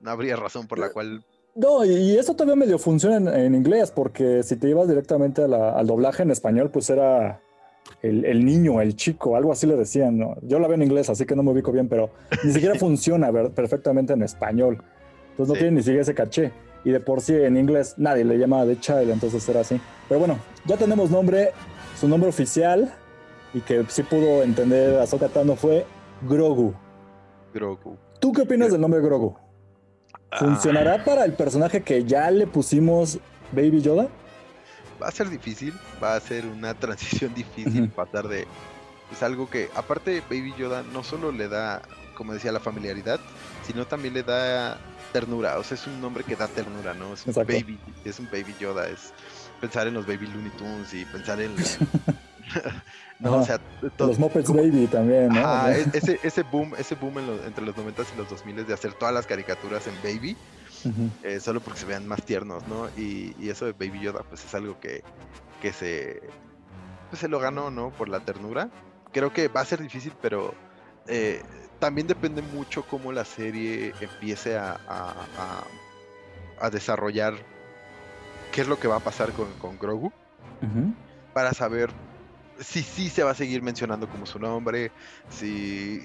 no 0.00 0.10
habría 0.10 0.36
razón 0.36 0.66
por 0.66 0.78
la 0.78 0.86
eh, 0.86 0.92
cual... 0.92 1.24
No, 1.54 1.84
y 1.84 2.16
eso 2.16 2.34
todavía 2.34 2.56
medio 2.56 2.78
funciona 2.78 3.38
en, 3.38 3.54
inglés, 3.54 3.90
porque 3.90 4.42
si 4.42 4.56
te 4.56 4.70
ibas 4.70 4.88
directamente 4.88 5.42
al 5.42 5.86
doblaje 5.86 6.22
en 6.22 6.30
español, 6.30 6.70
pues 6.70 6.88
era 6.88 7.42
el, 8.00 8.44
niño, 8.44 8.80
el 8.80 8.96
chico, 8.96 9.36
algo 9.36 9.52
así 9.52 9.66
le 9.66 9.76
decían, 9.76 10.18
¿no? 10.18 10.36
Yo 10.42 10.58
la 10.58 10.66
veo 10.66 10.76
en 10.76 10.82
inglés, 10.82 11.10
así 11.10 11.26
que 11.26 11.36
no 11.36 11.42
me 11.42 11.50
ubico 11.52 11.70
bien, 11.70 11.88
pero 11.88 12.10
ni 12.42 12.52
siquiera 12.52 12.74
funciona 12.78 13.30
perfectamente 13.50 14.14
en 14.14 14.22
español. 14.22 14.82
Entonces 15.32 15.54
no 15.54 15.58
tiene 15.58 15.76
ni 15.76 15.82
siquiera 15.82 16.02
ese 16.02 16.14
caché. 16.14 16.52
Y 16.84 16.90
de 16.90 17.00
por 17.00 17.20
sí 17.20 17.34
en 17.34 17.56
inglés 17.58 17.94
nadie 17.98 18.24
le 18.24 18.38
llama 18.38 18.64
The 18.64 18.80
Child, 18.80 19.10
entonces 19.10 19.46
era 19.46 19.60
así. 19.60 19.78
Pero 20.08 20.18
bueno, 20.20 20.38
ya 20.64 20.78
tenemos 20.78 21.10
nombre, 21.10 21.50
su 22.00 22.08
nombre 22.08 22.30
oficial 22.30 22.92
y 23.54 23.60
que 23.60 23.84
sí 23.88 24.02
pudo 24.02 24.42
entender 24.42 24.98
a 24.98 25.06
Tano 25.06 25.54
fue 25.54 25.84
Grogu. 26.22 26.74
Grogu. 27.52 27.96
¿Tú 28.20 28.32
qué 28.32 28.42
opinas 28.42 28.70
del 28.72 28.80
nombre 28.80 29.00
Grogu? 29.00 29.36
Ah. 30.30 30.38
¿Funcionará 30.38 31.04
para 31.04 31.24
el 31.24 31.34
personaje 31.34 31.82
que 31.82 32.04
ya 32.04 32.30
le 32.30 32.46
pusimos 32.46 33.18
Baby 33.52 33.82
Yoda? 33.82 34.08
Va 35.02 35.08
a 35.08 35.10
ser 35.10 35.28
difícil, 35.28 35.74
va 36.02 36.14
a 36.14 36.20
ser 36.20 36.46
una 36.46 36.74
transición 36.78 37.34
difícil 37.34 37.88
pasar 37.90 38.28
de 38.28 38.46
es 39.12 39.22
algo 39.22 39.48
que 39.48 39.68
aparte 39.74 40.22
Baby 40.22 40.54
Yoda 40.58 40.82
no 40.82 41.04
solo 41.04 41.32
le 41.32 41.48
da, 41.48 41.82
como 42.16 42.32
decía, 42.32 42.50
la 42.50 42.60
familiaridad, 42.60 43.20
sino 43.66 43.86
también 43.86 44.14
le 44.14 44.22
da 44.22 44.78
ternura, 45.12 45.58
o 45.58 45.62
sea, 45.62 45.76
es 45.76 45.86
un 45.86 46.00
nombre 46.00 46.24
que 46.24 46.34
da 46.34 46.48
ternura, 46.48 46.94
¿no? 46.94 47.12
Es 47.12 47.26
un 47.26 47.34
baby, 47.34 47.78
es 48.04 48.18
un 48.18 48.26
Baby 48.26 48.54
Yoda, 48.58 48.88
es 48.88 49.12
pensar 49.60 49.86
en 49.86 49.94
los 49.94 50.06
Baby 50.06 50.26
Looney 50.28 50.50
Tunes 50.52 50.94
y 50.94 51.04
pensar 51.04 51.40
en... 51.40 51.54
no, 53.22 53.38
o 53.38 53.44
sea, 53.44 53.60
los 53.98 54.18
Muppets 54.18 54.52
Baby 54.52 54.86
también, 54.86 55.28
¿no? 55.28 55.68
E-, 55.68 55.86
ese, 55.92 56.18
ese 56.22 56.42
boom, 56.42 56.74
ese 56.78 56.94
boom 56.94 57.18
entre 57.46 57.64
los 57.64 57.76
90 57.76 58.02
y 58.14 58.18
los 58.18 58.28
2000 58.28 58.66
de 58.66 58.74
hacer 58.74 58.94
todas 58.94 59.14
las 59.14 59.26
caricaturas 59.26 59.86
en 59.86 59.94
Baby, 60.02 60.36
eh, 61.22 61.40
solo 61.40 61.60
porque 61.60 61.80
se 61.80 61.86
vean 61.86 62.06
más 62.06 62.24
tiernos, 62.24 62.66
¿no? 62.66 62.88
Y, 62.96 63.34
eso 63.48 63.66
de 63.66 63.72
Baby 63.72 64.00
Yoda, 64.00 64.22
pues 64.28 64.44
es 64.44 64.54
algo 64.54 64.78
que, 64.80 65.02
que 65.60 65.72
se, 65.72 66.20
pues, 67.10 67.20
se 67.20 67.28
lo 67.28 67.38
ganó, 67.38 67.70
¿no? 67.70 67.90
Por 67.90 68.08
la 68.08 68.20
ternura. 68.20 68.68
Creo 69.12 69.32
que 69.32 69.48
va 69.48 69.60
a 69.60 69.64
ser 69.64 69.80
difícil, 69.80 70.12
pero 70.20 70.54
eh, 71.06 71.42
también 71.78 72.06
depende 72.06 72.42
mucho 72.42 72.84
cómo 72.84 73.12
la 73.12 73.24
serie 73.24 73.92
empiece 74.00 74.56
a, 74.56 74.80
a, 74.88 75.64
a 76.60 76.70
desarrollar 76.70 77.34
qué 78.52 78.60
es 78.60 78.68
lo 78.68 78.78
que 78.78 78.86
va 78.86 78.96
a 78.96 79.00
pasar 79.00 79.32
con, 79.32 79.52
con 79.54 79.78
Grogu. 79.78 80.12
Para 81.32 81.52
saber 81.54 81.90
si 82.60 82.82
sí 82.82 83.08
se 83.08 83.22
va 83.22 83.32
a 83.32 83.34
seguir 83.34 83.62
mencionando 83.62 84.08
como 84.08 84.26
su 84.26 84.38
nombre. 84.38 84.90
Si. 85.30 86.00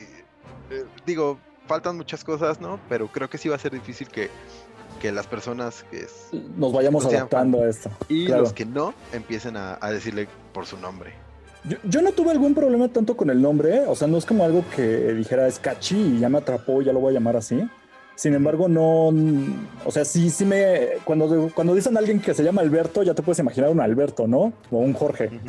Eh, 0.72 0.86
digo, 1.06 1.40
faltan 1.68 1.98
muchas 1.98 2.24
cosas, 2.24 2.60
¿no? 2.60 2.80
Pero 2.90 3.08
creo 3.08 3.30
que 3.30 3.38
sí 3.38 3.50
va 3.50 3.56
a 3.56 3.60
ser 3.60 3.74
difícil 3.74 4.08
que, 4.08 4.30
que 5.00 5.12
las 5.12 5.28
personas 5.28 5.86
que 5.92 6.08
nos 6.58 6.74
vayamos 6.74 7.06
adaptando 7.06 7.64
a 7.64 7.70
esto. 7.70 7.90
Y 8.10 8.28
los 8.28 8.54
que 8.54 8.66
no 8.66 8.94
empiecen 9.14 9.56
a, 9.58 9.78
decirle 9.92 10.28
por 10.54 10.66
su 10.66 10.78
nombre. 10.78 11.14
Yo, 11.64 11.78
yo, 11.84 12.02
no 12.02 12.12
tuve 12.12 12.32
algún 12.32 12.54
problema 12.54 12.88
tanto 12.88 13.18
con 13.18 13.30
el 13.30 13.42
nombre, 13.42 13.82
o 13.88 13.96
sea, 13.96 14.08
no 14.08 14.18
es 14.18 14.26
como 14.26 14.46
algo 14.46 14.64
que 14.74 15.14
dijera 15.14 15.48
es 15.48 15.60
catchy 15.60 15.98
y 15.98 16.20
ya 16.20 16.30
me 16.30 16.38
atrapó, 16.38 16.82
ya 16.82 16.94
lo 16.94 17.00
voy 17.00 17.12
a 17.12 17.14
llamar 17.16 17.36
así. 17.36 17.68
Sin 18.16 18.34
embargo, 18.34 18.68
no, 18.68 19.14
o 19.86 19.92
sea, 19.92 20.04
sí, 20.04 20.32
sí 20.32 20.44
me, 20.44 20.88
cuando, 21.04 21.52
cuando 21.54 21.76
dicen 21.76 21.96
a 21.98 22.00
alguien 22.00 22.20
que 22.20 22.34
se 22.34 22.44
llama 22.44 22.62
Alberto, 22.62 23.04
ya 23.04 23.14
te 23.14 23.22
puedes 23.22 23.38
imaginar 23.38 23.70
un 23.70 23.80
Alberto, 23.80 24.28
¿no? 24.28 24.54
O 24.72 24.80
un 24.80 24.94
Jorge. 24.94 25.40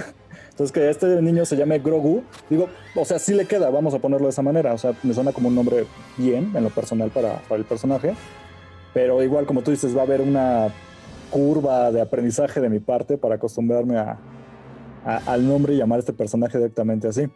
Entonces, 0.59 0.73
que 0.73 0.91
este 0.91 1.23
niño 1.23 1.45
se 1.45 1.57
llame 1.57 1.79
Grogu, 1.79 2.25
digo, 2.51 2.69
o 2.97 3.05
sea, 3.05 3.21
sí 3.21 3.33
le 3.33 3.47
queda, 3.47 3.71
vamos 3.71 3.95
a 3.95 4.01
ponerlo 4.01 4.27
de 4.27 4.31
esa 4.31 4.43
manera. 4.43 4.75
O 4.75 4.79
sea, 4.79 4.93
me 5.05 5.15
suena 5.15 5.33
como 5.33 5.47
un 5.47 5.55
nombre 5.55 5.87
bien 6.17 6.51
en 6.53 6.65
lo 6.65 6.71
personal 6.71 7.11
para, 7.11 7.41
el 7.51 7.65
personaje. 7.65 8.17
Pero 8.93 9.23
igual, 9.23 9.47
como 9.47 9.63
tú 9.63 9.71
dices, 9.71 9.97
va 9.97 10.01
a 10.01 10.03
haber 10.03 10.21
una 10.21 10.75
curva 11.31 11.93
de 11.93 12.01
aprendizaje 12.01 12.61
de 12.61 12.69
mi 12.71 12.81
parte 12.81 13.17
para 13.19 13.37
acostumbrarme 13.37 13.99
a, 13.99 14.19
al 15.05 15.47
nombre 15.47 15.75
y 15.75 15.77
llamar 15.77 15.99
a 15.99 16.01
este 16.01 16.13
personaje 16.13 16.59
directamente 16.59 17.07
así. 17.07 17.29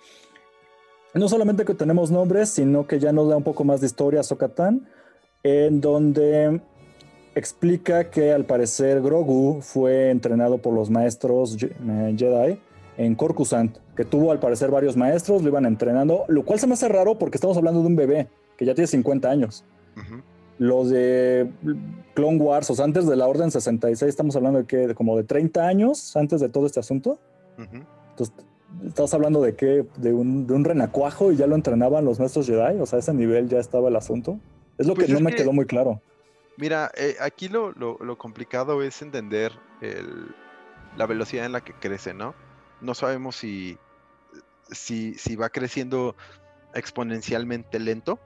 No 1.14 1.28
solamente 1.28 1.64
que 1.64 1.74
tenemos 1.74 2.10
nombres, 2.10 2.48
sino 2.48 2.88
que 2.88 2.98
ya 2.98 3.12
nos 3.12 3.28
da 3.28 3.36
un 3.36 3.44
poco 3.44 3.62
más 3.62 3.80
de 3.80 3.86
historia 3.86 4.18
a 4.18 4.24
Sokatan 4.24 4.88
en 5.44 5.80
donde 5.80 6.60
explica 7.36 8.10
que 8.10 8.32
al 8.32 8.46
parecer 8.46 9.00
Grogu 9.00 9.60
fue 9.62 10.10
entrenado 10.10 10.58
por 10.58 10.74
los 10.74 10.90
maestros 10.90 11.56
eh, 11.62 12.14
Jedi 12.18 12.58
en 12.96 13.14
Corcusant, 13.14 13.78
que 13.96 14.04
tuvo 14.04 14.32
al 14.32 14.38
parecer 14.38 14.70
varios 14.70 14.96
maestros, 14.96 15.42
lo 15.42 15.48
iban 15.48 15.66
entrenando, 15.66 16.24
lo 16.28 16.44
cual 16.44 16.58
se 16.58 16.66
me 16.66 16.74
hace 16.74 16.88
raro 16.88 17.18
porque 17.18 17.36
estamos 17.36 17.56
hablando 17.56 17.80
de 17.80 17.86
un 17.86 17.96
bebé 17.96 18.28
que 18.56 18.64
ya 18.64 18.74
tiene 18.74 18.86
50 18.86 19.30
años. 19.30 19.64
Los 20.58 20.90
de 20.90 21.50
Clone 22.14 22.38
Wars, 22.38 22.70
o 22.70 22.74
sea, 22.74 22.84
antes 22.84 23.06
de 23.06 23.16
la 23.16 23.26
Orden 23.26 23.50
66, 23.50 24.08
estamos 24.08 24.36
hablando 24.36 24.60
de 24.60 24.66
que 24.66 24.94
como 24.94 25.16
de 25.16 25.24
30 25.24 25.66
años 25.66 26.16
antes 26.16 26.40
de 26.40 26.48
todo 26.48 26.66
este 26.66 26.80
asunto. 26.80 27.18
Entonces, 27.58 28.34
estamos 28.86 29.12
hablando 29.14 29.42
de 29.42 29.54
que 29.54 29.86
de 29.96 30.12
un, 30.12 30.46
de 30.46 30.54
un 30.54 30.64
renacuajo 30.64 31.32
y 31.32 31.36
ya 31.36 31.46
lo 31.46 31.56
entrenaban 31.56 32.04
los 32.04 32.20
maestros 32.20 32.46
Jedi, 32.46 32.78
o 32.80 32.86
sea, 32.86 32.98
a 32.98 33.00
ese 33.00 33.12
nivel 33.14 33.48
ya 33.48 33.58
estaba 33.58 33.88
el 33.88 33.96
asunto. 33.96 34.38
Es 34.78 34.86
lo 34.86 34.94
que 34.94 35.04
pues 35.04 35.10
no 35.10 35.20
me 35.20 35.34
quedó 35.34 35.52
muy 35.52 35.66
claro. 35.66 36.00
Mira, 36.56 36.90
eh, 36.96 37.16
aquí 37.20 37.48
lo, 37.48 37.74
complicado 38.18 38.82
es 38.82 39.02
entender 39.02 39.52
la 40.96 41.06
velocidad 41.06 41.46
en 41.46 41.52
la 41.52 41.62
que 41.62 41.72
crece, 41.72 42.14
¿no? 42.14 42.34
No 42.82 42.94
sabemos 42.94 43.36
si, 43.36 43.78
si, 44.70 45.36
va 45.36 45.48
creciendo 45.48 46.16
exponencialmente 46.74 47.78
lento 47.78 48.18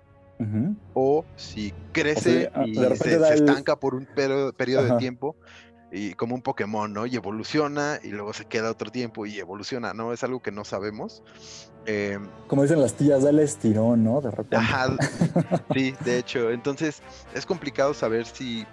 o 0.92 1.24
si 1.36 1.72
crece 1.92 2.50
y 2.66 2.74
se, 2.74 3.34
estanca 3.34 3.76
por 3.76 3.94
un 3.94 4.06
periodo, 4.06 4.52
de 4.52 4.98
tiempo 4.98 5.36
y 5.90 6.14
como 6.14 6.34
un 6.34 6.42
Pokémon, 6.42 6.92
¿no? 6.92 7.06
Y 7.06 7.16
evoluciona 7.16 7.98
y 8.02 8.08
luego 8.08 8.32
se 8.32 8.44
queda 8.44 8.70
otro 8.70 8.90
tiempo 8.90 9.24
y 9.24 9.38
evoluciona, 9.38 9.94
¿no? 9.94 10.12
Es 10.12 10.24
algo 10.24 10.40
que 10.40 10.50
no 10.50 10.64
sabemos. 10.64 11.22
Em, 11.86 12.28
como 12.48 12.62
dicen 12.62 12.80
las 12.80 12.94
tías, 12.94 13.22
dale 13.22 13.44
estirón, 13.44 14.02
¿no? 14.04 14.20
De 14.20 14.30
repente. 14.30 14.56
sí, 15.74 15.94
de 16.04 16.18
hecho. 16.18 16.50
Entonces 16.50 17.02
es 17.34 17.46
complicado 17.46 17.94
saber 17.94 18.26
si, 18.26 18.66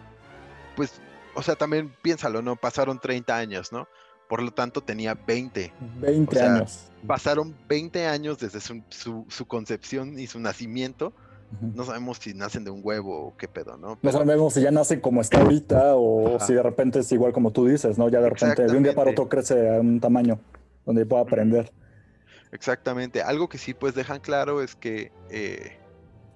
pues, 0.75 1.01
o 1.35 1.41
sea, 1.43 1.55
también 1.55 1.93
piénsalo, 2.01 2.41
¿no? 2.41 2.55
Pasaron 2.55 2.99
30 2.99 3.37
años, 3.37 3.71
¿no? 3.71 3.87
Por 4.27 4.41
lo 4.41 4.51
tanto, 4.51 4.81
tenía 4.81 5.13
20. 5.13 5.71
20 5.99 6.41
años. 6.41 6.91
Pasaron 7.05 7.55
20 7.67 8.07
años 8.07 8.39
desde 8.39 8.59
su, 8.61 9.45
concepción 9.47 10.17
y 10.17 10.27
su 10.27 10.39
nacimiento. 10.39 11.13
No 11.61 11.83
sabemos 11.83 12.17
si 12.17 12.33
nacen 12.33 12.63
de 12.63 12.71
un 12.71 12.81
huevo 12.83 13.27
o 13.27 13.37
qué 13.37 13.47
pedo, 13.47 13.77
¿no? 13.77 13.99
No 14.01 14.11
sabemos 14.11 14.55
si 14.55 14.61
ya 14.61 14.71
nacen 14.71 15.01
como 15.01 15.21
está 15.21 15.41
ahorita 15.41 15.95
o 15.95 16.39
si 16.39 16.53
de 16.53 16.63
repente 16.63 16.99
es 16.99 17.11
igual 17.11 17.31
como 17.31 17.51
tú 17.51 17.67
dices, 17.67 17.99
¿no? 17.99 18.09
Ya 18.09 18.21
de 18.21 18.29
repente 18.29 18.65
de 18.65 18.75
un 18.75 18.81
día 18.81 18.95
para 18.95 19.11
otro 19.11 19.29
crece 19.29 19.69
a 19.69 19.79
un 19.79 19.99
tamaño 19.99 20.39
donde 20.83 21.05
pueda 21.05 21.21
aprender. 21.21 21.71
Exactamente. 22.51 23.21
Algo 23.21 23.49
que 23.49 23.59
sí 23.59 23.73
pues 23.73 23.93
dejan 23.93 24.19
claro 24.19 24.63
es 24.63 24.75
que 24.75 25.11
eh, 25.29 25.77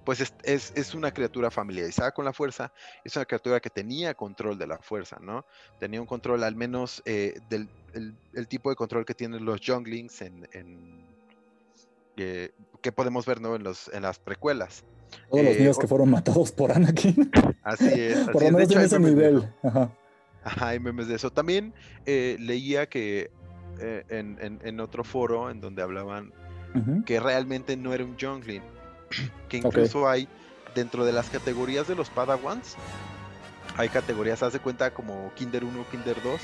pues 0.08 0.32
es, 0.42 0.94
una 0.94 1.12
criatura 1.12 1.50
familiarizada 1.50 2.12
con 2.12 2.24
la 2.24 2.32
fuerza, 2.32 2.72
es 3.04 3.14
una 3.14 3.26
criatura 3.26 3.60
que 3.60 3.68
tenía 3.68 4.14
control 4.14 4.56
de 4.56 4.66
la 4.66 4.78
fuerza, 4.78 5.18
¿no? 5.20 5.44
Tenía 5.78 6.00
un 6.00 6.06
control 6.06 6.44
al 6.44 6.56
menos 6.56 7.02
eh, 7.04 7.38
del 7.50 7.68
el, 7.92 8.48
tipo 8.48 8.70
de 8.70 8.76
control 8.76 9.04
que 9.04 9.12
tienen 9.12 9.44
los 9.44 9.60
junglings 9.60 10.22
en, 10.22 11.04
que 12.16 12.90
podemos 12.90 13.26
ver 13.26 13.42
¿no? 13.42 13.54
en, 13.54 13.62
los, 13.62 13.90
en 13.92 14.00
las 14.00 14.18
precuelas. 14.18 14.82
Todos 15.28 15.44
los 15.44 15.56
eh, 15.56 15.58
niños 15.58 15.78
que 15.78 15.86
fueron 15.86 16.10
matados 16.10 16.52
por 16.52 16.72
Anakin. 16.72 17.30
Así 17.62 17.90
es. 17.92 18.18
por 18.32 18.42
lo 18.42 18.50
menos 18.52 18.72
en 18.72 18.80
ese 18.80 18.98
nivel. 18.98 19.46
Ajá. 19.62 19.92
Ajá, 20.42 20.68
hay 20.68 20.80
memes 20.80 21.08
de 21.08 21.16
eso. 21.16 21.30
También 21.30 21.74
eh, 22.06 22.38
leía 22.40 22.88
que 22.88 23.30
en, 23.78 24.80
otro 24.80 25.04
foro 25.04 25.50
en 25.50 25.60
donde 25.60 25.82
hablaban 25.82 26.32
que 27.04 27.20
realmente 27.20 27.76
no 27.76 27.92
era 27.92 28.04
un 28.04 28.16
jungling 28.18 28.62
que 29.48 29.56
incluso 29.56 30.08
hay 30.08 30.28
dentro 30.74 31.04
de 31.04 31.12
las 31.12 31.30
categorías 31.30 31.88
de 31.88 31.94
los 31.94 32.10
Padawans, 32.10 32.76
hay 33.76 33.88
categorías, 33.88 34.42
haz 34.42 34.52
de 34.52 34.60
cuenta 34.60 34.92
como 34.92 35.32
Kinder 35.34 35.64
1, 35.64 35.86
Kinder 35.90 36.16
2 36.22 36.40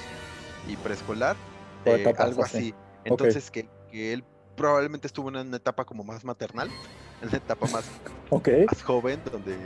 y 0.68 0.76
preescolar, 0.76 1.36
eh, 1.84 2.12
algo 2.18 2.44
así. 2.44 2.74
Entonces 3.04 3.50
que, 3.50 3.68
él 3.92 4.24
probablemente 4.56 5.06
estuvo 5.06 5.28
en 5.28 5.36
una 5.36 5.56
etapa 5.56 5.84
como 5.84 6.04
más 6.04 6.24
maternal, 6.24 6.68
en 7.22 7.28
una 7.28 7.36
etapa 7.36 7.66
más, 7.68 7.84
más 8.30 8.82
joven, 8.82 9.20
donde, 9.30 9.56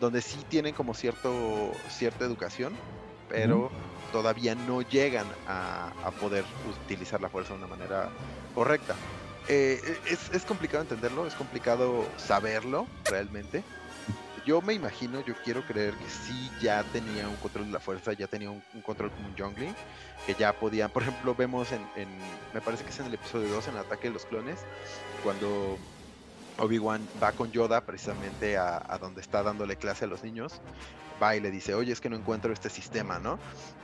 donde 0.00 0.22
sí 0.22 0.38
tienen 0.48 0.74
como 0.74 0.94
cierto, 0.94 1.72
cierta 1.88 2.24
educación, 2.24 2.74
pero 3.28 3.70
todavía 4.12 4.54
no 4.54 4.82
llegan 4.82 5.26
a, 5.48 5.92
a, 6.04 6.10
poder 6.12 6.44
utilizar 6.84 7.20
la 7.20 7.28
fuerza 7.28 7.54
de 7.54 7.58
una 7.58 7.66
manera 7.66 8.08
correcta. 8.54 8.94
Eh, 9.48 9.98
es, 10.06 10.30
es, 10.32 10.44
complicado 10.44 10.82
entenderlo, 10.82 11.26
es 11.26 11.34
complicado 11.34 12.04
saberlo 12.16 12.86
realmente. 13.04 13.62
Yo 14.44 14.60
me 14.60 14.74
imagino, 14.74 15.24
yo 15.24 15.34
quiero 15.44 15.62
creer 15.66 15.94
que 15.94 16.08
sí 16.08 16.50
ya 16.60 16.84
tenía 16.84 17.28
un 17.28 17.36
control 17.36 17.66
de 17.66 17.72
la 17.72 17.80
fuerza, 17.80 18.12
ya 18.12 18.26
tenía 18.26 18.50
un, 18.50 18.62
control 18.82 19.10
como 19.10 19.28
un 19.28 19.36
jungling, 19.36 19.74
que 20.24 20.34
ya 20.34 20.52
podían, 20.52 20.90
por 20.90 21.02
ejemplo, 21.02 21.34
vemos 21.34 21.68
en, 21.72 21.82
me 22.54 22.60
parece 22.60 22.84
que 22.84 22.90
es 22.90 23.00
en 23.00 23.06
el 23.06 23.14
episodio 23.14 23.48
2, 23.48 23.68
en 23.68 23.74
el 23.74 23.80
ataque 23.80 24.08
de 24.08 24.14
los 24.14 24.24
clones, 24.24 24.60
cuando 25.24 25.78
Obi-Wan 26.58 27.06
va 27.20 27.32
con 27.32 27.50
Yoda 27.50 27.80
precisamente 27.80 28.56
a, 28.56 28.84
a, 28.88 28.98
donde 28.98 29.20
está 29.20 29.42
dándole 29.42 29.76
clase 29.76 30.04
a 30.04 30.08
los 30.08 30.22
niños, 30.22 30.60
va 31.20 31.34
y 31.34 31.40
le 31.40 31.50
dice, 31.50 31.74
oye, 31.74 31.92
es 31.92 32.00
que 32.00 32.08
no 32.08 32.16
encuentro 32.16 32.52
este 32.52 32.70
sistema, 32.70 33.18
¿no? 33.18 33.40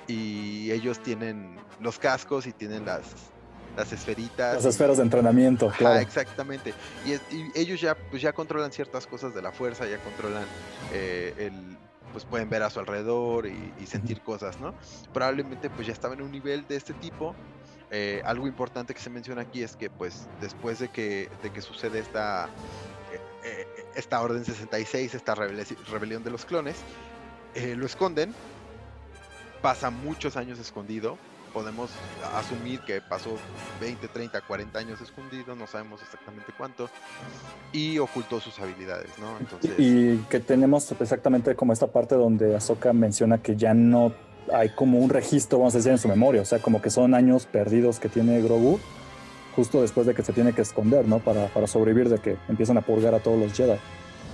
Y 0.06 0.70
ellos 0.70 1.00
tienen 1.00 1.56
los 1.80 1.98
cascos 1.98 2.46
y 2.46 2.52
tienen 2.52 2.84
las, 2.84 3.32
las 3.76 3.92
esferitas. 3.92 4.56
Las 4.56 4.64
esferas 4.64 4.98
de 4.98 5.04
entrenamiento, 5.04 5.70
claro. 5.76 6.00
exactamente. 6.00 6.74
Y, 7.06 7.58
ellos 7.58 7.80
ya, 7.80 7.94
pues 7.94 8.22
ya 8.22 8.32
controlan 8.32 8.72
ciertas 8.72 9.06
cosas 9.06 9.34
de 9.34 9.42
la 9.42 9.52
fuerza, 9.52 9.86
ya 9.86 9.98
controlan 9.98 10.44
eh, 10.92 11.34
el, 11.38 11.76
pues 12.12 12.24
pueden 12.24 12.50
ver 12.50 12.62
a 12.62 12.70
su 12.70 12.80
alrededor 12.80 13.46
y, 13.46 13.86
sentir 13.86 14.20
cosas, 14.20 14.60
¿no? 14.60 14.74
Probablemente 15.12 15.68
pues 15.70 15.86
ya 15.86 15.92
estaba 15.92 16.14
en 16.14 16.22
un 16.22 16.30
nivel 16.30 16.66
de 16.66 16.76
este 16.76 16.94
tipo. 16.94 17.34
Eh, 17.90 18.22
algo 18.24 18.46
importante 18.46 18.94
que 18.94 19.00
se 19.00 19.10
menciona 19.10 19.42
aquí 19.42 19.62
es 19.62 19.76
que 19.76 19.90
pues 19.90 20.26
después 20.40 20.78
de 20.78 20.88
que, 20.88 21.28
de 21.42 21.50
que 21.50 21.60
sucede 21.60 21.98
esta, 21.98 22.48
eh, 23.44 23.66
esta 23.94 24.22
Orden 24.22 24.44
66, 24.44 25.14
esta 25.14 25.34
rebelión 25.34 26.24
de 26.24 26.30
los 26.30 26.46
clones, 26.46 26.76
lo 27.54 27.84
esconden, 27.84 28.34
pasa 29.60 29.90
muchos 29.90 30.38
años 30.38 30.58
escondido, 30.58 31.18
podemos 31.53 31.90
asumir 32.34 32.80
que 32.80 33.00
pasó 33.00 33.36
20, 33.80 34.09
30, 34.09 34.40
40 34.40 34.78
años 34.78 35.00
escondido, 35.00 35.55
no 35.55 35.66
sabemos 35.66 36.03
exactamente 36.03 36.53
cuánto, 36.57 36.88
y 37.72 37.98
ocultó 37.98 38.40
sus 38.40 38.59
habilidades, 38.59 39.11
¿no? 39.18 39.38
Entonces... 39.38 39.72
Y 39.78 40.18
que 40.30 40.40
tenemos 40.40 40.90
exactamente 40.92 41.55
como 41.55 41.72
esta 41.72 41.86
parte 41.86 42.14
donde 42.14 42.57
Ahsoka 42.57 42.92
menciona 42.92 43.38
que 43.38 43.57
ya 43.57 43.74
no 43.74 44.12
hay 44.53 44.70
como 44.70 44.98
un 44.98 45.11
registro, 45.11 45.59
vamos 45.59 45.74
a 45.74 45.78
decir, 45.78 45.92
en 45.92 45.98
su 45.98 46.09
memoria, 46.09 46.42
o 46.42 46.44
sea, 46.44 46.59
como 46.61 46.82
que 46.82 46.90
son 46.90 47.14
años 47.14 47.46
perdidos 47.46 48.00
que 48.00 48.09
tiene 48.09 48.40
Grogu 48.40 48.80
justo 49.55 49.82
después 49.82 50.07
de 50.07 50.14
que 50.14 50.22
se 50.22 50.32
tiene 50.32 50.53
que 50.53 50.62
esconder, 50.62 51.07
¿no? 51.07 51.18
Para, 51.18 51.46
para 51.48 51.66
sobrevivir 51.66 52.09
de 52.09 52.18
que 52.18 52.36
empiezan 52.48 52.78
a 52.78 52.80
purgar 52.80 53.14
a 53.14 53.20
todos 53.20 53.38
los 53.38 53.53
Jedi. 53.53 53.78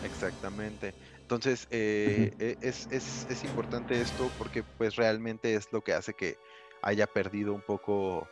Exactamente. 0.05 0.95
Entonces, 1.21 1.66
eh, 1.71 2.33
e, 2.39 2.57
es, 2.62 2.89
es, 2.91 3.27
es, 3.29 3.45
importante 3.45 4.01
esto 4.01 4.31
porque 4.39 4.62
pues 4.62 4.97
realmente 4.97 5.55
es 5.55 5.69
lo 5.73 5.83
que 5.83 5.93
hace 5.93 6.14
que 6.14 6.39
haya 6.83 7.07
perdido 7.07 7.55
un 7.55 7.61
poco, 7.61 8.29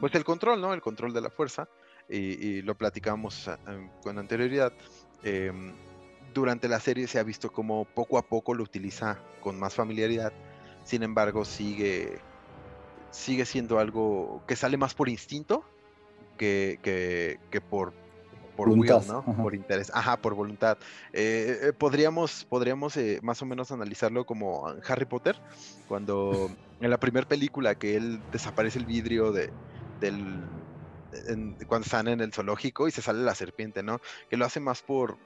pues 0.00 0.14
el 0.14 0.24
control, 0.24 0.60
¿no? 0.60 0.74
El 0.74 0.80
control 0.80 1.12
de 1.12 1.20
la 1.20 1.30
fuerza. 1.30 1.68
Y, 2.08 2.60
lo 2.62 2.74
platicamos 2.74 3.48
ah, 3.48 3.58
em, 3.66 3.88
con 4.02 4.18
anterioridad. 4.18 4.72
Em, 5.22 5.72
durante 6.34 6.68
la 6.68 6.80
serie 6.80 7.06
se 7.06 7.18
ha 7.18 7.22
visto 7.22 7.50
como 7.50 7.86
poco 7.86 8.18
a 8.18 8.22
poco 8.22 8.52
lo 8.54 8.62
utiliza 8.62 9.18
con 9.40 9.58
más 9.58 9.74
familiaridad. 9.74 10.32
Sin 10.84 11.02
embargo, 11.02 11.44
sigue, 11.44 12.18
sigue 13.10 13.46
siendo 13.46 13.78
algo 13.78 14.42
que 14.46 14.56
sale 14.56 14.76
más 14.76 14.94
por 14.94 15.08
instinto 15.08 15.64
que, 16.36 16.78
que 17.50 17.60
por, 17.60 17.94
por 18.56 18.68
¿no? 18.68 19.24
Por 19.36 19.54
interés, 19.54 19.90
ajá, 19.94 20.16
por 20.16 20.34
voluntad. 20.34 20.78
Eh, 21.12 21.58
eh, 21.62 21.72
podríamos, 21.72 22.44
podríamos 22.44 22.96
eh, 22.96 23.18
más 23.22 23.42
o 23.42 23.46
menos 23.46 23.72
analizarlo 23.72 24.24
como 24.24 24.66
Harry 24.86 25.04
Potter, 25.04 25.36
cuando 25.88 26.50
en 26.80 26.90
la 26.90 26.98
primera 26.98 27.26
película 27.26 27.74
que 27.74 27.96
él 27.96 28.20
desaparece 28.32 28.78
el 28.78 28.86
vidrio 28.86 29.32
de, 29.32 29.50
del, 30.00 30.42
cuando 31.66 31.84
están 31.84 32.08
en 32.08 32.20
el 32.20 32.32
zoológico 32.32 32.88
y 32.88 32.90
se 32.90 33.02
sale 33.02 33.22
la 33.22 33.34
serpiente, 33.34 33.82
¿no? 33.82 34.00
Que 34.30 34.36
lo 34.36 34.44
hace 34.44 34.60
más 34.60 34.82
por, 34.82 35.16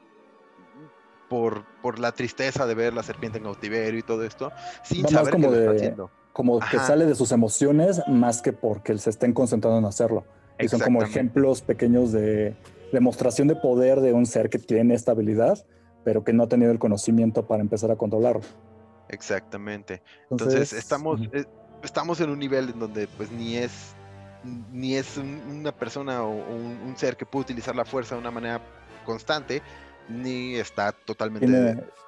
por, 1.28 1.64
por 1.82 1.98
la 1.98 2.12
tristeza 2.12 2.66
de 2.66 2.74
ver 2.74 2.94
la 2.94 3.02
serpiente 3.02 3.38
en 3.38 3.44
cautiverio 3.44 3.98
y 3.98 4.02
todo 4.02 4.24
esto, 4.24 4.52
sin 4.82 5.06
saber 5.08 5.34
como 5.34 5.50
lo 5.50 5.56
está 5.56 5.70
haciendo. 5.72 6.10
Como 6.32 6.60
que 6.60 6.78
sale 6.78 7.04
de 7.04 7.16
sus 7.16 7.32
emociones 7.32 8.00
más 8.06 8.42
que 8.42 8.52
porque 8.52 8.92
él 8.92 9.00
se 9.00 9.10
estén 9.10 9.32
concentrando 9.32 9.78
en 9.78 9.84
hacerlo. 9.86 10.24
Y 10.59 10.68
son 10.68 10.80
como 10.80 11.02
ejemplos 11.02 11.62
pequeños 11.62 12.12
de, 12.12 12.54
demostración 12.92 13.48
de 13.48 13.56
poder 13.56 14.00
de 14.00 14.12
un 14.12 14.26
ser 14.26 14.50
que 14.50 14.59
tiene 14.59 14.94
esta 14.94 15.12
habilidad, 15.12 15.64
pero 16.04 16.24
que 16.24 16.32
no 16.32 16.44
ha 16.44 16.48
tenido 16.48 16.72
el 16.72 16.78
conocimiento 16.78 17.46
para 17.46 17.62
empezar 17.62 17.90
a 17.90 17.96
controlarlo. 17.96 18.42
Exactamente. 19.09 20.02
Entonces, 20.30 20.72
estamos, 20.72 21.20
eh, 21.32 21.44
estamos 21.82 22.20
en 22.20 22.30
un 22.30 22.38
nivel 22.38 22.70
en 22.70 22.78
donde 22.78 23.09
pues 23.16 23.30
ni 23.30 23.56
es 23.56 23.94
ni 24.72 24.94
es 24.94 25.18
una 25.18 25.72
persona 25.72 26.22
o 26.22 26.30
un, 26.30 26.96
ser 26.96 27.16
que 27.16 27.26
puede 27.26 27.42
utilizar 27.42 27.74
la 27.74 27.84
fuerza 27.84 28.14
de 28.14 28.20
una 28.20 28.30
manera 28.30 28.62
constante, 29.04 29.62
ni 30.09 30.54
está 30.54 30.92
totalmente... 30.92 31.46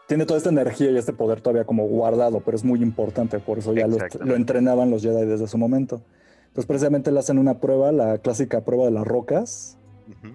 Tiene, 0.07 0.27
toda 0.27 0.39
esta 0.39 0.51
energía 0.51 0.91
y 0.91 0.97
este 0.97 1.13
poder 1.13 1.41
todavía 1.41 1.65
como 1.65 1.87
guardado, 1.87 2.41
pero 2.41 2.57
es 2.57 2.65
muy 2.65 2.83
importante, 2.83 3.39
por 3.39 3.59
eso 3.59 3.75
ya 3.75 3.87
lo, 3.87 3.97
lo, 4.21 4.35
entrenaban 4.35 4.91
los 4.91 5.03
Jedi 5.03 5.25
desde 5.25 5.47
su 5.47 5.59
momento. 5.59 6.03
Entonces 6.51 6.67
precisamente 6.67 7.13
le 7.13 7.21
hacen 7.21 7.39
una 7.39 7.61
prueba, 7.61 7.93
la 7.93 8.19
clásica 8.19 8.65
prueba 8.65 8.85
de 8.85 8.91
las 8.91 9.07
rocas, 9.07 9.77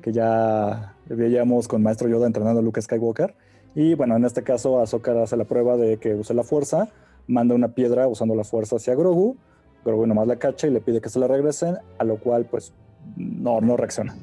que 0.02 0.14
ya 0.14 0.96
veíamos 1.08 1.68
con 1.68 1.84
Maestro 1.84 2.08
Yoda 2.08 2.26
entrenando 2.26 2.62
a 2.62 2.64
Luke 2.64 2.82
Skywalker. 2.82 3.36
Y 3.76 3.94
bueno, 3.96 4.16
en 4.16 4.24
este 4.24 4.42
caso, 4.42 4.80
Ahsoka 4.80 5.22
hace 5.22 5.36
la 5.36 5.44
prueba 5.44 5.76
de 5.76 5.98
que 5.98 6.16
use 6.16 6.34
la 6.34 6.44
fuerza, 6.44 6.88
manda 7.28 7.54
una 7.54 7.76
piedra 7.76 8.08
usando 8.08 8.34
la 8.34 8.46
fuerza 8.46 8.78
hacia 8.78 8.96
Grogu. 8.96 9.36
Grogu 9.84 10.08
nomás 10.08 10.28
la 10.28 10.38
cacha 10.38 10.68
y 10.68 10.72
le 10.72 10.80
pide 10.80 11.02
que 11.02 11.10
se 11.10 11.20
la 11.20 11.28
regresen, 11.28 11.78
a 11.98 12.04
lo 12.06 12.18
cual, 12.18 12.46
pues, 12.46 12.74
no, 13.18 13.60
no 13.60 13.76
reacciona. 13.76 14.16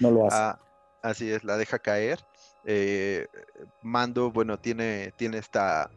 No 0.00 0.10
lo 0.10 0.26
hace. 0.26 0.36
Ah, 0.36 0.58
así 1.02 1.30
es, 1.30 1.44
la 1.44 1.56
deja 1.56 1.78
caer. 1.78 2.18
Eh, 2.64 3.28
Mando, 3.82 4.32
bueno, 4.32 4.58
tiene, 4.58 5.12
tiene 5.16 5.38
esta. 5.38 5.90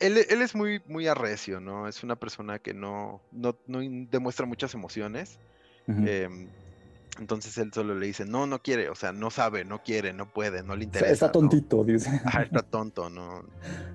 Él, 0.00 0.18
él, 0.28 0.42
es 0.42 0.54
muy, 0.54 0.80
muy 0.86 1.06
arrecio, 1.06 1.60
¿no? 1.60 1.88
Es 1.88 2.02
una 2.02 2.16
persona 2.16 2.58
que 2.58 2.74
no, 2.74 3.20
no, 3.32 3.56
no 3.66 3.80
demuestra 4.10 4.46
muchas 4.46 4.74
emociones 4.74 5.38
Entonces 7.18 7.58
él 7.58 7.72
solo 7.72 7.94
le 7.94 8.06
dice, 8.06 8.24
no, 8.24 8.46
no 8.46 8.62
quiere, 8.62 8.90
o 8.90 8.94
sea, 8.94 9.12
no 9.12 9.30
sabe, 9.30 9.64
no 9.64 9.82
quiere, 9.82 10.12
no 10.12 10.32
puede, 10.32 10.62
no 10.62 10.76
le 10.76 10.84
interesa. 10.84 11.12
Está 11.12 11.32
tontito, 11.32 11.82
dice. 11.82 12.20
Ajá, 12.24 12.42
está 12.42 12.62
tonto, 12.62 13.10
no, 13.10 13.44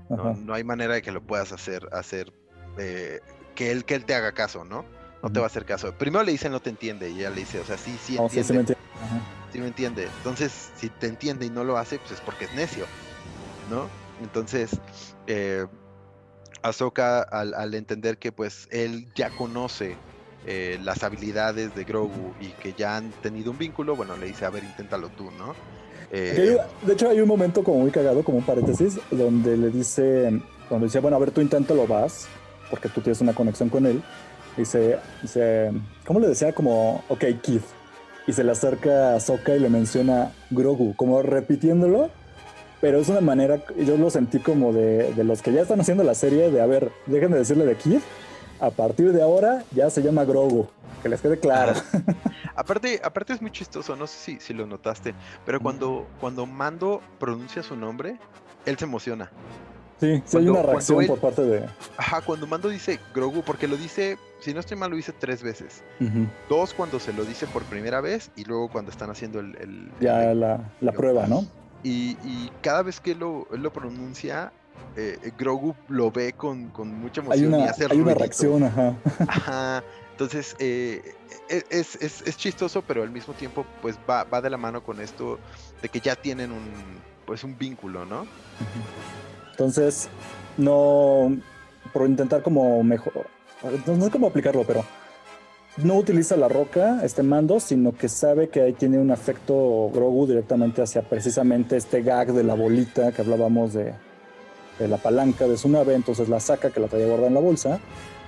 no, 0.09 0.53
hay 0.53 0.63
manera 0.63 0.95
de 0.95 1.01
que 1.01 1.11
lo 1.11 1.21
puedas 1.21 1.51
hacer, 1.53 1.87
hacer 1.93 2.33
eh, 2.77 3.21
que, 3.55 3.71
él, 3.71 3.85
que 3.85 3.95
él 3.95 4.05
te 4.05 4.15
haga 4.15 4.33
caso, 4.33 4.65
¿no? 4.65 4.85
No 5.21 5.31
te 5.31 5.39
va 5.39 5.45
a 5.45 5.47
hacer 5.47 5.63
caso. 5.63 5.97
Primero 5.97 6.25
le 6.25 6.33
dice 6.33 6.49
no 6.49 6.59
te 6.59 6.69
entiende 6.69 7.09
y 7.09 7.19
ella 7.19 7.29
le 7.29 7.37
dice, 7.37 7.59
o 7.59 7.63
sea, 7.63 7.77
sí, 7.77 7.97
sí 7.97 8.17
entiende. 8.17 8.43
sí, 8.43 8.53
me 8.53 8.59
entiende. 8.59 8.83
sí 9.53 9.59
me 9.59 9.67
entiende. 9.67 10.07
Entonces, 10.17 10.71
si 10.75 10.89
te 10.89 11.07
entiende 11.07 11.45
y 11.45 11.49
no 11.49 11.63
lo 11.63 11.77
hace, 11.77 11.97
pues 11.97 12.11
es 12.11 12.19
porque 12.19 12.43
es 12.43 12.53
necio, 12.55 12.85
¿no? 13.69 13.87
Entonces, 14.21 14.81
eh, 15.27 15.65
Ahsoka 16.63 17.21
al, 17.21 17.53
al 17.53 17.73
entender 17.75 18.17
que 18.17 18.31
pues 18.31 18.67
él 18.71 19.07
ya 19.15 19.29
conoce 19.29 19.95
eh, 20.45 20.77
las 20.83 21.03
habilidades 21.03 21.73
de 21.73 21.85
Grogu 21.85 22.33
y 22.41 22.47
que 22.49 22.73
ya 22.73 22.97
han 22.97 23.11
tenido 23.21 23.51
un 23.51 23.57
vínculo, 23.57 23.95
bueno, 23.95 24.17
le 24.17 24.25
dice, 24.25 24.45
a 24.45 24.49
ver, 24.49 24.63
inténtalo 24.65 25.07
tú, 25.09 25.31
¿no? 25.31 25.55
Eh, 26.11 26.57
de 26.81 26.93
hecho, 26.93 27.09
hay 27.09 27.21
un 27.21 27.29
momento 27.29 27.63
como 27.63 27.79
muy 27.79 27.91
cagado, 27.91 28.23
como 28.23 28.39
un 28.39 28.43
paréntesis, 28.43 28.99
donde 29.09 29.55
le 29.55 29.69
dice, 29.69 30.41
donde 30.69 30.87
dice, 30.87 30.99
bueno, 30.99 31.15
a 31.15 31.19
ver, 31.19 31.31
tú 31.31 31.39
inténtalo, 31.39 31.87
vas, 31.87 32.27
porque 32.69 32.89
tú 32.89 32.99
tienes 32.99 33.21
una 33.21 33.33
conexión 33.33 33.69
con 33.69 33.85
él. 33.85 34.03
Dice, 34.57 34.99
dice, 35.21 35.71
¿cómo 36.05 36.19
le 36.19 36.27
decía? 36.27 36.53
Como, 36.53 37.03
ok, 37.07 37.23
Kid. 37.41 37.61
Y 38.27 38.33
se 38.33 38.43
le 38.43 38.51
acerca 38.51 39.15
a 39.15 39.19
Soka 39.21 39.55
y 39.55 39.59
le 39.59 39.69
menciona 39.69 40.33
Grogu, 40.51 40.93
como 40.95 41.21
repitiéndolo, 41.21 42.09
pero 42.83 42.99
es 42.99 43.07
una 43.07 43.21
manera, 43.21 43.61
yo 43.77 43.95
lo 43.95 44.09
sentí 44.09 44.39
como 44.39 44.73
de, 44.73 45.13
de 45.13 45.23
los 45.23 45.41
que 45.41 45.53
ya 45.53 45.61
están 45.61 45.79
haciendo 45.79 46.03
la 46.03 46.13
serie, 46.13 46.51
de, 46.51 46.59
a 46.59 46.65
ver, 46.65 46.91
déjenme 47.05 47.37
decirle 47.37 47.65
de 47.65 47.77
Kid, 47.77 48.01
a 48.59 48.71
partir 48.71 49.13
de 49.13 49.21
ahora 49.21 49.63
ya 49.71 49.89
se 49.89 50.03
llama 50.03 50.25
Grogu. 50.25 50.67
Que 51.01 51.07
les 51.07 51.21
quede 51.21 51.39
claro. 51.39 51.71
aparte, 52.57 52.99
aparte 53.01 53.31
es 53.31 53.41
muy 53.41 53.51
chistoso, 53.51 53.95
no 53.95 54.05
sé 54.05 54.17
si, 54.17 54.39
si 54.41 54.53
lo 54.53 54.67
notaste, 54.67 55.15
pero 55.45 55.61
cuando, 55.61 56.05
cuando 56.19 56.45
Mando 56.45 57.01
pronuncia 57.21 57.63
su 57.63 57.77
nombre, 57.77 58.19
él 58.65 58.77
se 58.77 58.83
emociona. 58.83 59.31
Sí, 60.01 60.21
sí 60.25 60.35
hay 60.35 60.49
una 60.49 60.63
reacción 60.63 61.07
por 61.07 61.19
parte 61.19 61.43
de. 61.43 61.65
Ajá, 61.95 62.19
cuando 62.19 62.47
Mando 62.47 62.67
dice 62.67 62.99
Grogu, 63.15 63.43
porque 63.43 63.69
lo 63.69 63.77
dice, 63.77 64.17
si 64.41 64.53
no 64.53 64.59
estoy 64.59 64.75
mal, 64.75 64.89
lo 64.89 64.97
dice 64.97 65.13
tres 65.17 65.41
veces. 65.41 65.85
Dos 66.49 66.73
cuando 66.73 66.99
se 66.99 67.13
lo 67.13 67.23
dice 67.23 67.47
por 67.47 67.63
primera 67.63 68.01
vez 68.01 68.29
y 68.35 68.43
luego 68.43 68.67
cuando 68.67 68.91
están 68.91 69.09
haciendo 69.09 69.39
el. 69.39 69.89
ya 70.01 70.33
la, 70.33 70.69
la 70.81 70.91
prueba, 70.91 71.27
¿no? 71.27 71.47
Y, 71.83 72.11
y, 72.23 72.51
cada 72.61 72.81
vez 72.81 72.99
que 72.99 73.13
lo, 73.13 73.47
él 73.51 73.61
lo 73.61 73.73
pronuncia, 73.73 74.51
eh, 74.95 75.31
Grogu 75.37 75.75
lo 75.89 76.11
ve 76.11 76.33
con, 76.33 76.71
mucha 76.99 77.21
emoción 77.21 77.53
hay 77.53 77.61
y 77.61 77.63
hace 77.63 77.87
Hay 77.89 77.99
una 77.99 78.13
reacción, 78.13 78.63
ajá. 78.63 78.95
Ajá. 79.27 79.83
Entonces, 80.11 80.55
eh, 80.59 81.01
e, 81.49 81.63
es, 81.69 81.95
es, 81.95 82.37
chistoso, 82.37 82.83
pero 82.83 83.03
al 83.03 83.09
mismo 83.09 83.33
tiempo, 83.33 83.65
pues 83.81 83.97
va, 84.09 84.23
va 84.23 84.41
de 84.41 84.49
la 84.49 84.57
mano 84.57 84.83
con 84.83 85.01
esto 85.01 85.39
de 85.81 85.89
que 85.89 85.99
ya 85.99 86.15
tienen 86.15 86.51
un, 86.51 86.63
pues, 87.25 87.43
un 87.43 87.57
vínculo, 87.57 88.05
¿no? 88.05 88.27
Entonces, 89.51 90.09
no, 90.57 91.35
por 91.91 92.07
intentar 92.07 92.43
como 92.43 92.83
mejor, 92.83 93.27
no, 93.85 94.05
sé 94.05 94.11
cómo 94.11 94.27
aplicarlo, 94.27 94.63
pero 94.65 94.85
no 95.77 95.95
utiliza 95.95 96.37
la 96.37 96.47
roca, 96.47 97.03
este 97.03 97.23
mando, 97.23 97.59
sino 97.59 97.93
que 97.93 98.07
sabe 98.07 98.49
que 98.49 98.61
ahí 98.61 98.73
tiene 98.73 98.99
un 98.99 99.09
afecto 99.09 99.89
Grogu 99.91 100.27
directamente 100.27 100.81
hacia 100.81 101.01
precisamente 101.01 101.77
este 101.77 102.03
gag 102.03 102.31
de 102.31 102.43
la 102.43 102.53
bolita 102.53 103.11
que 103.11 103.21
hablábamos 103.21 103.73
de, 103.73 103.93
la 104.79 104.97
palanca 104.97 105.47
de 105.47 105.57
su 105.57 105.69
nave, 105.69 105.95
entonces 105.95 106.29
la 106.29 106.39
saca 106.39 106.69
que 106.69 106.79
la 106.79 106.87
traía 106.87 107.07
guardada 107.07 107.27
en 107.27 107.33
la 107.33 107.39
bolsa 107.39 107.79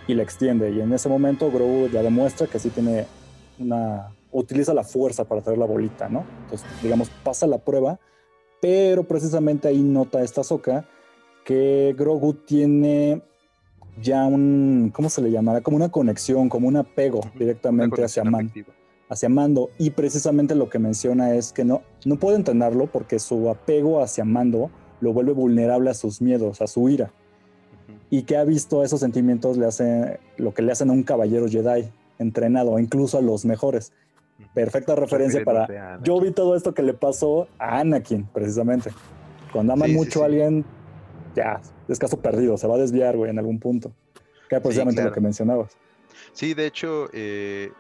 y 0.08 0.14
la 0.14 0.24
extiende. 0.24 0.72
Y 0.72 0.82
en 0.82 0.94
ese 0.94 1.10
momento 1.10 1.52
Grogu 1.52 1.90
ya 1.90 2.02
demuestra 2.02 2.48
que 2.48 2.60
sí 2.60 2.70
tiene 2.70 3.06
una... 3.60 4.12
utiliza 4.32 4.74
la 4.74 4.84
fuerza 4.84 5.26
para 5.26 5.42
traer 5.42 5.60
la 5.60 5.66
bolita, 5.66 6.10
¿no? 6.10 6.26
Entonces, 6.44 6.68
digamos, 6.82 7.10
pasa 7.24 7.46
la 7.46 7.58
prueba, 7.58 8.00
pero 8.62 9.04
precisamente 9.04 9.68
ahí 9.68 9.82
nota 9.82 10.24
esta 10.24 10.44
soca 10.44 10.88
que 11.44 11.94
Grogu 11.98 12.34
tiene 12.34 13.22
ya 14.02 14.26
un, 14.26 14.92
¿cómo 14.94 15.10
se 15.10 15.22
le 15.22 15.32
llamará? 15.32 15.62
Como 15.62 15.78
una 15.78 15.90
conexión, 15.90 16.50
como 16.50 16.68
un 16.68 16.78
apego 16.78 17.22
directamente 17.38 18.04
hacia 18.04 18.24
Mando. 18.24 18.54
Hacia 19.10 19.30
Mando. 19.30 19.70
Y 19.78 19.92
precisamente 19.92 20.56
lo 20.56 20.70
que 20.70 20.80
menciona 20.80 21.36
es 21.36 21.54
que 21.54 21.64
no, 21.64 21.82
no 22.06 22.18
puede 22.18 22.38
entrenarlo 22.38 22.88
porque 22.88 23.20
su 23.20 23.50
apego 23.50 24.02
hacia 24.02 24.26
Mando 24.26 24.70
lo 25.00 25.14
vuelve 25.14 25.34
vulnerable 25.34 25.90
a 25.90 25.94
sus 25.94 26.22
miedos, 26.22 26.62
a 26.62 26.68
su 26.68 26.90
ira. 26.90 27.12
Y 28.10 28.24
que 28.24 28.38
ha 28.38 28.44
visto 28.44 28.84
esos 28.84 29.00
sentimientos 29.00 29.58
le 29.58 29.66
hace 29.66 30.20
lo 30.38 30.54
que 30.54 30.62
le 30.62 30.72
hacen 30.72 30.90
a 30.90 30.94
un 30.94 31.04
caballero 31.04 31.48
Jedi 31.48 31.90
entrenado, 32.20 32.80
incluso 32.80 33.18
a 33.18 33.22
los 33.22 33.46
mejores. 33.46 33.94
Perfecta 34.54 34.96
referencia 34.96 35.44
para. 35.44 36.00
Yo 36.04 36.20
vi 36.20 36.32
todo 36.32 36.56
esto 36.56 36.74
que 36.74 36.84
le 36.84 36.94
pasó 36.94 37.48
a 37.58 37.80
Anakin, 37.80 38.26
precisamente. 38.26 38.92
Cuando 39.52 39.74
aman 39.74 39.94
mucho 39.94 40.24
a 40.24 40.26
alguien, 40.26 40.66
ya, 41.36 41.62
es 41.88 42.00
caso 42.00 42.20
perdido, 42.20 42.58
se 42.58 42.68
va 42.68 42.76
a 42.76 42.78
desviar, 42.80 43.18
güey, 43.18 43.32
en 43.32 43.40
algún 43.40 43.60
punto. 43.60 43.92
Que 44.50 44.58
es 44.58 44.62
precisamente 44.62 45.04
lo 45.04 45.12
que 45.12 45.22
mencionabas. 45.22 45.78
Sí, 46.34 46.54
de 46.54 46.66
hecho, 46.66 47.10
eh, 47.14 47.72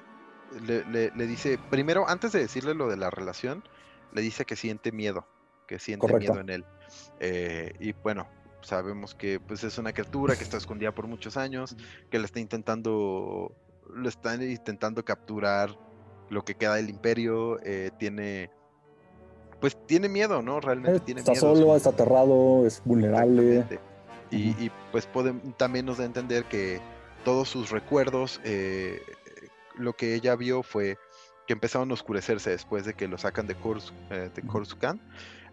le, 0.66 1.28
dice, 1.28 1.60
primero, 1.70 2.08
antes 2.08 2.32
de 2.32 2.39
decirle 2.39 2.74
lo 2.74 2.88
de 2.88 2.97
la 2.97 3.10
relación, 3.10 3.64
le 4.14 4.22
dice 4.22 4.45
que 4.45 4.56
siente 4.56 4.91
miedo, 4.91 5.26
que 5.68 5.80
siente 5.80 6.08
miedo 6.18 6.39
en 6.39 6.49
él. 6.49 6.66
Eh, 7.20 7.74
y 7.80 7.93
bueno, 7.93 8.28
sabemos 8.62 9.14
que 9.14 9.39
pues 9.39 9.64
es 9.64 9.78
una 9.78 9.93
criatura 9.93 10.36
que 10.36 10.43
está 10.43 10.58
escondida 10.58 10.93
por 10.93 11.08
muchos 11.08 11.38
años, 11.38 11.76
que 12.10 12.20
le 12.20 12.26
está 12.26 12.39
intentando, 12.39 13.51
lo 13.93 14.10
están 14.10 14.41
intentando 14.41 15.03
capturar 15.03 15.78
lo 16.30 16.43
que 16.43 16.56
queda 16.56 16.76
del 16.76 16.89
imperio, 16.89 17.60
eh, 17.64 17.91
tiene, 17.99 18.49
pues 19.60 19.78
tiene 19.86 20.10
miedo, 20.10 20.41
¿no? 20.41 20.60
Realmente 20.60 20.99
tiene 21.01 21.22
está 21.22 21.36
solo, 21.36 21.76
está 21.76 21.89
aterrado, 21.89 22.66
es 22.66 22.82
vulnerable. 22.84 23.66
Y, 24.32 24.69
pues 24.91 25.07
también 25.57 25.86
nos 25.86 25.97
da 25.97 26.03
a 26.03 26.07
entender 26.07 26.45
que 26.45 26.82
todos 27.23 27.49
sus 27.49 27.71
recuerdos, 27.71 28.41
eh, 28.43 29.01
lo 29.78 29.93
que 29.93 30.15
ella 30.15 30.36
vio 30.36 30.63
fue 30.63 30.97
que 31.47 31.53
empezaron 31.53 31.91
a 31.91 31.93
oscurecerse 31.93 32.49
después 32.49 32.86
de 32.86 32.95
que 32.95 33.07
lo 33.07 33.17
sacan 33.17 33.47
de, 33.47 33.55
Kors, 33.55 33.93
de 34.09 34.41
Coruscant 34.41 34.99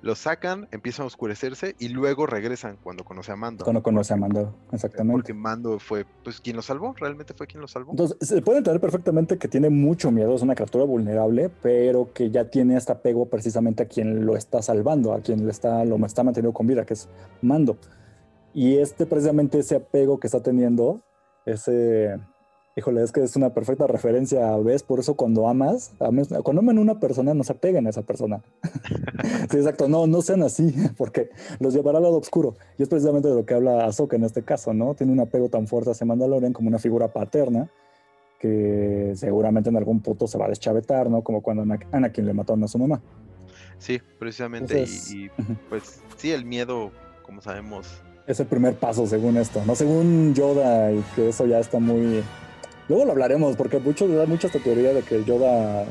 lo 0.03 0.16
sacan, 0.16 0.68
empiezan 0.73 1.05
a 1.05 1.07
oscurecerse 1.07 1.77
y 1.79 1.89
luego 1.89 2.27
regresan 2.27 2.77
cuando 2.83 3.05
conoce 3.05 3.31
a 3.31 3.37
Mando. 3.37 3.64
Cuando 3.64 3.83
conoce 3.83 4.12
a 4.12 4.16
Mando, 4.16 4.53
exactamente. 4.73 5.12
Porque 5.12 5.33
Mando 5.33 5.79
fue 5.79 6.05
pues 6.25 6.41
quien 6.41 6.57
lo 6.57 6.62
salvó, 6.62 6.93
realmente 6.99 7.35
fue 7.35 7.47
quien 7.47 7.61
lo 7.61 7.68
salvó. 7.68 7.93
Entonces, 7.93 8.16
se 8.20 8.43
puede 8.43 8.59
entender 8.59 8.81
perfectamente 8.81 9.39
que 9.39 9.47
tiene 9.47 9.70
mucho 9.70 10.11
miedo, 10.11 10.35
es 10.35 10.43
una 10.43 10.57
criatura 10.57 10.85
vulnerable, 10.85 11.51
pero 11.62 12.12
que 12.12 12.31
ya 12.31 12.51
tiene 12.51 12.77
este 12.77 12.91
apego 12.91 13.27
precisamente 13.27 13.85
a 13.85 13.87
quien 13.87 14.27
lo 14.27 14.37
está 14.37 14.61
salvando, 14.61 15.14
a 15.14 15.20
quien 15.20 15.47
le 15.47 15.53
está, 15.53 15.85
lo 15.85 16.05
está 16.05 16.25
manteniendo 16.25 16.53
con 16.53 16.66
vida, 16.66 16.85
que 16.85 16.95
es 16.95 17.09
Mando. 17.41 17.79
Y 18.55 18.79
este 18.79 19.07
precisamente 19.07 19.59
ese 19.59 19.77
apego 19.77 20.21
que 20.21 20.27
está 20.27 20.43
teniendo, 20.43 21.01
ese 21.47 22.19
Híjole, 22.75 23.03
es 23.03 23.13
que 23.13 23.23
es 23.23 23.37
una 23.37 23.53
perfecta 23.53 23.87
referencia, 23.87 24.57
¿ves? 24.57 24.83
Por 24.83 24.99
eso 24.99 25.15
cuando 25.15 25.47
amas, 25.47 25.93
cuando 25.99 26.61
aman 26.61 26.79
a 26.79 26.81
una 26.81 27.01
persona, 27.01 27.35
no 27.35 27.45
se 27.45 27.53
apeguen 27.53 27.87
a 27.87 27.91
esa 27.91 28.01
persona. 28.01 28.43
sí, 29.51 29.59
exacto, 29.59 29.89
no, 29.89 30.07
no 30.07 30.23
sean 30.23 30.43
así, 30.43 30.75
porque 30.97 31.29
los 31.61 31.75
llevará 31.75 31.99
al 31.99 32.05
lado 32.05 32.17
oscuro. 32.17 32.57
Y 32.79 32.83
es 32.83 32.89
precisamente 32.89 33.29
de 33.29 33.35
lo 33.35 33.45
que 33.45 33.53
habla 33.53 33.85
Ahsoka 33.85 34.17
en 34.17 34.25
este 34.25 34.43
caso, 34.43 34.73
¿no? 34.73 34.95
Tiene 34.95 35.13
un 35.13 35.21
apego 35.21 35.51
tan 35.51 35.67
fuerte 35.67 35.91
hacia 35.91 36.07
Mandalorian 36.07 36.55
como 36.55 36.69
una 36.69 36.79
figura 36.79 37.13
paterna, 37.13 37.71
que 38.39 39.13
seguramente 39.17 39.69
en 39.69 39.77
algún 39.77 40.01
punto 40.01 40.27
se 40.27 40.39
va 40.39 40.47
a 40.47 40.49
deschavetar, 40.49 41.11
¿no? 41.11 41.23
Como 41.23 41.43
cuando 41.43 41.65
Anakin 41.93 42.25
le 42.25 42.33
mataron 42.33 42.65
a 42.65 42.69
su 42.69 42.79
mamá. 42.79 43.03
Sí, 43.77 44.01
precisamente. 44.19 44.83
y, 45.11 45.29
pues 45.69 46.01
sí, 46.17 46.33
el 46.33 46.47
miedo, 46.47 46.91
como 47.23 47.43
sabemos. 47.43 48.03
Es 48.27 48.41
el 48.41 48.47
primer 48.47 48.75
paso 48.75 49.07
según 49.07 49.37
esto, 49.37 49.62
¿no? 49.66 49.75
Según 49.75 50.35
Yoda, 50.35 50.93
y 50.93 51.03
que 51.14 51.31
eso 51.31 51.47
ya 51.47 51.59
está 51.59 51.79
muy 51.79 52.23
Luego 52.89 53.05
lo 53.05 53.12
hablaremos, 53.12 53.57
porque 53.57 53.79
muchos 53.79 54.12
da 54.12 54.27
mucha 54.27 54.49
esta 54.49 54.59
teoría 54.59 54.93
de 54.93 55.03
que 55.03 55.25
Yoda 55.25 55.87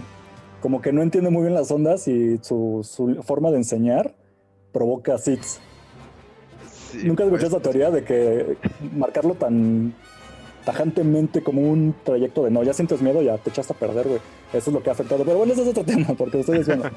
como 0.61 0.81
que 0.81 0.93
no 0.93 1.01
entiende 1.01 1.29
muy 1.29 1.41
bien 1.41 1.55
las 1.55 1.71
ondas 1.71 2.07
y 2.07 2.37
su, 2.43 2.85
forma 3.23 3.49
de 3.49 3.57
enseñar 3.57 4.13
provoca 4.71 5.17
sits. 5.17 5.59
Nunca 7.03 7.23
escuché 7.23 7.47
pues, 7.47 7.53
esa 7.53 7.59
teoría 7.59 7.89
de 7.89 8.03
que 8.03 8.57
marcarlo 8.95 9.33
tan 9.33 9.95
tajantemente 10.65 11.41
como 11.41 11.61
un 11.61 11.95
trayecto 12.03 12.43
de 12.43 12.51
no, 12.51 12.61
ya 12.61 12.73
sientes 12.73 13.01
miedo, 13.01 13.21
ya 13.23 13.37
te 13.37 13.49
echas 13.49 13.71
a 13.71 13.73
perder, 13.73 14.07
güey. 14.07 14.19
Eso 14.53 14.69
es 14.69 14.73
lo 14.73 14.83
que 14.83 14.89
ha 14.89 14.93
afectado. 14.93 15.23
Pero 15.23 15.37
bueno, 15.37 15.53
ese 15.53 15.63
es 15.63 15.69
otro 15.69 15.83
tema, 15.85 16.09
porque 16.15 16.41
estoy 16.41 16.59
diciendo. 16.59 16.87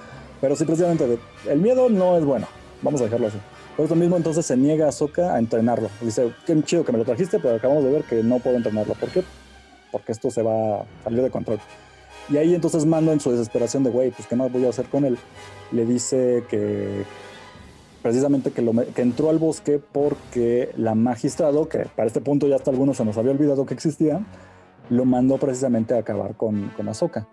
Pero 0.41 0.57
sí, 0.57 0.65
precisamente, 0.65 1.19
el 1.49 1.61
miedo 1.61 1.89
no 1.89 2.19
es 2.19 2.25
bueno. 2.25 2.47
Vamos 2.83 3.01
a 3.01 3.05
dejarlo 3.05 3.29
así. 3.29 3.39
Por 3.77 3.87
eso 3.87 3.95
mismo, 3.95 4.17
entonces 4.17 4.47
se 4.47 4.57
niega 4.57 4.89
a 4.89 4.93
Soka 4.93 5.35
a 5.35 5.39
entrenarlo. 5.39 5.89
Dice, 6.01 6.33
qué 6.47 6.61
chido 6.63 6.85
que 6.85 6.93
me 6.93 6.99
lo 6.99 7.05
trajiste, 7.05 7.39
pero 7.39 7.57
acabamos 7.57 7.85
de 7.85 7.91
ver 7.91 8.05
que 8.05 8.23
no 8.23 8.39
puedo 8.39 8.57
entrenarlo. 8.57 8.95
¿Por 8.95 9.09
qué? 9.09 9.25
porque 9.95 10.11
esto 10.11 10.29
se 10.29 10.43
va 10.43 10.81
a 10.81 10.85
salir 11.05 11.23
de 11.23 11.31
control. 11.31 11.61
Y 12.29 12.37
ahí 12.37 12.53
entonces 12.53 12.85
Mando 12.85 13.13
en 13.13 13.21
su 13.21 13.31
desesperación 13.31 13.85
de, 13.85 13.91
güey, 13.91 14.11
pues 14.11 14.27
qué 14.27 14.35
más 14.35 14.51
voy 14.51 14.67
a 14.67 14.71
hacer 14.71 14.87
con 14.87 15.05
él, 15.05 15.17
le 15.71 15.87
dice 15.87 16.43
que 16.49 17.05
precisamente 18.03 18.51
que, 18.51 18.61
lo, 18.61 18.73
que 18.93 19.03
entró 19.03 19.31
al 19.31 19.39
bosque 19.39 19.79
porque 19.79 20.73
la 20.77 20.97
magistrado, 20.97 21.69
que 21.69 21.87
para 21.95 22.09
este 22.09 22.21
punto 22.21 22.49
ya 22.49 22.57
hasta 22.57 22.73
algunos 22.73 22.97
se 22.97 23.05
nos 23.05 23.17
había 23.19 23.31
olvidado 23.31 23.67
que 23.67 23.75
existía, 23.75 24.27
lo 24.91 25.05
mandó 25.05 25.39
precisamente 25.39 25.95
a 25.95 25.99
acabar 25.99 26.35
con, 26.35 26.71
con 26.77 26.89
Ahsoka. 26.89 27.29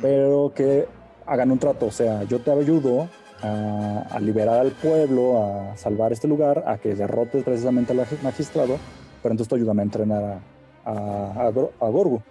pero 0.00 0.54
que 0.56 0.88
hagan 1.26 1.50
un 1.50 1.58
trato, 1.58 1.84
o 1.84 1.92
sea, 1.92 2.22
yo 2.22 2.40
te 2.40 2.50
ayudo 2.50 3.10
a, 3.42 4.18
liberar 4.20 4.58
al 4.58 4.72
pueblo, 4.72 5.42
a 5.42 5.76
salvar 5.76 6.12
este 6.12 6.28
lugar, 6.28 6.64
a 6.66 6.78
que 6.78 6.94
derrotes 6.94 7.44
precisamente 7.44 7.92
al 7.92 8.06
magistrado, 8.22 8.78
pero 9.22 9.32
entonces 9.32 9.48
tú 9.48 9.56
ayúdame 9.56 9.82
a 9.82 9.84
entrenar 9.84 10.40
a, 10.84 10.92
a, 10.92 11.46
a 11.46 11.88
Gorgu. 11.88 12.22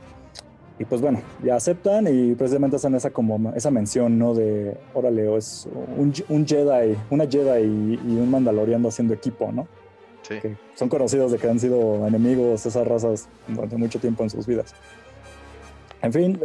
Y 0.80 0.86
pues 0.86 1.02
bueno, 1.02 1.22
ya 1.44 1.56
aceptan 1.56 2.08
y 2.08 2.36
precisamente 2.36 2.78
hacen 2.78 2.96
esa 2.96 3.10
como 3.10 3.54
esa 3.54 3.70
mención, 3.70 4.18
¿no? 4.18 4.34
De, 4.34 4.78
órale, 4.94 5.36
es 5.36 5.68
un, 5.98 6.14
un 6.30 6.48
Jedi, 6.48 6.98
una 7.10 7.28
Jedi 7.28 7.64
y, 7.64 8.16
un 8.16 8.32
Mandaloriano 8.32 8.88
haciendo 8.88 9.14
equipo, 9.14 9.52
¿no? 9.52 9.68
Sí. 10.22 10.40
Que 10.40 10.56
son 10.76 10.88
conocidos 10.88 11.34
de 11.34 11.38
que 11.38 11.50
han 11.50 11.60
sido 11.60 12.08
enemigos 12.08 12.66
esas 12.66 12.88
razas 12.88 13.28
durante 13.50 13.76
mucho 13.76 14.00
tiempo 14.00 14.24
en 14.24 14.30
sus 14.30 14.48
vidas. 14.48 14.74
En 16.02 16.14
fin, 16.14 16.40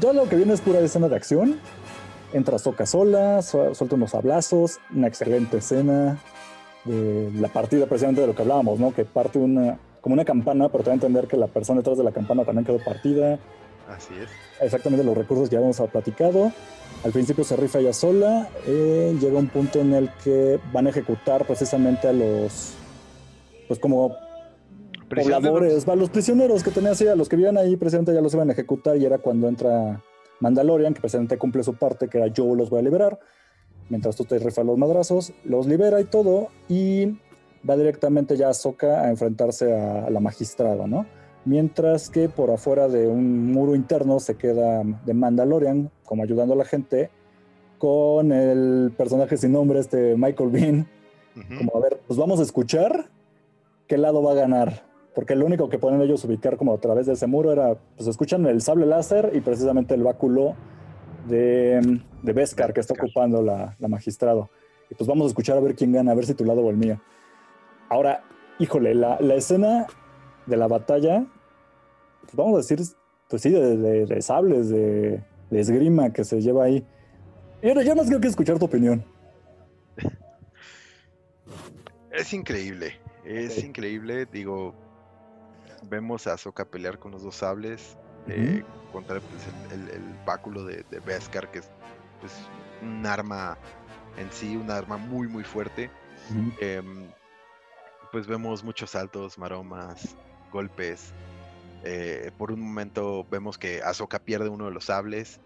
todo 0.00 0.12
lo 0.12 0.28
que 0.28 0.36
viene 0.36 0.52
es 0.52 0.60
pura 0.60 0.80
escena 0.80 1.08
de 1.08 1.16
acción. 1.16 1.58
Entra 2.32 2.58
Soca 2.58 2.86
sola, 2.86 3.40
suelta 3.42 3.94
unos 3.94 4.14
hablazos, 4.14 4.78
una 4.94 5.06
excelente 5.06 5.58
escena 5.58 6.18
de 6.84 7.30
la 7.34 7.48
partida 7.48 7.86
precisamente 7.86 8.20
de 8.20 8.26
lo 8.26 8.34
que 8.34 8.42
hablábamos, 8.42 8.78
¿no? 8.78 8.94
Que 8.94 9.04
parte 9.04 9.38
una, 9.38 9.78
como 10.00 10.14
una 10.14 10.24
campana, 10.24 10.68
pero 10.68 10.84
te 10.84 10.90
va 10.90 10.92
a 10.92 10.94
entender 10.94 11.26
que 11.26 11.36
la 11.36 11.46
persona 11.48 11.80
detrás 11.80 11.98
de 11.98 12.04
la 12.04 12.12
campana 12.12 12.44
también 12.44 12.64
quedó 12.64 12.78
partida. 12.78 13.38
Así 13.88 14.14
es. 14.20 14.28
Exactamente 14.60 15.04
los 15.04 15.16
recursos 15.16 15.48
que 15.48 15.56
ya 15.56 15.60
hemos 15.60 15.80
platicado. 15.90 16.52
Al 17.04 17.12
principio 17.12 17.44
se 17.44 17.56
rifa 17.56 17.78
ella 17.78 17.92
sola. 17.92 18.48
Eh, 18.66 19.16
llega 19.20 19.38
un 19.38 19.48
punto 19.48 19.80
en 19.80 19.94
el 19.94 20.10
que 20.24 20.58
van 20.72 20.86
a 20.86 20.90
ejecutar 20.90 21.44
precisamente 21.46 22.08
a 22.08 22.12
los, 22.12 22.74
pues 23.68 23.78
como 23.78 24.16
pobladores, 25.08 25.86
a 25.88 25.94
los 25.94 26.10
prisioneros 26.10 26.62
que 26.62 26.70
tenía 26.70 26.90
así, 26.90 27.06
a 27.06 27.14
los 27.14 27.28
que 27.28 27.36
vivían 27.36 27.56
ahí, 27.56 27.76
precisamente 27.76 28.12
ya 28.12 28.20
los 28.20 28.34
iban 28.34 28.48
a 28.48 28.52
ejecutar 28.52 28.96
y 28.96 29.04
era 29.04 29.18
cuando 29.18 29.48
entra 29.48 30.02
Mandalorian, 30.40 30.94
que 30.94 31.00
precisamente 31.00 31.38
cumple 31.38 31.62
su 31.62 31.74
parte, 31.74 32.08
que 32.08 32.18
era 32.18 32.28
yo 32.28 32.54
los 32.54 32.70
voy 32.70 32.80
a 32.80 32.82
liberar. 32.82 33.18
Mientras 33.88 34.16
tú 34.16 34.24
te 34.24 34.38
rifas 34.38 34.66
los 34.66 34.78
madrazos, 34.78 35.32
los 35.44 35.66
libera 35.66 36.00
y 36.00 36.04
todo. 36.04 36.48
Y 36.68 37.18
va 37.68 37.76
directamente 37.76 38.36
ya 38.36 38.48
a 38.48 38.54
Soka 38.54 39.02
a 39.02 39.10
enfrentarse 39.10 39.72
a, 39.74 40.10
la 40.10 40.20
magistrada, 40.20 40.86
¿no? 40.86 41.06
Mientras 41.44 42.10
que 42.10 42.28
por 42.28 42.50
afuera 42.50 42.88
de 42.88 43.06
un 43.06 43.52
muro 43.52 43.74
interno 43.74 44.18
se 44.18 44.36
queda 44.36 44.82
de 44.82 45.14
Mandalorian, 45.14 45.90
como 46.04 46.22
ayudando 46.22 46.54
a 46.54 46.56
la 46.56 46.64
gente, 46.64 47.10
con 47.78 48.32
el 48.32 48.92
personaje 48.96 49.36
sin 49.36 49.52
nombre, 49.52 49.78
este 49.78 50.16
Michael 50.16 50.50
Bean. 50.50 50.88
Como, 51.58 51.76
a 51.76 51.80
ver, 51.80 52.00
pues 52.06 52.18
vamos 52.18 52.40
a 52.40 52.42
escuchar 52.42 53.10
qué 53.86 53.98
lado 53.98 54.22
va 54.22 54.32
a 54.32 54.36
ganar. 54.36 54.82
Porque 55.16 55.34
lo 55.34 55.46
único 55.46 55.70
que 55.70 55.78
pueden 55.78 56.02
ellos 56.02 56.22
ubicar 56.26 56.58
como 56.58 56.74
a 56.74 56.78
través 56.78 57.06
de 57.06 57.14
ese 57.14 57.26
muro 57.26 57.50
era, 57.50 57.74
pues 57.96 58.06
escuchan 58.06 58.44
el 58.44 58.60
sable 58.60 58.84
láser 58.84 59.30
y 59.32 59.40
precisamente 59.40 59.94
el 59.94 60.02
báculo 60.02 60.54
de, 61.26 62.02
de 62.22 62.32
Beskar 62.34 62.74
que 62.74 62.80
está 62.80 62.92
ocupando 62.92 63.40
la, 63.40 63.74
la 63.78 63.88
magistrado. 63.88 64.50
Y 64.90 64.94
pues 64.94 65.08
vamos 65.08 65.24
a 65.24 65.28
escuchar 65.28 65.56
a 65.56 65.60
ver 65.60 65.74
quién 65.74 65.90
gana, 65.90 66.12
a 66.12 66.14
ver 66.14 66.26
si 66.26 66.34
tu 66.34 66.44
lado 66.44 66.60
o 66.60 66.68
el 66.68 66.76
mío. 66.76 67.00
Ahora, 67.88 68.24
híjole, 68.58 68.94
la, 68.94 69.16
escena 69.34 69.86
de 70.44 70.56
la 70.58 70.68
batalla, 70.68 71.24
pues 72.20 72.34
vamos 72.34 72.52
a 72.52 72.56
decir, 72.58 72.78
pues 73.30 73.40
sí, 73.40 73.48
de, 73.48 74.20
sables, 74.20 74.68
de, 74.68 75.22
esgrima 75.50 76.12
que 76.12 76.24
se 76.24 76.42
lleva 76.42 76.64
ahí. 76.64 76.84
Y 77.62 77.68
ahora 77.68 77.82
ya 77.82 77.94
más 77.94 78.04
quiero 78.04 78.20
que 78.20 78.28
escuchar 78.28 78.58
tu 78.58 78.66
opinión. 78.66 79.02
Es 82.10 82.32
increíble, 82.32 82.94
es 83.26 83.62
increíble. 83.62 84.24
Digo, 84.24 84.74
vemos 85.84 86.26
a 86.26 86.36
Soka 86.36 86.64
pelear 86.64 86.98
con 86.98 87.12
los 87.12 87.22
dos 87.22 87.36
sables 87.36 87.96
eh, 88.28 88.62
contra 88.92 89.20
pues, 89.20 89.42
el, 89.72 90.02
báculo 90.24 90.64
de, 90.64 90.84
de 90.90 91.00
Beskar, 91.00 91.50
que 91.50 91.60
es 91.60 91.70
pues, 92.20 92.32
un 92.82 93.06
arma 93.06 93.56
en 94.18 94.30
sí, 94.32 94.56
un 94.56 94.70
arma 94.70 94.96
muy, 94.96 95.28
muy 95.28 95.44
fuerte 95.44 95.90
pues 98.16 98.26
vemos 98.26 98.64
muchos 98.64 98.90
saltos, 98.90 99.38
maromas, 99.38 100.16
golpes. 100.52 101.12
Eh, 101.84 102.30
por 102.38 102.50
un 102.50 102.60
momento 102.60 103.26
vemos 103.30 103.58
que 103.58 103.82
Ahsoka 103.82 104.18
pierde 104.18 104.48
uno 104.48 104.66
de 104.66 104.70
los 104.70 104.86
sables 104.86 105.40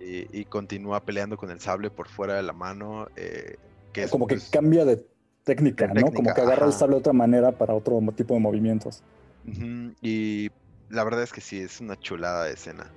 y, 0.00 0.44
continúa 0.44 1.04
peleando 1.04 1.36
con 1.36 1.50
el 1.50 1.58
sable 1.58 1.90
por 1.90 2.08
fuera 2.08 2.34
de 2.34 2.44
la 2.44 2.52
mano. 2.52 3.08
Eh, 3.16 3.56
que 3.92 4.06
como 4.08 4.28
que 4.28 4.36
pues 4.36 4.48
cambia 4.48 4.84
de 4.84 5.04
técnica, 5.42 5.88
¿no? 5.88 6.12
como 6.12 6.32
que 6.32 6.40
agarra 6.40 6.66
el 6.66 6.72
sable 6.72 6.94
de 6.94 7.00
otra 7.00 7.12
manera 7.12 7.50
para 7.50 7.74
otro 7.74 8.00
tipo 8.14 8.34
de 8.34 8.40
movimientos. 8.40 9.02
Y 10.02 10.50
la 10.90 11.04
verdad 11.04 11.22
es 11.22 11.32
que 11.32 11.40
sí, 11.40 11.58
es 11.58 11.80
una 11.80 11.98
chulada 11.98 12.44
de 12.44 12.52
escena. 12.52 12.90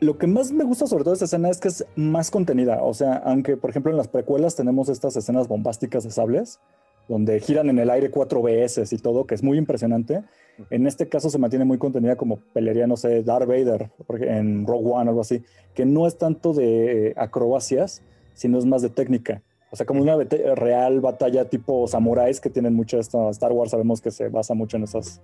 Lo 0.00 0.16
que 0.16 0.26
más 0.26 0.50
me 0.50 0.64
gusta 0.64 0.86
sobre 0.86 1.04
todo 1.04 1.12
de 1.12 1.16
esta 1.16 1.26
escena 1.26 1.50
es 1.50 1.58
que 1.58 1.68
es 1.68 1.84
más 1.94 2.30
contenida. 2.30 2.82
O 2.82 2.94
sea, 2.94 3.16
aunque 3.16 3.56
por 3.56 3.70
ejemplo 3.70 3.90
en 3.90 3.98
las 3.98 4.08
precuelas 4.08 4.56
tenemos 4.56 4.88
estas 4.88 5.14
escenas 5.16 5.46
bombásticas 5.46 6.04
de 6.04 6.10
sables, 6.10 6.58
donde 7.06 7.40
giran 7.40 7.68
en 7.68 7.78
el 7.78 7.90
aire 7.90 8.10
cuatro 8.10 8.40
veces 8.40 8.92
y 8.92 8.98
todo, 8.98 9.26
que 9.26 9.34
es 9.34 9.42
muy 9.42 9.58
impresionante. 9.58 10.22
En 10.70 10.86
este 10.86 11.08
caso 11.08 11.28
se 11.28 11.38
mantiene 11.38 11.64
muy 11.64 11.76
contenida 11.76 12.16
como 12.16 12.36
pelearía, 12.36 12.86
no 12.86 12.96
sé, 12.96 13.22
Darth 13.22 13.46
Vader 13.46 13.90
en 14.20 14.66
Rogue 14.66 14.90
One 14.90 15.06
o 15.06 15.08
algo 15.10 15.20
así, 15.20 15.42
que 15.74 15.84
no 15.84 16.06
es 16.06 16.16
tanto 16.16 16.54
de 16.54 17.12
acrobacias, 17.16 18.02
sino 18.34 18.58
es 18.58 18.64
más 18.64 18.80
de 18.80 18.90
técnica. 18.90 19.42
O 19.70 19.76
sea, 19.76 19.86
como 19.86 20.02
una 20.02 20.16
real 20.56 21.00
batalla 21.00 21.44
tipo 21.44 21.86
samuráis 21.86 22.40
que 22.40 22.50
tienen 22.50 22.74
mucho 22.74 22.98
esto. 22.98 23.30
Star 23.30 23.52
Wars 23.52 23.70
sabemos 23.70 24.00
que 24.00 24.10
se 24.10 24.28
basa 24.28 24.54
mucho 24.54 24.76
en 24.76 24.82
esas 24.82 25.20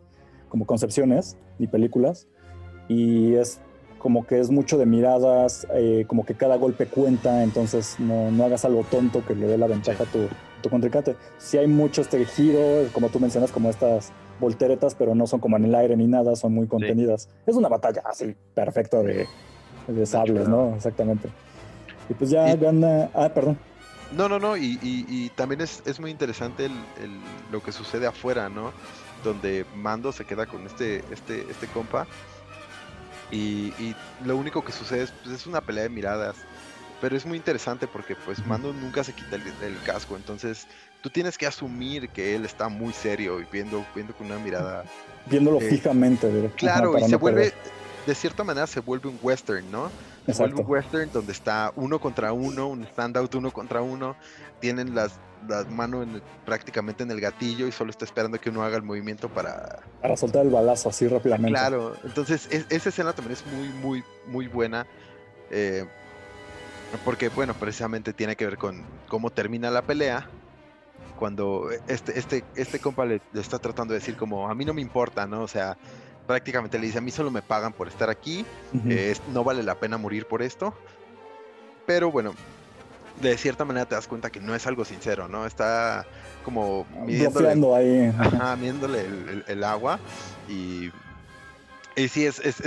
como 0.48 0.66
concepciones 0.66 1.36
y 1.58 1.66
películas. 1.66 2.28
Y 2.88 3.34
es 3.34 3.60
como 3.98 4.24
que 4.24 4.38
es 4.38 4.50
mucho 4.50 4.78
de 4.78 4.86
miradas, 4.86 5.66
eh, 5.74 6.04
como 6.06 6.24
que 6.24 6.34
cada 6.34 6.56
golpe 6.56 6.86
cuenta, 6.86 7.42
entonces 7.42 7.96
no, 7.98 8.30
no 8.30 8.44
hagas 8.44 8.64
algo 8.64 8.84
tonto 8.88 9.24
que 9.26 9.34
le 9.34 9.48
dé 9.48 9.58
la 9.58 9.66
ventaja 9.66 10.04
a 10.04 10.06
tu, 10.06 10.28
tu 10.62 10.70
contrincante. 10.70 11.16
Si 11.38 11.58
hay 11.58 11.66
mucho 11.66 12.02
este 12.02 12.24
giro, 12.24 12.60
como 12.92 13.08
tú 13.08 13.18
mencionas, 13.18 13.50
como 13.50 13.68
estas 13.68 14.12
volteretas, 14.38 14.94
pero 14.94 15.16
no 15.16 15.26
son 15.26 15.40
como 15.40 15.56
en 15.56 15.64
el 15.64 15.74
aire 15.74 15.96
ni 15.96 16.06
nada, 16.06 16.36
son 16.36 16.54
muy 16.54 16.68
contenidas. 16.68 17.28
Es 17.46 17.56
una 17.56 17.68
batalla 17.68 18.02
así, 18.04 18.36
perfecta 18.54 19.02
de, 19.02 19.26
de 19.88 20.06
sables, 20.06 20.48
¿no? 20.48 20.74
Exactamente. 20.76 21.28
Y 22.08 22.14
pues 22.14 22.30
ya 22.30 22.54
gana. 22.54 23.10
Ah, 23.12 23.30
perdón. 23.34 23.58
No, 24.12 24.28
no, 24.28 24.38
no, 24.38 24.56
y, 24.56 24.78
y, 24.82 25.30
también 25.30 25.60
es, 25.60 25.82
es, 25.84 25.98
muy 25.98 26.10
interesante 26.10 26.66
el, 26.66 26.72
lo 27.50 27.62
que 27.62 27.72
sucede 27.72 28.06
afuera, 28.06 28.48
¿no? 28.48 28.72
Donde 29.24 29.66
Mando 29.74 30.12
se 30.12 30.24
queda 30.24 30.46
con 30.46 30.64
este, 30.64 31.02
este, 31.10 31.44
este 31.50 31.66
compa 31.66 32.06
y, 33.30 33.72
y 33.78 33.96
lo 34.24 34.36
único 34.36 34.64
que 34.64 34.70
sucede 34.70 35.04
es, 35.04 35.10
pues, 35.24 35.34
es 35.34 35.46
una 35.46 35.60
pelea 35.60 35.84
de 35.84 35.88
miradas 35.88 36.36
pero 37.00 37.16
es 37.16 37.26
muy 37.26 37.36
interesante 37.36 37.86
porque 37.86 38.16
pues 38.16 38.44
Mando 38.46 38.72
nunca 38.72 39.04
se 39.04 39.12
quita 39.12 39.36
el, 39.36 39.78
casco, 39.84 40.16
entonces 40.16 40.66
tú 41.02 41.10
tienes 41.10 41.36
que 41.36 41.46
asumir 41.46 42.08
que 42.08 42.34
él 42.34 42.44
está 42.44 42.68
muy 42.68 42.92
serio 42.92 43.40
y 43.40 43.46
viendo, 43.52 43.84
viendo 43.94 44.14
con 44.14 44.26
una 44.26 44.38
mirada... 44.38 44.84
Viéndolo 45.26 45.60
eh, 45.60 45.68
fijamente. 45.68 46.50
Claro, 46.56 46.98
y 46.98 47.04
se 47.04 47.16
vuelve, 47.16 47.52
de 48.06 48.14
cierta 48.14 48.44
manera 48.44 48.66
se 48.66 48.80
vuelve 48.80 49.08
un 49.08 49.18
western, 49.20 49.70
¿no? 49.70 49.90
Vuelve 50.26 50.60
un 50.60 50.70
western 50.70 51.10
donde 51.12 51.32
está 51.32 51.72
uno 51.76 52.00
contra 52.00 52.32
uno, 52.32 52.68
un 52.68 52.84
standout 52.86 53.34
uno 53.36 53.52
contra 53.52 53.82
uno, 53.82 54.16
tienen 54.60 54.94
las, 54.94 55.18
las 55.48 55.68
manos 55.70 56.06
prácticamente 56.44 57.02
en 57.02 57.10
el 57.10 57.20
gatillo 57.20 57.66
y 57.66 57.72
solo 57.72 57.90
está 57.90 58.04
esperando 58.04 58.40
que 58.40 58.50
uno 58.50 58.62
haga 58.62 58.76
el 58.76 58.82
movimiento 58.82 59.28
para... 59.28 59.80
Para 60.02 60.16
soltar 60.16 60.44
el 60.44 60.50
balazo 60.50 60.88
así 60.88 61.06
rápidamente. 61.06 61.50
Claro, 61.58 61.94
entonces 62.04 62.48
esa 62.50 62.88
escena 62.88 63.12
también 63.12 63.38
es 63.38 63.46
muy, 63.46 63.68
muy, 63.68 64.04
muy 64.26 64.48
buena. 64.48 64.86
Eh, 65.50 65.86
porque, 67.04 67.28
bueno, 67.28 67.54
precisamente 67.54 68.12
tiene 68.12 68.36
que 68.36 68.46
ver 68.46 68.58
con 68.58 68.82
cómo 69.08 69.30
termina 69.30 69.70
la 69.70 69.82
pelea. 69.82 70.28
Cuando 71.18 71.70
este, 71.88 72.18
este, 72.18 72.44
este 72.54 72.78
compa 72.78 73.06
le, 73.06 73.20
está 73.34 73.58
tratando 73.58 73.94
de 73.94 74.00
decir 74.00 74.16
como, 74.16 74.48
a 74.48 74.54
mí 74.54 74.64
no 74.64 74.74
me 74.74 74.82
importa, 74.82 75.26
¿no? 75.26 75.42
O 75.42 75.48
sea, 75.48 75.76
prácticamente 76.26 76.78
le 76.78 76.86
dice, 76.86 76.98
a 76.98 77.00
mí 77.00 77.10
solo 77.10 77.30
me 77.30 77.42
pagan 77.42 77.72
por 77.72 77.88
estar 77.88 78.10
aquí, 78.10 78.44
no 79.32 79.44
vale 79.44 79.62
la 79.62 79.76
pena 79.76 79.96
morir 79.98 80.26
por 80.26 80.42
esto. 80.42 80.74
Pero 81.86 82.10
bueno, 82.10 82.34
de 83.20 83.38
cierta 83.38 83.64
manera 83.64 83.86
te 83.86 83.94
das 83.94 84.06
cuenta 84.06 84.30
que 84.30 84.40
no 84.40 84.54
es 84.54 84.66
algo 84.66 84.84
sincero, 84.84 85.28
¿no? 85.28 85.46
Está 85.46 86.04
como 86.44 86.86
midiéndole, 87.04 87.48
ahí. 87.74 88.12
Ajá, 88.18 88.56
midiéndole 88.56 89.06
el, 89.46 89.64
agua 89.64 89.98
y, 90.48 90.90
y 91.96 92.08
sí, 92.08 92.26
es, 92.26 92.40
es, 92.40 92.60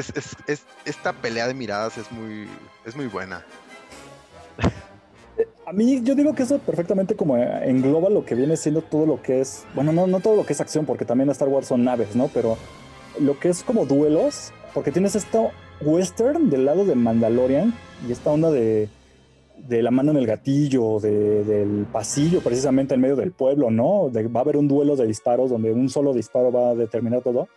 es, 0.48 0.64
esta 0.86 1.14
pelea 1.14 1.48
de 1.48 1.54
miradas 1.54 1.98
es 1.98 2.12
muy, 2.12 2.48
es 2.86 2.96
muy 2.96 3.08
buena. 3.08 3.46
A 5.66 5.72
mí 5.72 6.02
yo 6.04 6.16
digo 6.16 6.34
que 6.34 6.44
eso 6.44 6.58
perfectamente 6.58 7.16
como 7.16 7.38
engloba 7.38 8.10
lo 8.10 8.26
que 8.26 8.34
viene 8.34 8.58
siendo 8.58 8.82
todo 8.82 9.06
lo 9.06 9.22
que 9.22 9.42
es, 9.42 9.66
bueno, 9.76 9.94
no, 9.94 10.08
no 10.08 10.20
todo 10.20 10.36
lo 10.36 10.46
que 10.46 10.54
es 10.54 10.62
acción, 10.62 10.86
porque 10.86 11.06
también 11.06 11.30
Star 11.30 11.48
Wars 11.48 11.68
son 11.68 11.84
naves, 11.84 12.16
¿no? 12.16 12.28
Pero 12.28 12.58
lo 13.20 13.40
que 13.40 13.50
es 13.50 13.64
como 13.64 13.86
duelos, 13.86 14.52
porque 14.74 14.92
tienes 14.92 15.16
esto 15.16 15.52
western 15.82 16.50
del 16.50 16.66
lado 16.66 16.86
de 16.86 16.96
Mandalorian 16.96 17.74
y 18.08 18.12
esta 18.12 18.32
onda 18.32 18.52
de, 18.52 18.90
de 19.68 19.82
la 19.84 19.92
mano 19.92 20.12
en 20.12 20.18
el 20.18 20.28
gatillo, 20.28 21.00
del 21.00 21.86
pasillo 21.92 22.42
precisamente 22.42 22.94
en 22.94 23.02
medio 23.02 23.16
del 23.16 23.32
pueblo, 23.32 23.72
¿no? 23.72 24.12
va 24.12 24.40
a 24.40 24.44
haber 24.44 24.58
un 24.58 24.68
duelo 24.68 24.96
de 24.96 25.08
disparos 25.08 25.50
donde 25.50 25.72
un 25.72 25.90
solo 25.90 26.14
disparo 26.14 26.52
va 26.52 26.70
a 26.70 26.76
determinar 26.76 27.22
todo. 27.22 27.48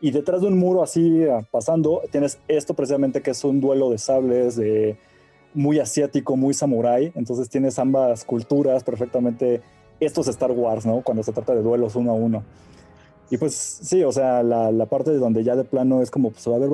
Y 0.00 0.10
detrás 0.10 0.40
de 0.40 0.48
un 0.48 0.58
muro 0.58 0.82
así 0.82 1.24
ah, 1.28 1.46
pasando, 1.48 2.02
tienes 2.10 2.38
esto 2.48 2.74
precisamente 2.74 3.22
que 3.22 3.30
es 3.30 3.44
un 3.44 3.60
duelo 3.60 3.88
de 3.88 3.98
sables, 3.98 4.56
de 4.56 4.96
muy 5.54 5.78
asiático, 5.78 6.36
muy 6.36 6.54
samurái. 6.54 7.12
Entonces 7.14 7.48
tienes 7.48 7.78
ambas 7.78 8.24
culturas 8.24 8.82
perfectamente. 8.82 9.60
Esto 10.00 10.22
es 10.22 10.28
Star 10.28 10.50
Wars, 10.50 10.84
¿no? 10.84 11.02
Cuando 11.02 11.22
se 11.22 11.32
trata 11.32 11.54
de 11.54 11.62
duelos 11.62 11.94
uno 11.94 12.10
a 12.10 12.14
uno. 12.14 12.42
Y 13.30 13.38
pues 13.38 13.54
sí, 13.54 14.02
o 14.04 14.12
sea, 14.12 14.42
la, 14.42 14.70
la 14.72 14.86
parte 14.86 15.10
de 15.10 15.18
donde 15.18 15.42
ya 15.42 15.56
de 15.56 15.64
plano 15.64 16.02
es 16.02 16.10
como, 16.10 16.30
pues 16.30 16.46
a 16.46 16.58
ver, 16.58 16.70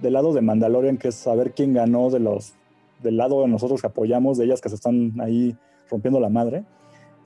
del 0.00 0.12
lado 0.12 0.32
de 0.32 0.40
Mandalorian, 0.40 0.96
que 0.96 1.08
es 1.08 1.14
saber 1.16 1.52
quién 1.52 1.74
ganó 1.74 2.10
de 2.10 2.20
los, 2.20 2.54
del 3.02 3.16
lado 3.16 3.42
de 3.42 3.48
nosotros 3.48 3.80
que 3.80 3.88
apoyamos, 3.88 4.38
de 4.38 4.46
ellas 4.46 4.60
que 4.60 4.68
se 4.68 4.76
están 4.76 5.20
ahí 5.20 5.56
rompiendo 5.90 6.20
la 6.20 6.28
madre 6.28 6.64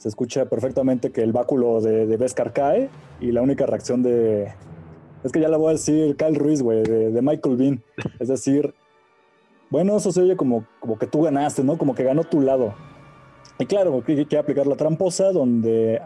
se 0.03 0.09
escucha 0.09 0.47
perfectamente 0.47 1.13
que 1.13 1.23
el 1.23 1.31
báculo 1.31 1.81
de, 1.81 2.09
de 2.09 2.17
Beskar 2.17 2.53
cae 2.53 2.89
y 3.21 3.31
la 3.31 3.41
única 3.41 3.67
reacción 3.67 4.03
de, 4.03 4.53
es 5.23 5.31
que 5.31 5.41
ya 5.41 5.49
le 5.49 5.57
voy 5.57 5.69
a 5.69 5.73
decir 5.73 6.17
Kyle 6.17 6.35
Ruiz, 6.35 6.61
güey, 6.61 6.83
de, 6.83 7.23
Michael 7.23 7.57
Bean. 7.57 7.85
Es 8.19 8.27
decir, 8.27 8.75
bueno, 9.71 9.97
eso 9.97 10.11
se 10.11 10.21
oye 10.21 10.37
como, 10.37 10.67
como 10.81 10.99
que 10.99 11.07
tú 11.07 11.23
ganaste, 11.23 11.63
¿no? 11.63 11.79
Como 11.79 11.95
que 11.95 12.03
ganó 12.03 12.25
tu 12.25 12.41
lado. 12.41 12.75
Y 13.61 13.67
claro, 13.67 14.03
quiere 14.05 14.27
aplicar 14.39 14.67
la 14.67 14.75
tramposa 14.75 15.31
donde 15.31 16.03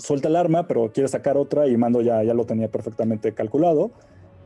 suelta 0.00 0.28
el 0.28 0.36
arma, 0.36 0.66
pero 0.66 0.90
quiere 0.92 1.08
sacar 1.08 1.36
otra 1.36 1.68
y 1.68 1.76
Mando 1.76 2.00
ya, 2.00 2.22
ya 2.22 2.34
lo 2.34 2.44
tenía 2.44 2.68
perfectamente 2.68 3.32
calculado. 3.32 3.90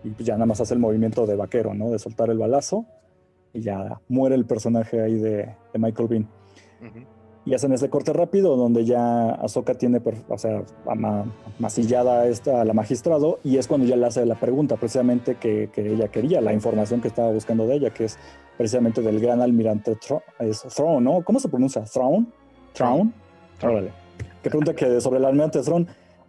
Y 0.03 0.11
pues 0.11 0.27
ya 0.27 0.35
nada 0.35 0.47
más 0.47 0.61
hace 0.61 0.75
el 0.75 0.81
movimiento 0.81 1.27
de 1.27 1.37
vaquero, 1.37 1.73
¿no? 1.73 1.91
De 1.91 1.99
soltar 1.99 2.29
el 2.29 2.39
balazo 2.39 2.85
y 3.55 3.63
ya 3.63 4.01
muere 4.09 4.35
el 4.35 4.45
personaje 4.45 5.01
ahí 5.01 5.15
de, 5.15 5.55
Michael 5.79 6.09
Bean 6.09 6.29
y 7.47 7.55
hacen 7.55 7.73
ese 7.73 7.91
corte 7.91 8.13
rápido 8.13 8.57
donde 8.57 8.85
ya 8.85 9.31
Ahsoka 9.31 9.75
tiene, 9.75 10.01
o 10.29 10.39
sea, 10.39 10.63
masillada 11.59 12.23
a 12.23 12.27
esta, 12.27 12.65
la 12.65 12.73
magistrado 12.73 13.39
y 13.45 13.59
es 13.59 13.67
cuando 13.67 13.87
ya 13.87 13.97
le 13.97 14.07
hace 14.07 14.25
la 14.25 14.37
pregunta 14.37 14.77
precisamente 14.77 15.35
que, 15.37 15.71
ella 15.77 16.09
quería, 16.09 16.41
la 16.41 16.55
información 16.55 17.01
que 17.01 17.09
estaba 17.09 17.31
buscando 17.33 17.67
de 17.67 17.77
ella, 17.77 17.91
que 17.91 18.05
es 18.05 18.19
precisamente 18.57 19.03
del 19.03 19.21
gran 19.21 19.43
almirante 19.43 19.97
Throne, 19.97 21.01
¿no? 21.01 21.23
¿Cómo 21.23 21.39
se 21.39 21.49
pronuncia? 21.49 21.85
Throne? 21.85 22.27
Throne. 22.73 23.13
Órale. 23.63 24.04
Que 24.45 24.51
pregunta 24.51 24.75
que 24.75 25.01
sobre 25.01 25.19
el 25.19 25.25
almirante 25.25 25.61
Throne. 25.63 25.87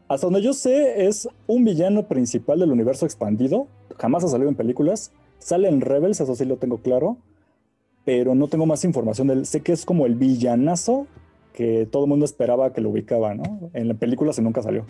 Hasta 0.08 0.26
donde 0.26 0.42
yo 0.42 0.54
sé, 0.54 1.06
es 1.06 1.30
un 1.46 1.64
villano 1.64 2.08
principal 2.08 2.60
del 2.60 2.72
universo 2.72 3.06
expandido. 3.06 3.68
Jamás 4.00 4.24
ha 4.24 4.30
salido 4.30 4.50
en 4.50 4.56
películas. 4.56 5.12
Sale 5.38 5.68
en 5.68 5.82
Rebels, 5.82 6.20
eso 6.20 6.34
sí 6.34 6.46
lo 6.46 6.58
tengo 6.58 6.80
claro 6.80 7.18
pero 8.06 8.36
no 8.36 8.48
tengo 8.48 8.66
más 8.66 8.86
información 8.86 9.28
de 9.28 9.34
él. 9.34 9.46
Sé 9.46 9.62
que 9.62 9.74
es 9.74 9.84
como 9.84 10.06
el 10.06 10.16
villanazo 10.16 11.08
que 11.54 11.88
todo 11.92 12.04
el 12.04 12.10
mundo 12.10 12.24
esperaba 12.24 12.72
que 12.72 12.82
lo 12.82 12.90
ubicaba, 12.90 13.34
¿no? 13.34 13.72
En 13.74 13.88
la 13.88 13.96
película 13.96 14.32
se 14.32 14.42
nunca 14.42 14.62
salió. 14.62 14.86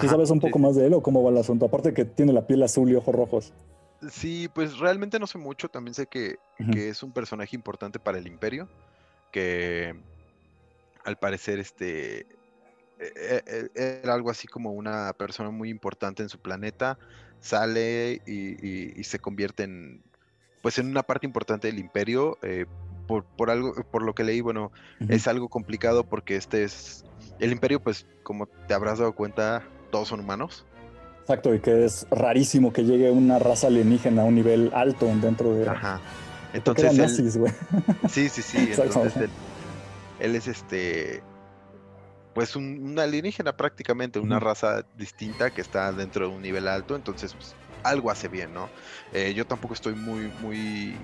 ¿Sí 0.00 0.08
sabes 0.08 0.30
un 0.30 0.40
poco 0.40 0.58
más 0.58 0.74
de 0.76 0.86
él 0.86 0.94
o 0.94 1.02
cómo 1.02 1.22
va 1.22 1.30
el 1.30 1.38
asunto? 1.38 1.66
Aparte 1.66 1.94
que 1.94 2.04
tiene 2.04 2.32
la 2.32 2.46
piel 2.46 2.62
azul 2.62 2.90
y 2.90 2.94
ojos 2.94 3.14
rojos. 3.14 3.52
Sí, 4.10 4.48
pues 4.52 4.78
realmente 4.78 5.18
no 5.18 5.26
sé 5.26 5.38
mucho. 5.38 5.68
También 5.68 5.94
sé 5.94 6.06
que, 6.06 6.36
es 6.58 7.02
un 7.02 7.12
personaje 7.12 7.54
importante 7.56 7.98
para 7.98 8.18
el 8.18 8.26
Imperio. 8.26 8.68
Que 9.30 9.94
al 11.04 11.16
parecer 11.16 11.58
este 11.58 12.26
era 13.74 14.14
algo 14.14 14.30
así 14.30 14.46
como 14.48 14.72
una 14.72 15.12
persona 15.12 15.50
muy 15.50 15.70
importante 15.70 16.22
en 16.22 16.28
su 16.28 16.38
planeta. 16.38 16.98
Sale 17.40 18.20
y 18.26 19.04
se 19.04 19.18
convierte 19.18 19.64
en 19.64 20.02
pues 20.62 20.78
en 20.78 20.86
una 20.86 21.02
parte 21.02 21.26
importante 21.26 21.68
del 21.68 21.78
imperio. 21.78 22.38
Eh, 22.42 22.66
por, 23.06 23.50
algo, 23.50 23.72
por 23.90 24.02
lo 24.02 24.14
que 24.14 24.22
leí, 24.22 24.42
bueno, 24.42 24.70
es 25.08 25.26
algo 25.28 25.48
complicado 25.48 26.04
porque 26.04 26.36
este 26.36 26.62
es. 26.64 27.04
El 27.38 27.52
imperio, 27.52 27.80
pues, 27.80 28.06
como 28.22 28.46
te 28.46 28.74
habrás 28.74 28.98
dado 28.98 29.12
cuenta, 29.12 29.62
todos 29.90 30.08
son 30.08 30.20
humanos. 30.20 30.66
Exacto, 31.22 31.54
y 31.54 31.60
que 31.60 31.86
es 31.86 32.06
rarísimo 32.10 32.70
que 32.72 32.84
llegue 32.84 33.10
una 33.10 33.38
raza 33.38 33.68
alienígena 33.68 34.22
a 34.22 34.24
un 34.26 34.34
nivel 34.34 34.70
alto 34.74 35.06
dentro 35.22 35.54
de. 35.54 35.68
Ajá. 35.68 36.00
Entonces. 36.52 36.98
Él, 36.98 37.08
sí, 38.10 38.28
sí, 38.28 38.42
sí. 38.42 38.58
Entonces 38.78 39.30
él, 40.20 40.36
es 40.36 40.46
este. 40.46 41.22
Pues 42.38 42.54
un, 42.54 42.96
alienígena 43.00 43.56
prácticamente, 43.56 44.20
una 44.20 44.38
raza 44.38 44.84
distinta 44.96 45.50
que 45.50 45.60
está 45.60 45.90
dentro 45.90 46.28
de 46.28 46.36
un 46.36 46.40
nivel 46.40 46.68
alto. 46.68 46.94
Entonces, 46.94 47.34
pues, 47.34 47.52
algo 47.82 48.12
hace 48.12 48.28
bien, 48.28 48.54
¿no? 48.54 48.68
Eh, 49.12 49.34
yo 49.34 49.44
tampoco 49.44 49.74
estoy 49.74 49.96
muy, 49.96 50.30
muy 50.40 50.94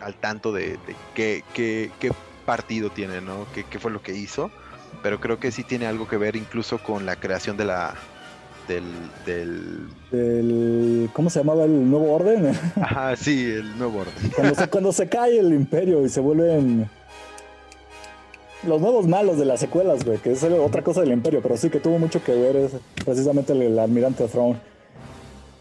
al 0.00 0.14
tanto 0.14 0.50
de, 0.50 0.78
qué, 1.14 1.44
qué, 1.52 1.90
partido 2.46 2.88
tiene, 2.88 3.20
¿no? 3.20 3.46
Qué, 3.54 3.64
qué, 3.64 3.78
fue 3.78 3.90
lo 3.90 4.00
que 4.00 4.14
hizo. 4.14 4.50
Pero 5.02 5.20
creo 5.20 5.38
que 5.38 5.52
sí 5.52 5.64
tiene 5.64 5.86
algo 5.86 6.08
que 6.08 6.16
ver 6.16 6.34
incluso 6.34 6.78
con 6.78 7.04
la 7.04 7.16
creación 7.16 7.58
de 7.58 7.66
la. 7.66 7.92
Del, 8.68 8.86
del... 9.26 11.10
¿Cómo 11.12 11.28
se 11.28 11.40
llamaba 11.40 11.64
el 11.64 11.90
nuevo 11.90 12.10
orden? 12.10 12.58
Ajá, 12.80 13.16
sí, 13.16 13.44
el 13.44 13.76
nuevo 13.76 13.98
orden. 13.98 14.14
Cuando 14.34 14.54
se, 14.54 14.68
cuando 14.68 14.92
se 14.94 15.10
cae 15.10 15.40
el 15.40 15.52
imperio 15.52 16.06
y 16.06 16.08
se 16.08 16.20
vuelven 16.20 16.88
los 18.64 18.80
nuevos 18.80 19.06
malos 19.06 19.38
de 19.38 19.44
las 19.44 19.60
secuelas, 19.60 20.04
güey, 20.04 20.18
que 20.18 20.32
es 20.32 20.42
otra 20.42 20.82
cosa 20.82 21.00
del 21.00 21.12
imperio, 21.12 21.40
pero 21.42 21.56
sí 21.56 21.70
que 21.70 21.80
tuvo 21.80 21.98
mucho 21.98 22.22
que 22.22 22.34
ver 22.34 22.56
es 22.56 22.72
precisamente 23.04 23.52
el, 23.52 23.62
el 23.62 23.78
almirante 23.78 24.26
Throne. 24.26 24.58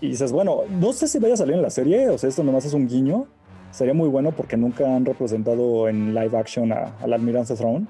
Y 0.01 0.09
dices, 0.09 0.31
bueno, 0.31 0.61
no 0.69 0.93
sé 0.93 1.07
si 1.07 1.19
vaya 1.19 1.33
a 1.33 1.37
salir 1.37 1.55
en 1.55 1.61
la 1.61 1.69
serie, 1.69 2.09
o 2.09 2.17
sea, 2.17 2.29
esto 2.29 2.43
nomás 2.43 2.65
es 2.65 2.73
un 2.73 2.87
guiño. 2.87 3.27
Sería 3.71 3.93
muy 3.93 4.09
bueno 4.09 4.31
porque 4.31 4.57
nunca 4.57 4.95
han 4.95 5.05
representado 5.05 5.87
en 5.87 6.13
live 6.15 6.37
action 6.37 6.71
al 6.71 7.13
Almirante 7.13 7.55
Throne. 7.55 7.85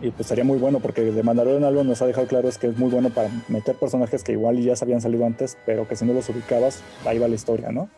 Y 0.00 0.10
pues 0.10 0.26
sería 0.26 0.42
muy 0.42 0.58
bueno 0.58 0.80
porque 0.80 1.02
de 1.02 1.22
Mandalorian 1.22 1.62
algo 1.62 1.84
nos 1.84 2.02
ha 2.02 2.06
dejado 2.06 2.26
claro 2.26 2.48
es 2.48 2.58
que 2.58 2.66
es 2.66 2.76
muy 2.76 2.90
bueno 2.90 3.10
para 3.10 3.30
meter 3.46 3.76
personajes 3.76 4.24
que 4.24 4.32
igual 4.32 4.58
ya 4.58 4.74
se 4.74 4.84
habían 4.84 5.00
salido 5.00 5.24
antes, 5.24 5.56
pero 5.64 5.86
que 5.86 5.94
si 5.94 6.04
no 6.04 6.12
los 6.12 6.28
ubicabas, 6.28 6.82
ahí 7.06 7.20
va 7.20 7.28
la 7.28 7.36
historia, 7.36 7.70
¿no? 7.70 7.88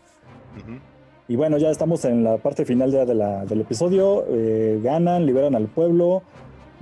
Y 1.26 1.36
bueno, 1.36 1.56
ya 1.56 1.70
estamos 1.70 2.04
en 2.04 2.22
la 2.22 2.36
parte 2.36 2.66
final 2.66 2.90
de, 2.90 3.06
del 3.06 3.60
episodio. 3.60 4.26
Eh, 4.28 4.80
ganan, 4.82 5.24
liberan 5.24 5.54
al 5.54 5.68
pueblo. 5.68 6.22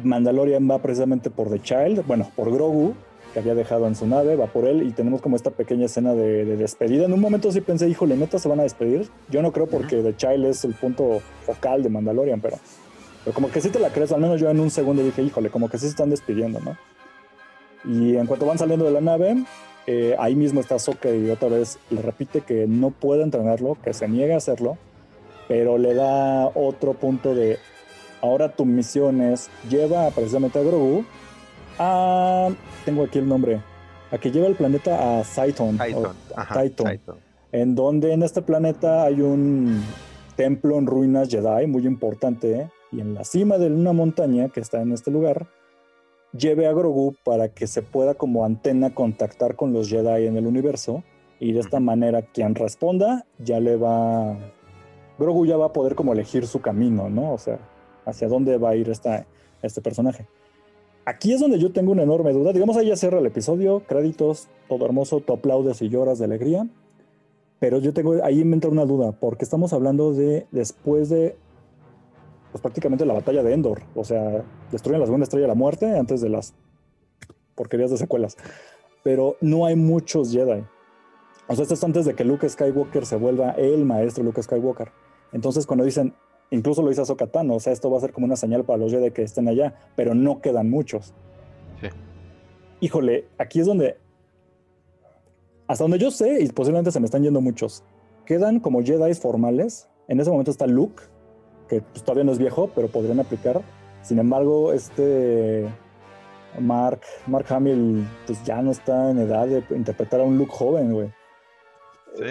Mandalorian 0.02 0.68
va 0.68 0.78
precisamente 0.80 1.30
por 1.30 1.48
The 1.48 1.60
Child, 1.60 2.06
bueno, 2.06 2.28
por 2.34 2.50
Grogu, 2.50 2.94
que 3.32 3.38
había 3.38 3.54
dejado 3.54 3.86
en 3.86 3.94
su 3.94 4.06
nave, 4.06 4.34
va 4.34 4.46
por 4.46 4.66
él 4.66 4.82
y 4.82 4.90
tenemos 4.90 5.20
como 5.20 5.36
esta 5.36 5.50
pequeña 5.50 5.86
escena 5.86 6.14
de, 6.14 6.56
despedida. 6.56 7.04
En 7.04 7.12
un 7.12 7.20
momento 7.20 7.52
sí 7.52 7.60
pensé, 7.60 7.88
híjole, 7.88 8.16
neta 8.16 8.40
se 8.40 8.48
van 8.48 8.58
a 8.58 8.64
despedir. 8.64 9.08
Yo 9.30 9.42
no 9.42 9.52
creo 9.52 9.66
porque 9.66 10.02
The 10.02 10.16
Child 10.16 10.46
es 10.46 10.64
el 10.64 10.74
punto 10.74 11.20
focal 11.46 11.84
de 11.84 11.88
Mandalorian, 11.88 12.40
pero, 12.40 12.56
pero 13.24 13.34
como 13.34 13.48
que 13.50 13.60
sí 13.60 13.70
te 13.70 13.78
la 13.78 13.90
crees, 13.90 14.10
al 14.10 14.20
menos 14.20 14.40
yo 14.40 14.50
en 14.50 14.58
un 14.58 14.70
segundo 14.70 15.04
dije, 15.04 15.22
híjole, 15.22 15.50
como 15.50 15.68
que 15.68 15.78
sí 15.78 15.84
se 15.84 15.90
están 15.90 16.10
despidiendo, 16.10 16.58
¿no? 16.60 16.76
Y 17.84 18.16
en 18.16 18.26
cuanto 18.26 18.46
van 18.46 18.58
saliendo 18.58 18.84
de 18.84 18.92
la 18.92 19.00
nave, 19.00 19.44
eh, 19.86 20.16
ahí 20.18 20.34
mismo 20.34 20.60
está 20.60 20.78
Soka 20.78 21.10
y 21.10 21.30
otra 21.30 21.48
vez 21.48 21.78
le 21.90 22.02
repite 22.02 22.42
que 22.42 22.66
no 22.66 22.90
puede 22.90 23.22
entrenarlo, 23.22 23.76
que 23.82 23.92
se 23.92 24.08
niega 24.08 24.34
a 24.34 24.38
hacerlo, 24.38 24.78
pero 25.48 25.78
le 25.78 25.94
da 25.94 26.50
otro 26.54 26.94
punto 26.94 27.34
de, 27.34 27.58
ahora 28.20 28.50
tu 28.50 28.64
misión 28.64 29.20
es, 29.20 29.50
lleva 29.68 30.10
precisamente 30.10 30.58
a 30.58 30.62
Grogu 30.62 31.04
Ah, 31.78 32.50
tengo 32.84 33.04
aquí 33.04 33.18
el 33.18 33.28
nombre. 33.28 33.60
A 34.10 34.18
que 34.18 34.30
lleva 34.30 34.46
el 34.46 34.54
planeta 34.54 35.18
a 35.18 35.24
Saiton. 35.24 35.78
En 37.50 37.74
donde 37.74 38.12
en 38.12 38.22
este 38.22 38.42
planeta 38.42 39.04
hay 39.04 39.20
un 39.20 39.82
templo 40.36 40.78
en 40.78 40.86
ruinas 40.86 41.28
Jedi 41.28 41.66
muy 41.66 41.86
importante. 41.86 42.70
Y 42.90 43.00
en 43.00 43.14
la 43.14 43.24
cima 43.24 43.58
de 43.58 43.66
una 43.66 43.92
montaña 43.92 44.48
que 44.50 44.60
está 44.60 44.82
en 44.82 44.92
este 44.92 45.10
lugar, 45.10 45.46
lleve 46.36 46.66
a 46.66 46.72
Grogu 46.72 47.14
para 47.24 47.48
que 47.48 47.66
se 47.66 47.82
pueda 47.82 48.14
como 48.14 48.44
antena 48.44 48.94
contactar 48.94 49.56
con 49.56 49.72
los 49.72 49.88
Jedi 49.88 50.26
en 50.26 50.36
el 50.36 50.46
universo. 50.46 51.02
Y 51.38 51.52
de 51.52 51.60
esta 51.60 51.80
manera 51.80 52.22
quien 52.22 52.54
responda 52.54 53.26
ya 53.38 53.60
le 53.60 53.76
va... 53.76 54.36
Grogu 55.18 55.46
ya 55.46 55.56
va 55.56 55.66
a 55.66 55.72
poder 55.72 55.94
como 55.94 56.12
elegir 56.12 56.46
su 56.46 56.60
camino, 56.60 57.08
¿no? 57.08 57.32
O 57.32 57.38
sea, 57.38 57.58
hacia 58.06 58.28
dónde 58.28 58.58
va 58.58 58.70
a 58.70 58.76
ir 58.76 58.88
esta, 58.88 59.26
este 59.62 59.80
personaje. 59.80 60.26
Aquí 61.04 61.32
es 61.32 61.40
donde 61.40 61.58
yo 61.58 61.72
tengo 61.72 61.92
una 61.92 62.04
enorme 62.04 62.32
duda. 62.32 62.52
Digamos, 62.52 62.76
ahí 62.76 62.86
ya 62.88 62.96
cierra 62.96 63.18
el 63.18 63.26
episodio, 63.26 63.82
créditos, 63.86 64.48
todo 64.68 64.84
hermoso, 64.84 65.20
tú 65.20 65.32
aplaudes 65.32 65.82
y 65.82 65.88
lloras 65.88 66.18
de 66.18 66.26
alegría. 66.26 66.66
Pero 67.58 67.78
yo 67.78 67.92
tengo, 67.92 68.22
ahí 68.24 68.44
me 68.44 68.54
entra 68.54 68.70
una 68.70 68.84
duda, 68.84 69.12
porque 69.12 69.44
estamos 69.44 69.72
hablando 69.72 70.12
de 70.12 70.46
después 70.50 71.08
de, 71.08 71.36
pues 72.52 72.62
prácticamente 72.62 73.04
la 73.04 73.14
batalla 73.14 73.42
de 73.42 73.52
Endor. 73.52 73.82
O 73.96 74.04
sea, 74.04 74.44
destruyen 74.70 75.00
la 75.00 75.06
segunda 75.06 75.24
estrella 75.24 75.44
de 75.44 75.48
la 75.48 75.54
muerte 75.54 75.98
antes 75.98 76.20
de 76.20 76.28
las 76.28 76.54
porquerías 77.56 77.90
de 77.90 77.96
secuelas. 77.96 78.36
Pero 79.02 79.36
no 79.40 79.66
hay 79.66 79.74
muchos 79.74 80.30
Jedi. 80.30 80.62
O 81.48 81.54
sea, 81.56 81.62
esto 81.62 81.74
es 81.74 81.82
antes 81.82 82.04
de 82.04 82.14
que 82.14 82.24
Luke 82.24 82.48
Skywalker 82.48 83.04
se 83.04 83.16
vuelva 83.16 83.50
el 83.52 83.84
maestro 83.84 84.22
Luke 84.22 84.40
Skywalker. 84.40 84.90
Entonces, 85.32 85.66
cuando 85.66 85.84
dicen, 85.84 86.14
Incluso 86.52 86.82
lo 86.82 86.90
dice 86.90 87.00
Ahsoka 87.00 87.30
o 87.32 87.60
sea, 87.60 87.72
esto 87.72 87.90
va 87.90 87.96
a 87.96 88.00
ser 88.02 88.12
como 88.12 88.26
una 88.26 88.36
señal 88.36 88.62
para 88.62 88.76
los 88.76 88.92
Jedi 88.92 89.10
que 89.10 89.22
estén 89.22 89.48
allá, 89.48 89.74
pero 89.96 90.14
no 90.14 90.42
quedan 90.42 90.68
muchos. 90.68 91.14
Sí. 91.80 91.88
Híjole, 92.80 93.24
aquí 93.38 93.60
es 93.60 93.66
donde, 93.66 93.96
hasta 95.66 95.82
donde 95.82 95.98
yo 95.98 96.10
sé, 96.10 96.42
y 96.42 96.48
posiblemente 96.48 96.90
se 96.90 97.00
me 97.00 97.06
están 97.06 97.22
yendo 97.22 97.40
muchos, 97.40 97.82
quedan 98.26 98.60
como 98.60 98.82
Jedi 98.82 99.14
formales. 99.14 99.88
En 100.08 100.20
ese 100.20 100.30
momento 100.30 100.50
está 100.50 100.66
Luke, 100.66 101.04
que 101.72 101.80
pues, 101.80 102.04
todavía 102.04 102.24
no 102.24 102.32
es 102.32 102.38
viejo, 102.38 102.70
pero 102.74 102.88
podrían 102.88 103.18
aplicar. 103.18 103.62
Sin 104.02 104.18
embargo, 104.18 104.74
este 104.74 105.66
Mark, 106.60 107.00
Mark 107.26 107.46
Hamill, 107.48 108.06
pues 108.26 108.44
ya 108.44 108.60
no 108.60 108.72
está 108.72 109.10
en 109.10 109.20
edad 109.20 109.46
de 109.46 109.64
interpretar 109.74 110.20
a 110.20 110.24
un 110.24 110.36
Luke 110.36 110.52
joven, 110.52 110.92
güey. 110.92 111.08
Sí. 112.14 112.24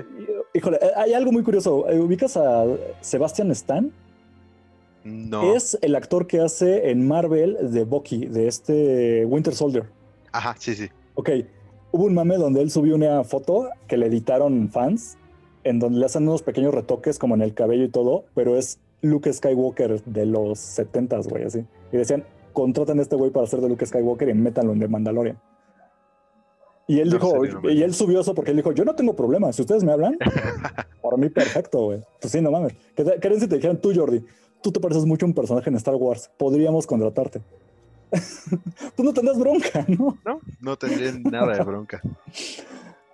Híjole, 0.53 0.77
eh, 0.79 0.91
hay 0.95 1.13
algo 1.13 1.31
muy 1.31 1.41
curioso. 1.41 1.89
Eh, 1.89 1.99
¿Ubicas 1.99 2.37
a 2.37 2.65
Sebastian 2.99 3.49
Stan? 3.49 3.91
No. 5.03 5.55
Es 5.55 5.75
el 5.81 5.95
actor 5.95 6.27
que 6.27 6.39
hace 6.39 6.91
en 6.91 7.07
Marvel 7.07 7.57
de 7.71 7.83
Bucky, 7.83 8.27
de 8.27 8.47
este 8.47 9.25
Winter 9.25 9.55
Soldier. 9.55 9.85
Ajá, 10.31 10.55
sí, 10.59 10.75
sí. 10.75 10.87
Ok, 11.15 11.31
hubo 11.91 12.03
un 12.03 12.13
mame 12.13 12.37
donde 12.37 12.61
él 12.61 12.69
subió 12.69 12.93
una 12.93 13.23
foto 13.23 13.69
que 13.87 13.97
le 13.97 14.05
editaron 14.05 14.69
fans, 14.69 15.17
en 15.63 15.79
donde 15.79 15.97
le 15.97 16.05
hacen 16.05 16.27
unos 16.27 16.43
pequeños 16.43 16.75
retoques 16.75 17.17
como 17.17 17.33
en 17.33 17.41
el 17.41 17.55
cabello 17.55 17.85
y 17.85 17.89
todo, 17.89 18.25
pero 18.35 18.55
es 18.55 18.77
Luke 19.01 19.31
Skywalker 19.31 20.01
de 20.03 20.25
los 20.25 20.59
70s, 20.59 21.27
güey, 21.29 21.43
así. 21.43 21.65
Y 21.91 21.97
decían, 21.97 22.23
contraten 22.53 22.99
a 22.99 23.01
este 23.01 23.15
güey 23.15 23.31
para 23.31 23.45
hacer 23.45 23.61
de 23.61 23.69
Luke 23.69 23.85
Skywalker 23.85 24.29
y 24.29 24.33
métanlo 24.33 24.73
en 24.73 24.79
The 24.79 24.87
Mandalorian. 24.87 25.39
Y 26.87 26.99
él 26.99 27.09
No, 27.09 27.15
dijo, 27.15 27.31
serio, 27.41 27.71
y 27.71 27.83
él 27.83 27.93
subió 27.93 28.19
eso 28.21 28.35
porque 28.35 28.51
él 28.51 28.57
dijo, 28.57 28.71
yo 28.73 28.83
no 28.83 28.95
tengo 28.95 29.15
problema, 29.15 29.53
si 29.53 29.61
ustedes 29.61 29.83
me 29.83 29.91
hablan, 29.93 30.17
por 31.01 31.17
mí 31.17 31.29
perfecto, 31.29 31.85
güey. 31.85 32.01
Pues 32.19 32.31
sí, 32.31 32.41
no 32.41 32.51
mames. 32.51 32.73
¿Qué 32.95 33.03
te- 33.03 33.19
qué 33.19 33.39
si 33.39 33.47
te 33.47 33.55
dijeran 33.55 33.77
tú, 33.79 33.93
Jordi? 33.95 34.25
Tú 34.61 34.71
te 34.71 34.79
pareces 34.79 35.05
mucho 35.05 35.25
a 35.25 35.29
un 35.29 35.33
personaje 35.33 35.69
en 35.69 35.75
Star 35.77 35.95
Wars, 35.95 36.29
podríamos 36.37 36.85
contratarte. 36.85 37.41
tú 38.97 39.03
no 39.03 39.13
tendrás 39.13 39.39
bronca, 39.39 39.85
¿no? 39.87 40.17
No, 40.25 40.41
no 40.59 40.77
tendría 40.77 41.13
nada 41.31 41.55
de 41.57 41.63
bronca. 41.63 42.01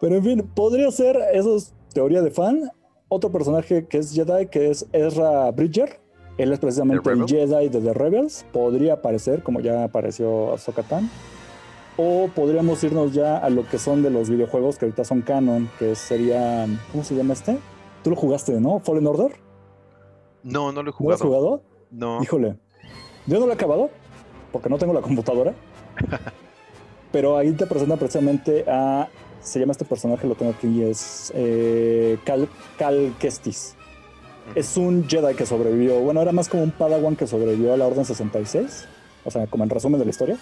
Pero 0.02 0.16
en 0.16 0.24
fin, 0.24 0.52
podría 0.56 0.90
ser, 0.92 1.18
eso 1.34 1.56
es 1.58 1.74
teoría 1.94 2.22
de 2.22 2.32
fan. 2.32 2.72
Otro 3.10 3.32
personaje 3.32 3.86
que 3.86 4.00
es 4.00 4.14
Jedi, 4.14 4.48
que 4.48 4.70
es 4.70 4.86
Ezra 4.92 5.50
Bridger. 5.52 6.00
Él 6.38 6.52
es 6.52 6.60
precisamente 6.60 7.10
¿The 7.10 7.16
el? 7.16 7.26
Jedi 7.28 7.70
de 7.70 7.82
The 7.82 7.94
Rebels. 7.94 8.46
Podría 8.52 8.94
aparecer, 8.94 9.42
como 9.44 9.60
ya 9.60 9.86
apareció 9.86 10.54
Ahsoka. 10.54 10.84
O 11.96 12.30
podríamos 12.36 12.84
irnos 12.84 13.14
ya 13.14 13.38
a 13.38 13.50
lo 13.50 13.68
que 13.68 13.80
son 13.80 14.04
de 14.04 14.12
los 14.12 14.30
videojuegos 14.30 14.78
que 14.78 14.86
ahorita 14.86 15.04
son 15.04 15.22
canon, 15.22 15.70
que 15.80 15.96
sería. 15.96 16.68
¿Cómo 16.92 17.04
se 17.04 17.16
llama 17.16 17.34
este? 17.34 17.58
Tú 18.04 18.12
lo 18.12 18.16
jugaste, 18.16 18.60
¿no? 18.60 18.80
Fallen 18.80 19.08
Order. 19.08 19.32
No, 20.44 20.72
no 20.72 20.84
lo 20.84 20.92
he 20.92 20.94
¿No 21.00 21.10
lo 21.10 21.16
has 21.16 21.22
jugado. 21.22 21.44
jugado? 21.46 21.62
No. 21.90 22.22
Híjole. 22.22 22.56
Yo 23.26 23.40
no 23.40 23.46
lo 23.48 23.52
he 23.52 23.56
acabado, 23.56 23.90
porque 24.52 24.70
no 24.70 24.78
tengo 24.78 24.94
la 24.94 25.02
computadora. 25.02 25.54
Pero 27.12 27.38
ahí 27.38 27.52
te 27.54 27.66
presenta 27.66 27.96
precisamente 27.98 28.64
a. 28.68 29.08
Se 29.42 29.60
llama 29.60 29.72
este 29.72 29.86
personaje, 29.86 30.28
lo 30.28 30.36
tengo 30.36 30.52
aquí, 30.52 30.84
es 30.84 31.32
eh, 31.36 32.18
Cal, 32.26 32.50
Cal 32.78 33.14
Kestis. 33.20 33.76
Es 34.56 34.78
un 34.78 35.08
Jedi 35.08 35.36
que 35.36 35.46
sobrevivió. 35.46 36.00
Bueno, 36.00 36.22
era 36.22 36.32
más 36.32 36.50
como 36.50 36.64
un 36.64 36.72
Padawan 36.72 37.16
que 37.16 37.28
sobrevivió 37.28 37.74
a 37.74 37.78
la 37.78 37.88
Orden 37.88 38.06
66. 38.06 38.86
O 39.26 39.32
sea, 39.32 39.48
como 39.48 39.64
en 39.64 39.70
resumen 39.70 40.00
de 40.00 40.06
la 40.06 40.12
historia. 40.12 40.38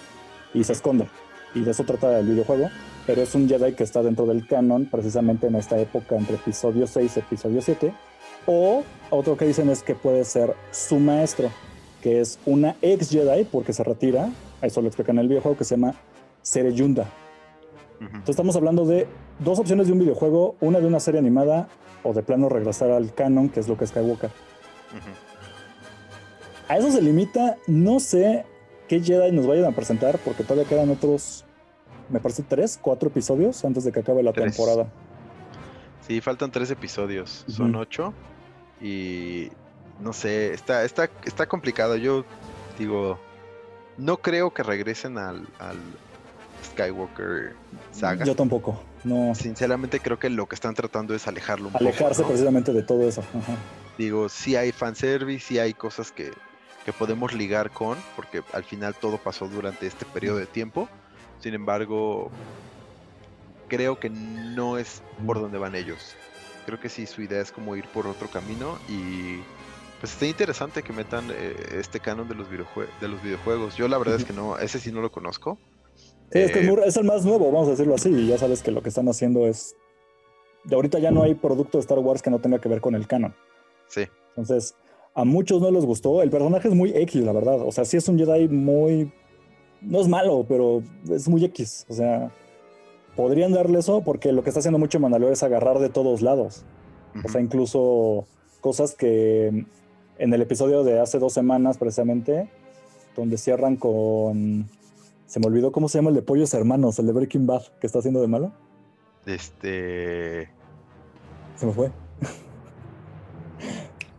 Y 0.53 0.63
se 0.63 0.73
esconde. 0.73 1.07
Y 1.53 1.61
de 1.61 1.71
eso 1.71 1.83
trata 1.83 2.19
el 2.19 2.27
videojuego. 2.27 2.69
Pero 3.07 3.21
es 3.21 3.33
un 3.35 3.49
Jedi 3.49 3.73
que 3.73 3.83
está 3.83 4.03
dentro 4.03 4.25
del 4.25 4.47
canon, 4.47 4.85
precisamente 4.85 5.47
en 5.47 5.55
esta 5.55 5.79
época, 5.79 6.15
entre 6.15 6.35
episodio 6.35 6.87
6 6.87 7.13
y 7.15 7.19
episodio 7.19 7.61
7. 7.61 7.93
O 8.45 8.83
otro 9.09 9.37
que 9.37 9.45
dicen 9.45 9.69
es 9.69 9.81
que 9.81 9.95
puede 9.95 10.23
ser 10.23 10.55
su 10.71 10.99
maestro, 10.99 11.49
que 12.01 12.19
es 12.21 12.39
una 12.45 12.75
ex 12.81 13.09
Jedi 13.09 13.45
porque 13.45 13.73
se 13.73 13.83
retira. 13.83 14.29
Eso 14.61 14.81
lo 14.81 14.87
explican 14.87 15.17
en 15.17 15.23
el 15.23 15.27
videojuego, 15.29 15.57
que 15.57 15.63
se 15.63 15.75
llama 15.75 15.95
Sereyunda. 16.41 17.07
Entonces 17.99 18.29
estamos 18.29 18.55
hablando 18.55 18.85
de 18.85 19.07
dos 19.39 19.59
opciones 19.59 19.87
de 19.87 19.93
un 19.93 19.99
videojuego, 19.99 20.55
una 20.61 20.79
de 20.79 20.87
una 20.87 20.99
serie 20.99 21.19
animada 21.19 21.67
o 22.03 22.13
de 22.13 22.21
plano 22.23 22.49
regresar 22.49 22.91
al 22.91 23.13
canon, 23.13 23.49
que 23.49 23.59
es 23.59 23.67
lo 23.67 23.77
que 23.77 23.85
es 23.85 23.89
Skywalker. 23.89 24.29
A 26.67 26.77
eso 26.77 26.91
se 26.91 27.01
limita, 27.01 27.57
no 27.67 27.99
sé 27.99 28.45
qué 28.87 29.01
Jedi 29.01 29.31
nos 29.31 29.45
vayan 29.47 29.65
a 29.65 29.71
presentar, 29.71 30.17
porque 30.19 30.43
todavía 30.43 30.67
quedan 30.67 30.89
otros, 30.89 31.45
me 32.09 32.19
parece, 32.19 32.43
tres, 32.43 32.79
cuatro 32.81 33.09
episodios 33.09 33.63
antes 33.65 33.83
de 33.83 33.91
que 33.91 33.99
acabe 33.99 34.23
la 34.23 34.33
Tres. 34.33 34.55
temporada. 34.55 34.87
Sí, 36.07 36.21
faltan 36.21 36.51
tres 36.51 36.69
episodios. 36.71 37.45
Son 37.47 37.75
ocho. 37.75 38.13
Y 38.81 39.49
no 39.99 40.13
sé, 40.13 40.53
está, 40.53 40.83
está, 40.83 41.09
está 41.23 41.47
complicado. 41.47 41.95
Yo 41.97 42.25
digo, 42.77 43.17
no 43.97 44.17
creo 44.17 44.53
que 44.53 44.61
regresen 44.63 45.17
al, 45.17 45.47
al 45.59 45.77
Skywalker 46.65 47.53
saga. 47.91 48.25
Yo 48.25 48.35
tampoco, 48.35 48.81
no. 49.03 49.33
Sinceramente 49.35 49.99
creo 49.99 50.19
que 50.19 50.29
lo 50.29 50.47
que 50.47 50.55
están 50.55 50.73
tratando 50.75 51.15
es 51.15 51.27
alejarlo 51.27 51.69
un 51.69 51.75
Alejarse 51.75 52.21
poco. 52.21 52.21
¿no? 52.21 52.27
precisamente 52.29 52.73
de 52.73 52.83
todo 52.83 53.07
eso. 53.07 53.21
Ajá. 53.21 53.55
Digo, 53.97 54.29
sí 54.29 54.55
hay 54.55 54.71
fanservice, 54.71 55.45
sí 55.45 55.59
hay 55.59 55.73
cosas 55.73 56.11
que, 56.11 56.31
que 56.85 56.91
podemos 56.91 57.33
ligar 57.33 57.71
con, 57.71 57.97
porque 58.15 58.43
al 58.53 58.63
final 58.63 58.93
todo 58.95 59.17
pasó 59.17 59.47
durante 59.47 59.87
este 59.87 60.05
periodo 60.05 60.37
de 60.37 60.45
tiempo. 60.45 60.89
Sin 61.39 61.53
embargo, 61.53 62.29
creo 63.67 63.99
que 63.99 64.09
no 64.09 64.77
es 64.77 65.01
por 65.25 65.39
donde 65.39 65.57
van 65.57 65.75
ellos. 65.75 66.15
Creo 66.65 66.79
que 66.79 66.89
sí, 66.89 67.05
su 67.05 67.21
idea 67.21 67.41
es 67.41 67.51
como 67.51 67.75
ir 67.75 67.85
por 67.89 68.07
otro 68.07 68.27
camino 68.29 68.77
y 68.89 69.39
pues 69.99 70.13
está 70.13 70.25
interesante 70.25 70.83
que 70.83 70.93
metan 70.93 71.29
eh, 71.31 71.55
este 71.79 71.99
canon 71.99 72.27
de 72.27 72.35
los, 72.35 72.47
de 72.49 73.07
los 73.07 73.21
videojuegos. 73.23 73.75
Yo 73.75 73.87
la 73.87 73.97
verdad 73.97 74.15
es 74.15 74.25
que 74.25 74.33
no, 74.33 74.57
ese 74.57 74.79
sí 74.79 74.91
no 74.91 75.01
lo 75.01 75.11
conozco. 75.11 75.57
Sí, 76.31 76.39
es 76.39 76.51
que 76.51 76.59
es, 76.59 76.67
Eh, 76.67 76.71
muy- 76.71 76.81
es 76.83 76.97
el 76.97 77.03
más 77.05 77.25
nuevo, 77.25 77.51
vamos 77.51 77.67
a 77.67 77.71
decirlo 77.71 77.95
así, 77.95 78.09
y 78.09 78.27
ya 78.27 78.37
sabes 78.37 78.61
que 78.63 78.71
lo 78.71 78.81
que 78.81 78.89
están 78.89 79.07
haciendo 79.07 79.47
es... 79.47 79.75
De 80.63 80.75
ahorita 80.75 80.99
ya 80.99 81.11
no 81.11 81.21
hay 81.23 81.35
producto 81.35 81.77
de 81.77 81.81
Star 81.83 81.99
Wars 81.99 82.21
que 82.21 82.29
no 82.31 82.39
tenga 82.39 82.59
que 82.59 82.67
ver 82.69 82.81
con 82.81 82.95
el 82.95 83.07
canon. 83.07 83.35
Sí, 83.87 84.01
Entonces, 84.29 84.75
a 85.13 85.23
muchos 85.23 85.61
no 85.61 85.69
les 85.71 85.85
gustó. 85.85 86.21
El 86.23 86.29
personaje 86.31 86.67
es 86.67 86.73
muy 86.73 86.89
X, 86.89 87.23
la 87.23 87.31
verdad. 87.31 87.61
O 87.61 87.71
sea, 87.71 87.85
sí 87.85 87.97
es 87.97 88.07
un 88.09 88.17
Jedi 88.17 88.47
muy... 88.47 89.11
No 89.81 90.01
es 90.01 90.07
malo, 90.07 90.45
pero 90.49 90.81
es 91.09 91.29
muy 91.29 91.45
X. 91.45 91.85
O 91.87 91.93
sea, 91.93 92.31
podrían 93.15 93.53
darle 93.53 93.79
eso 93.79 94.01
porque 94.01 94.31
lo 94.31 94.43
que 94.43 94.49
está 94.49 94.59
haciendo 94.59 94.79
mucho 94.79 94.99
Mandalore 94.99 95.33
es 95.33 95.43
agarrar 95.43 95.77
de 95.79 95.89
todos 95.89 96.21
lados. 96.23 96.65
O 97.23 97.29
sea, 97.29 97.39
incluso 97.39 98.25
cosas 98.59 98.95
que 98.95 99.65
en 100.17 100.33
el 100.33 100.41
episodio 100.41 100.83
de 100.83 100.99
hace 100.99 101.19
dos 101.19 101.31
semanas, 101.33 101.77
precisamente, 101.77 102.49
donde 103.15 103.37
cierran 103.37 103.75
con... 103.77 104.67
Se 105.25 105.39
me 105.39 105.47
olvidó 105.47 105.71
cómo 105.71 105.89
se 105.89 105.97
llama 105.97 106.09
el 106.09 106.15
de 106.15 106.21
Pollos 106.21 106.53
Hermanos, 106.53 106.99
el 106.99 107.07
de 107.07 107.13
Breaking 107.13 107.47
Bad, 107.47 107.63
que 107.79 107.87
está 107.87 107.99
haciendo 107.99 108.21
de 108.21 108.27
malo. 108.27 108.51
este... 109.25 110.49
Se 111.55 111.65
me 111.65 111.71
fue. 111.71 111.91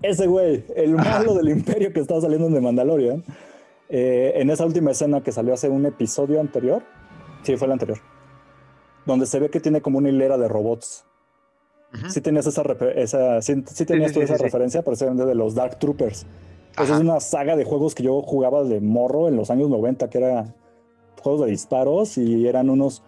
Ese 0.02 0.26
güey, 0.26 0.64
el 0.76 0.94
malo 0.94 1.34
del 1.34 1.48
imperio 1.48 1.92
que 1.92 2.00
estaba 2.00 2.20
saliendo 2.20 2.46
en 2.46 2.54
The 2.54 2.60
Mandalorian. 2.60 3.24
eh, 3.88 4.32
en 4.36 4.50
esa 4.50 4.64
última 4.66 4.90
escena 4.90 5.22
que 5.22 5.32
salió 5.32 5.54
hace 5.54 5.68
un 5.68 5.86
episodio 5.86 6.40
anterior. 6.40 6.82
Sí, 7.42 7.56
fue 7.56 7.66
el 7.66 7.72
anterior. 7.72 7.98
Donde 9.04 9.26
se 9.26 9.38
ve 9.38 9.48
que 9.50 9.60
tiene 9.60 9.80
como 9.80 9.98
una 9.98 10.08
hilera 10.08 10.36
de 10.38 10.48
robots. 10.48 11.04
Sí 12.08 12.20
tenías 12.20 12.46
esa, 12.46 12.62
refe- 12.62 12.92
esa, 12.96 13.40
sí, 13.40 13.62
sí 13.68 13.86
tenías 13.86 14.10
sí, 14.10 14.14
tú 14.14 14.20
sí, 14.20 14.24
esa 14.24 14.34
sí, 14.34 14.38
sí. 14.38 14.44
referencia, 14.44 14.82
precisamente 14.82 15.24
de 15.24 15.34
los 15.34 15.54
Dark 15.54 15.78
Troopers. 15.78 16.26
Esa 16.72 16.82
es 16.96 17.00
una 17.00 17.20
saga 17.20 17.56
de 17.56 17.64
juegos 17.64 17.94
que 17.94 18.02
yo 18.02 18.20
jugaba 18.22 18.64
de 18.64 18.80
morro 18.80 19.28
en 19.28 19.36
los 19.36 19.50
años 19.50 19.70
90, 19.70 20.10
que 20.10 20.18
era 20.18 20.54
juegos 21.26 21.44
de 21.44 21.50
disparos 21.50 22.18
y 22.18 22.46
eran 22.46 22.70
unos 22.70 23.02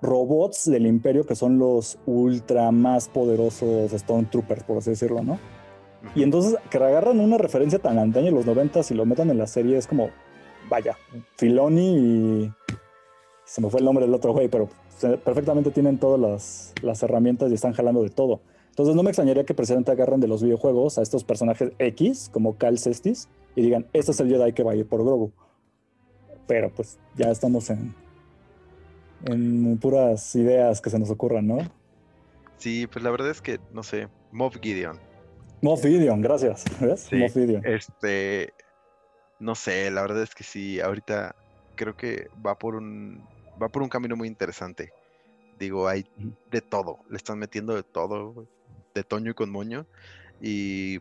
robots 0.00 0.70
del 0.70 0.86
imperio 0.86 1.24
que 1.26 1.34
son 1.34 1.58
los 1.58 1.98
ultra 2.06 2.70
más 2.70 3.08
poderosos 3.08 3.90
Stormtroopers, 3.90 4.62
por 4.62 4.78
así 4.78 4.90
decirlo, 4.90 5.24
¿no? 5.24 5.40
Y 6.14 6.22
entonces 6.22 6.56
que 6.70 6.78
agarran 6.78 7.18
una 7.18 7.38
referencia 7.38 7.80
tan 7.80 7.98
antaña 7.98 8.28
en 8.28 8.34
los 8.36 8.46
90 8.46 8.80
y 8.90 8.94
lo 8.94 9.06
metan 9.06 9.28
en 9.30 9.38
la 9.38 9.48
serie 9.48 9.76
es 9.76 9.88
como, 9.88 10.10
vaya, 10.70 10.96
Filoni 11.36 11.96
y 11.96 12.52
se 13.44 13.60
me 13.60 13.68
fue 13.70 13.80
el 13.80 13.86
nombre 13.86 14.04
del 14.04 14.14
otro 14.14 14.32
güey, 14.32 14.46
pero 14.46 14.68
perfectamente 15.24 15.72
tienen 15.72 15.98
todas 15.98 16.20
las, 16.20 16.74
las 16.80 17.02
herramientas 17.02 17.50
y 17.50 17.54
están 17.54 17.72
jalando 17.72 18.04
de 18.04 18.10
todo. 18.10 18.40
Entonces 18.68 18.94
no 18.94 19.02
me 19.02 19.10
extrañaría 19.10 19.44
que 19.44 19.52
precisamente 19.52 19.90
agarren 19.90 20.20
de 20.20 20.28
los 20.28 20.44
videojuegos 20.44 20.96
a 20.96 21.02
estos 21.02 21.24
personajes 21.24 21.72
X, 21.80 22.30
como 22.32 22.56
Cal 22.56 22.78
Cestis, 22.78 23.28
y 23.56 23.62
digan, 23.62 23.86
este 23.92 24.12
es 24.12 24.20
el 24.20 24.28
Jedi 24.28 24.52
que 24.52 24.62
va 24.62 24.72
a 24.72 24.76
ir 24.76 24.86
por 24.86 25.04
Grogu. 25.04 25.32
Pero 26.52 26.68
pues 26.68 26.98
ya 27.14 27.30
estamos 27.30 27.70
en, 27.70 27.94
en 29.24 29.78
puras 29.78 30.36
ideas 30.36 30.82
que 30.82 30.90
se 30.90 30.98
nos 30.98 31.08
ocurran, 31.08 31.46
¿no? 31.46 31.56
Sí, 32.58 32.86
pues 32.86 33.02
la 33.02 33.10
verdad 33.10 33.30
es 33.30 33.40
que, 33.40 33.58
no 33.72 33.82
sé, 33.82 34.08
Moff 34.32 34.58
Gideon. 34.60 35.00
Moff 35.62 35.80
Gideon, 35.80 36.20
gracias. 36.20 36.64
¿Ves? 36.78 37.06
Sí. 37.08 37.16
Moff 37.16 37.32
Gideon. 37.32 37.64
Este, 37.64 38.52
no 39.40 39.54
sé, 39.54 39.90
la 39.90 40.02
verdad 40.02 40.22
es 40.22 40.34
que 40.34 40.44
sí, 40.44 40.78
ahorita 40.78 41.34
creo 41.74 41.96
que 41.96 42.28
va 42.46 42.58
por 42.58 42.74
un, 42.74 43.26
va 43.60 43.70
por 43.70 43.82
un 43.82 43.88
camino 43.88 44.14
muy 44.14 44.28
interesante. 44.28 44.92
Digo, 45.58 45.88
hay 45.88 46.04
de 46.50 46.60
todo, 46.60 46.98
le 47.08 47.16
están 47.16 47.38
metiendo 47.38 47.74
de 47.74 47.82
todo, 47.82 48.46
de 48.94 49.04
toño 49.04 49.30
y 49.30 49.34
con 49.34 49.48
moño, 49.48 49.86
y 50.38 50.98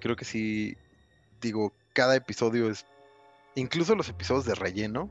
creo 0.00 0.16
que 0.16 0.24
sí, 0.24 0.76
digo, 1.40 1.72
cada 1.92 2.16
episodio 2.16 2.68
es, 2.68 2.84
incluso 3.54 3.94
los 3.94 4.08
episodios 4.08 4.44
de 4.44 4.54
relleno, 4.54 5.10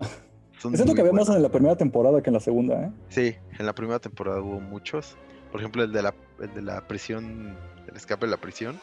son 0.58 0.74
Siento 0.74 0.94
que 0.94 1.00
había 1.00 1.12
más 1.12 1.28
en 1.28 1.42
la 1.42 1.48
primera 1.48 1.76
temporada 1.76 2.22
que 2.22 2.30
en 2.30 2.34
la 2.34 2.40
segunda, 2.40 2.84
¿eh? 2.84 2.90
Sí, 3.08 3.34
en 3.58 3.66
la 3.66 3.74
primera 3.74 3.98
temporada 3.98 4.40
hubo 4.40 4.60
muchos, 4.60 5.16
por 5.50 5.60
ejemplo, 5.60 5.82
el 5.82 5.92
de 5.92 6.02
la, 6.02 6.14
el 6.40 6.54
de 6.54 6.62
la 6.62 6.86
prisión, 6.86 7.56
el 7.88 7.96
escape 7.96 8.26
de 8.26 8.30
la 8.30 8.38
prisión, 8.38 8.80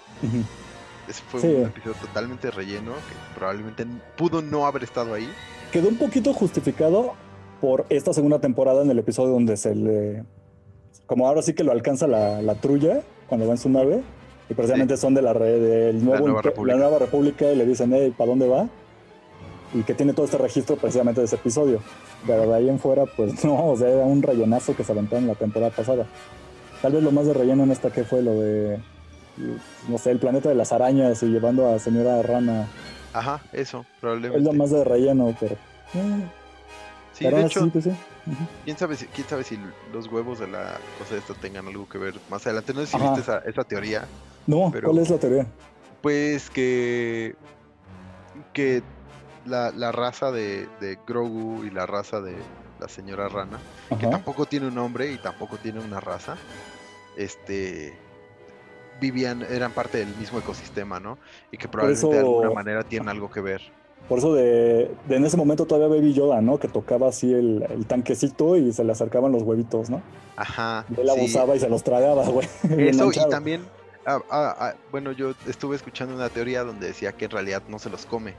ese 1.09 1.21
fue 1.23 1.41
Sí. 1.41 1.47
un 1.47 1.65
episodio 1.65 1.95
totalmente 1.99 2.51
relleno, 2.51 2.91
que 2.93 3.35
probablemente 3.35 3.85
pudo 4.17 4.41
no 4.41 4.65
haber 4.65 4.83
estado 4.83 5.13
ahí. 5.13 5.27
Quedó 5.71 5.89
un 5.89 5.97
poquito 5.97 6.33
justificado 6.33 7.13
por 7.59 7.85
esta 7.89 8.13
segunda 8.13 8.39
temporada 8.39 8.83
en 8.83 8.91
el 8.91 8.99
episodio 8.99 9.31
donde 9.33 9.57
se 9.57 9.75
le. 9.75 10.23
como 11.05 11.27
ahora 11.27 11.41
sí 11.41 11.53
que 11.53 11.63
lo 11.63 11.71
alcanza 11.71 12.07
la, 12.07 12.41
la 12.41 12.55
trulla 12.55 13.01
cuando 13.27 13.45
va 13.47 13.53
en 13.53 13.57
su 13.57 13.69
nave, 13.69 14.01
y 14.49 14.53
precisamente 14.53 14.97
son 14.97 15.13
de 15.13 15.21
la, 15.21 15.33
del 15.33 16.03
nuevo, 16.03 16.27
la, 16.65 16.75
nueva 16.75 16.99
República 16.99 17.49
y 17.51 17.55
le 17.55 17.65
dicen, 17.65 17.91
hey, 17.93 18.13
¿para 18.17 18.29
dónde 18.29 18.47
va? 18.49 18.67
Y 19.73 19.83
que 19.83 19.93
tiene 19.93 20.13
todo 20.13 20.25
este 20.25 20.37
registro 20.37 20.75
precisamente 20.75 21.21
de 21.21 21.25
ese 21.25 21.35
episodio. 21.35 21.81
Pero 22.27 22.47
de 22.47 22.55
ahí 22.55 22.69
en 22.69 22.79
fuera, 22.79 23.05
pues 23.05 23.43
no, 23.45 23.71
o 23.71 23.77
sea, 23.77 23.89
era 23.89 24.03
un 24.03 24.21
rellenazo 24.21 24.75
que 24.75 24.83
se 24.83 24.91
aventó 24.91 25.17
en 25.17 25.27
la 25.27 25.35
temporada 25.35 25.71
pasada. 25.71 26.05
Tal 26.81 26.93
vez 26.93 27.03
lo 27.03 27.11
más 27.11 27.25
de 27.25 27.33
relleno 27.33 27.63
en 27.63 27.71
esta 27.71 27.91
que 27.91 28.03
fue 28.03 28.21
lo 28.21 28.33
de, 28.33 28.79
no 29.87 29.97
sé, 29.97 30.11
el 30.11 30.19
planeta 30.19 30.49
de 30.49 30.55
las 30.55 30.71
arañas 30.71 31.21
y 31.23 31.27
llevando 31.27 31.67
a 31.67 31.79
señora 31.79 32.21
Rana. 32.21 32.67
Ajá, 33.13 33.41
eso, 33.53 33.85
probablemente. 33.99 34.39
Es 34.39 34.43
lo 34.43 34.53
más 34.53 34.71
de 34.71 34.83
relleno, 34.83 35.35
pero... 35.39 35.55
Eh. 35.93 36.29
Sí, 37.13 37.25
de 37.27 37.45
hecho, 37.45 37.69
pues 37.69 37.87
¿quién, 38.63 38.77
sabe 38.77 38.95
si, 38.95 39.05
¿quién 39.07 39.27
sabe 39.27 39.43
si 39.43 39.59
los 39.93 40.07
huevos 40.07 40.39
de 40.39 40.47
la 40.47 40.77
cosa 40.97 41.17
esta 41.17 41.33
tengan 41.33 41.67
algo 41.67 41.87
que 41.87 41.97
ver 41.97 42.15
más 42.29 42.47
adelante? 42.47 42.73
No 42.73 42.79
sé 42.79 42.87
si 42.87 42.97
viste 42.97 43.19
esa, 43.19 43.39
esa 43.39 43.63
teoría 43.65 44.07
no, 44.47 44.71
¿cuál 44.83 44.97
es 44.97 45.09
la 45.09 45.17
teoría? 45.17 45.45
Pues 46.01 46.49
que, 46.49 47.35
que 48.53 48.81
la, 49.45 49.71
la 49.71 49.91
raza 49.91 50.31
de, 50.31 50.67
de, 50.79 50.97
Grogu 51.07 51.63
y 51.63 51.69
la 51.69 51.85
raza 51.85 52.21
de 52.21 52.35
la 52.79 52.87
señora 52.87 53.29
Rana, 53.29 53.59
que 53.99 54.07
tampoco 54.07 54.45
tiene 54.45 54.67
un 54.67 54.75
nombre 54.75 55.11
y 55.11 55.17
tampoco 55.17 55.57
tiene 55.57 55.79
una 55.79 55.99
raza, 55.99 56.37
este 57.15 57.93
vivían, 58.99 59.41
eran 59.41 59.71
parte 59.71 59.97
del 59.97 60.15
mismo 60.17 60.39
ecosistema, 60.39 60.99
¿no? 60.99 61.17
Y 61.51 61.57
que 61.57 61.67
probablemente 61.67 62.15
de 62.15 62.19
alguna 62.19 62.51
manera 62.51 62.83
tienen 62.83 63.09
algo 63.09 63.31
que 63.31 63.41
ver. 63.41 63.61
Por 64.07 64.19
eso 64.19 64.33
de, 64.33 64.91
en 65.09 65.25
ese 65.25 65.37
momento 65.37 65.65
todavía 65.65 65.95
Baby 65.95 66.13
Yoda, 66.13 66.41
¿no? 66.41 66.59
Que 66.59 66.67
tocaba 66.67 67.09
así 67.09 67.33
el, 67.33 67.65
el, 67.69 67.85
tanquecito 67.85 68.57
y 68.57 68.73
se 68.73 68.83
le 68.83 68.91
acercaban 68.91 69.31
los 69.31 69.43
huevitos, 69.43 69.89
¿no? 69.89 70.01
Ajá. 70.35 70.85
Y 70.95 71.01
él 71.01 71.09
abusaba 71.09 71.55
y 71.55 71.59
se 71.59 71.69
los 71.69 71.83
tragaba, 71.83 72.25
güey. 72.27 72.47
Eso, 72.89 73.11
y 73.11 73.29
también 73.29 73.61
Ah, 74.05 74.19
ah, 74.31 74.55
ah, 74.59 74.73
bueno, 74.91 75.11
yo 75.11 75.33
estuve 75.47 75.75
escuchando 75.75 76.15
una 76.15 76.29
teoría 76.29 76.63
donde 76.63 76.87
decía 76.87 77.11
que 77.11 77.25
en 77.25 77.31
realidad 77.31 77.61
no 77.67 77.77
se 77.77 77.89
los 77.89 78.05
come. 78.05 78.33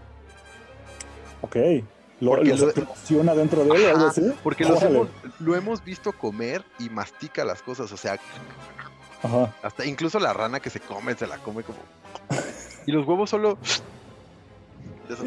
Ok. 1.43 1.57
¿Lo, 2.21 2.37
porque 2.37 2.55
lo, 2.55 3.35
dentro 3.35 3.65
de 3.65 3.77
él 3.77 3.91
algo 3.91 4.07
así? 4.07 4.33
Porque 4.45 4.63
hemos, 4.63 5.09
lo 5.41 5.57
hemos 5.57 5.85
visto 5.85 6.13
comer 6.13 6.63
y 6.79 6.89
mastica 6.89 7.45
las 7.45 7.63
cosas, 7.63 7.91
o 7.91 7.97
sea, 7.97 8.17
Ajá. 9.25 9.53
hasta 9.61 9.85
incluso 9.85 10.21
la 10.21 10.33
rana 10.33 10.61
que 10.61 10.71
se 10.71 10.79
come, 10.79 11.15
se 11.15 11.27
la 11.27 11.39
come 11.39 11.65
como... 11.65 11.79
Y 12.87 12.93
los 12.93 13.07
huevos 13.07 13.29
solo... 13.29 13.59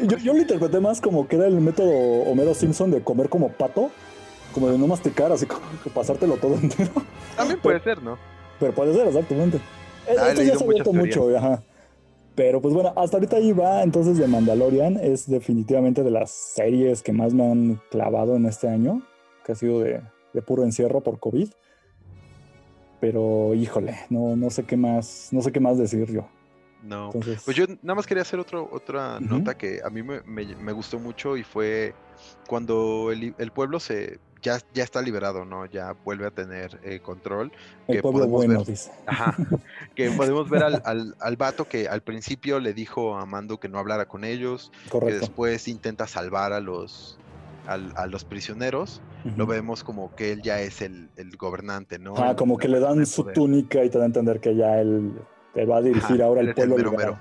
Yo, 0.02 0.16
yo, 0.16 0.32
lo 0.32 0.40
interpreté 0.40 0.80
más 0.80 1.02
como 1.02 1.28
que 1.28 1.36
era 1.36 1.46
el 1.46 1.60
método 1.60 1.90
Homero 1.90 2.54
Simpson 2.54 2.90
de 2.90 3.02
comer 3.02 3.28
como 3.28 3.50
pato, 3.52 3.90
como 4.54 4.70
de 4.70 4.78
no 4.78 4.86
masticar, 4.86 5.30
así 5.30 5.44
como 5.44 5.60
pasártelo 5.94 6.36
todo 6.36 6.54
entero. 6.54 6.90
También 7.36 7.60
puede 7.60 7.80
ser, 7.80 8.02
¿no? 8.02 8.16
Pero 8.58 8.72
puede 8.72 8.94
ser, 8.94 9.06
exactamente. 9.06 9.60
Esto 10.06 10.42
ya 10.42 10.56
se 10.56 10.64
ha 10.64 10.92
mucho, 10.92 11.36
ajá. 11.36 11.62
Pero 12.36 12.60
pues 12.60 12.74
bueno, 12.74 12.92
hasta 12.96 13.16
ahorita 13.16 13.36
ahí 13.38 13.52
va 13.52 13.82
entonces 13.82 14.18
de 14.18 14.28
Mandalorian. 14.28 14.98
Es 14.98 15.28
definitivamente 15.28 16.02
de 16.02 16.10
las 16.10 16.30
series 16.30 17.02
que 17.02 17.14
más 17.14 17.32
me 17.32 17.50
han 17.50 17.80
clavado 17.90 18.36
en 18.36 18.44
este 18.44 18.68
año, 18.68 19.02
que 19.44 19.52
ha 19.52 19.54
sido 19.54 19.80
de, 19.80 20.02
puro 20.46 20.62
encierro 20.62 21.00
por 21.00 21.18
COVID. 21.18 21.48
Pero 23.00 23.54
híjole, 23.54 23.96
no, 24.10 24.36
no 24.36 24.50
sé 24.50 24.64
qué 24.64 24.76
más, 24.76 25.30
no 25.32 25.40
sé 25.40 25.50
qué 25.50 25.60
más 25.60 25.78
decir 25.78 26.12
yo. 26.12 26.28
No, 26.82 27.10
pues 27.10 27.56
yo 27.56 27.64
nada 27.82 27.96
más 27.96 28.06
quería 28.06 28.22
hacer 28.22 28.38
otro, 28.38 28.68
otra 28.70 29.18
nota 29.18 29.56
que 29.56 29.80
a 29.84 29.90
mí 29.90 30.02
me, 30.04 30.20
me, 30.22 30.72
gustó 30.72 31.00
mucho 31.00 31.36
y 31.36 31.42
fue 31.42 31.94
cuando 32.46 33.10
el, 33.10 33.34
el 33.38 33.50
pueblo 33.50 33.80
se, 33.80 34.20
ya, 34.46 34.60
ya 34.72 34.84
está 34.84 35.02
liberado, 35.02 35.44
¿no? 35.44 35.66
Ya 35.66 35.96
vuelve 36.04 36.26
a 36.26 36.30
tener 36.30 36.78
eh, 36.84 37.00
control. 37.00 37.50
El 37.88 37.96
que 37.96 38.02
pueblo 38.02 38.28
bueno, 38.28 38.62
dice. 38.62 38.92
Ajá, 39.04 39.36
que 39.96 40.10
podemos 40.16 40.48
ver 40.48 40.62
al, 40.62 40.82
al, 40.84 41.16
al, 41.18 41.36
vato 41.36 41.68
que 41.68 41.88
al 41.88 42.00
principio 42.02 42.60
le 42.60 42.72
dijo 42.72 43.16
a 43.16 43.26
Mando 43.26 43.58
que 43.58 43.68
no 43.68 43.80
hablara 43.80 44.06
con 44.06 44.22
ellos, 44.22 44.70
que 44.90 45.14
después 45.14 45.66
intenta 45.66 46.06
salvar 46.06 46.52
a 46.52 46.60
los, 46.60 47.18
a, 47.66 48.06
los 48.06 48.24
prisioneros, 48.24 49.02
lo 49.36 49.46
vemos 49.46 49.82
como 49.82 50.14
que 50.14 50.30
él 50.30 50.42
ya 50.42 50.60
es 50.60 50.80
el, 50.80 51.08
el 51.16 51.36
gobernante, 51.36 51.98
¿no? 51.98 52.14
Ah, 52.16 52.36
como 52.36 52.56
que 52.56 52.68
le 52.68 52.78
dan 52.78 53.04
su 53.04 53.24
túnica 53.24 53.82
y 53.82 53.90
te 53.90 53.98
da 53.98 54.04
a 54.04 54.06
entender 54.06 54.38
que 54.38 54.54
ya 54.54 54.80
él 54.80 55.12
te 55.54 55.64
va 55.64 55.78
a 55.78 55.82
dirigir 55.82 56.22
ahora 56.22 56.42
el 56.42 56.54
pueblo. 56.54 57.18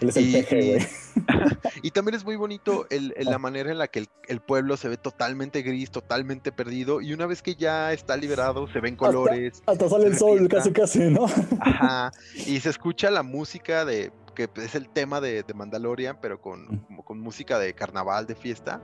Él 0.00 0.08
es 0.08 0.16
el 0.16 0.32
peje, 0.32 0.70
güey. 0.70 1.03
y 1.82 1.90
también 1.90 2.14
es 2.14 2.24
muy 2.24 2.36
bonito 2.36 2.86
el, 2.90 3.14
la 3.18 3.38
manera 3.38 3.70
en 3.70 3.78
la 3.78 3.88
que 3.88 4.06
el, 4.28 4.40
pueblo 4.40 4.76
se 4.76 4.88
ve 4.88 4.96
totalmente 4.96 5.62
gris, 5.62 5.90
totalmente 5.90 6.52
perdido, 6.52 7.00
y 7.00 7.12
una 7.12 7.26
vez 7.26 7.42
que 7.42 7.54
ya 7.54 7.92
está 7.92 8.16
liberado, 8.16 8.66
se 8.68 8.80
ven 8.80 8.96
colores. 8.96 9.62
Hasta, 9.66 9.88
sale 9.88 10.06
el 10.06 10.18
sol, 10.18 10.48
casi 10.48 10.72
casi, 10.72 11.10
¿no? 11.10 11.26
Ajá. 11.60 12.12
Y 12.46 12.60
se 12.60 12.70
escucha 12.70 13.10
la 13.10 13.22
música 13.22 13.84
de 13.84 14.12
que 14.34 14.48
es 14.56 14.74
el 14.74 14.88
tema 14.88 15.20
de, 15.20 15.44
Mandalorian, 15.54 16.18
pero 16.20 16.40
con, 16.40 16.84
mm. 16.88 16.98
con 17.04 17.20
música 17.20 17.58
de 17.58 17.72
carnaval, 17.74 18.26
de 18.26 18.34
fiesta. 18.34 18.82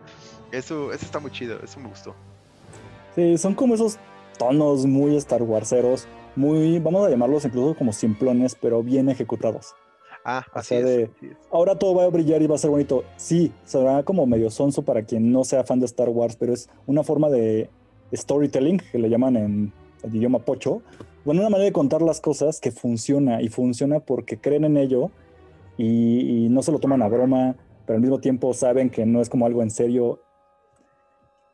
Eso, 0.53 0.93
eso 0.93 1.05
está 1.05 1.19
muy 1.19 1.31
chido, 1.31 1.59
eso 1.63 1.81
me 1.81 1.89
gustó. 1.89 2.15
Sí, 3.15 3.37
son 3.37 3.55
como 3.55 3.75
esos 3.75 3.99
tonos 4.39 4.87
muy 4.87 5.17
Star 5.17 5.43
Warseros, 5.43 6.07
muy, 6.37 6.79
vamos 6.79 7.07
a 7.07 7.11
llamarlos 7.11 7.45
incluso 7.45 7.77
como 7.77 7.93
simplones, 7.93 8.55
pero 8.55 8.83
bien 8.83 9.09
ejecutados. 9.09 9.75
Ah, 10.25 10.45
así, 10.53 10.77
de, 10.77 11.11
Ahora 11.51 11.79
todo 11.79 11.95
va 11.95 12.05
a 12.05 12.09
brillar 12.09 12.43
y 12.43 12.47
va 12.47 12.55
a 12.55 12.59
ser 12.59 12.71
bonito. 12.71 13.05
Sí, 13.17 13.53
será 13.65 14.03
como 14.03 14.27
medio 14.27 14.51
sonso 14.51 14.83
para 14.83 15.03
quien 15.03 15.33
no 15.33 15.45
sea 15.45 15.65
fan 15.65 15.81
de 15.81 15.87
Star 15.87 16.09
Wars, 16.09 16.37
pero 16.37 16.53
es 16.53 16.69
una 16.87 17.03
forma 17.03 17.29
de 17.31 17.71
storytelling, 18.13 18.79
que 18.93 18.99
le 18.99 19.09
llaman 19.09 19.37
en 19.37 19.73
el 20.03 20.15
idioma 20.15 20.41
pocho. 20.41 20.83
Bueno, 21.25 21.41
una 21.41 21.51
manera 21.51 21.67
de 21.67 21.73
contar 21.73 22.03
las 22.03 22.21
cosas 22.21 22.61
que 22.61 22.71
funciona 22.71 23.43
y 23.43 23.49
funciona 23.49 24.01
porque 24.01 24.39
creen 24.39 24.65
en 24.65 24.77
ello 24.77 25.11
y, 25.77 26.47
y 26.47 26.49
no 26.49 26.63
se 26.63 26.73
lo 26.73 26.79
toman 26.79 27.03
a 27.03 27.09
broma, 27.09 27.57
pero 27.87 27.97
al 27.97 28.03
mismo 28.03 28.21
tiempo 28.21 28.53
saben 28.55 28.91
que 28.91 29.07
no 29.07 29.21
es 29.21 29.29
como 29.29 29.47
algo 29.47 29.63
en 29.63 29.71
serio 29.71 30.21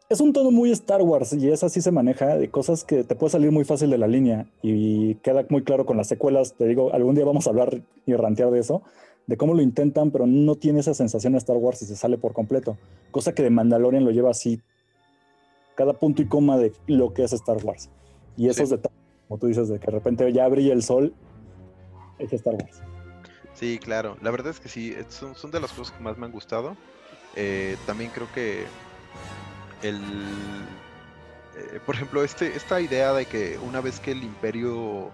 es 0.09 0.21
un 0.21 0.33
tono 0.33 0.51
muy 0.51 0.71
Star 0.71 1.03
Wars 1.03 1.33
y 1.33 1.51
es 1.51 1.65
así 1.65 1.81
se 1.81 1.91
maneja 1.91 2.37
de 2.37 2.49
cosas 2.49 2.85
que 2.85 3.03
te 3.03 3.17
puede 3.17 3.33
salir 3.33 3.51
muy 3.51 3.65
fácil 3.65 3.91
de 3.91 3.99
la 3.99 4.07
línea 4.07 4.47
y 4.63 5.17
queda 5.17 5.45
muy 5.49 5.63
claro 5.63 5.85
con 5.85 5.97
las 5.97 6.07
secuelas. 6.07 6.55
Te 6.55 6.67
digo, 6.67 6.93
algún 6.93 7.15
día 7.17 7.25
vamos 7.25 7.47
a 7.47 7.51
hablar 7.51 7.81
y 8.07 8.15
rantear 8.15 8.51
de 8.51 8.61
eso, 8.61 8.83
de 9.27 9.37
cómo 9.37 9.55
lo 9.55 9.63
intentan, 9.63 10.13
pero 10.13 10.27
no 10.27 10.55
tiene 10.55 10.81
esa 10.81 10.95
sensación 10.95 11.33
de 11.33 11.39
Star 11.39 11.57
Wars 11.57 11.83
y 11.83 11.87
se 11.87 11.97
sale 11.97 12.19
por 12.19 12.35
completo. 12.35 12.79
Cosa 13.11 13.35
que 13.35 13.43
de 13.43 13.51
Mandalorian 13.51 14.05
lo 14.05 14.13
lleva 14.13 14.31
así, 14.31 14.61
cada 15.75 15.93
punto 15.93 16.23
y 16.23 16.27
coma 16.27 16.57
de 16.57 16.73
lo 16.87 17.13
que 17.13 17.25
es 17.25 17.33
Star 17.33 17.65
Wars. 17.65 17.91
Y 18.37 18.49
esos 18.49 18.71
detalles, 18.71 18.99
como 19.27 19.39
tú 19.41 19.49
dices, 19.49 19.69
de 19.69 19.81
que 19.81 19.87
de 19.87 19.93
repente 19.93 20.33
ya 20.33 20.47
brilla 20.47 20.73
el 20.73 20.85
sol, 20.85 21.15
es 22.21 22.33
Star 22.33 22.55
Wars. 22.55 22.81
Sí, 23.55 23.79
claro. 23.79 24.17
La 24.23 24.31
verdad 24.31 24.51
es 24.51 24.61
que 24.61 24.69
sí, 24.69 24.95
son, 25.09 25.51
de 25.51 25.61
las 25.61 25.73
cosas 25.73 25.97
que 25.97 26.05
más 26.05 26.17
me 26.17 26.27
han 26.27 26.33
gustado. 26.33 26.77
Eh, 27.35 27.77
también 27.87 28.11
creo 28.15 28.29
que 28.35 28.65
el 29.83 30.01
eh, 31.57 31.81
por 31.85 31.95
ejemplo, 31.95 32.23
este, 32.23 32.55
esta 32.55 32.81
idea 32.81 33.13
de 33.13 33.25
que 33.25 33.59
una 33.59 33.81
vez 33.81 33.99
que 33.99 34.13
el 34.13 34.23
imperio 34.23 35.11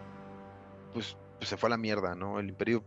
pues, 0.93 1.17
pues 1.39 1.49
se 1.49 1.57
fue 1.57 1.69
a 1.69 1.71
la 1.71 1.77
mierda, 1.77 2.15
¿no? 2.15 2.41
El 2.41 2.49
imperio 2.49 2.83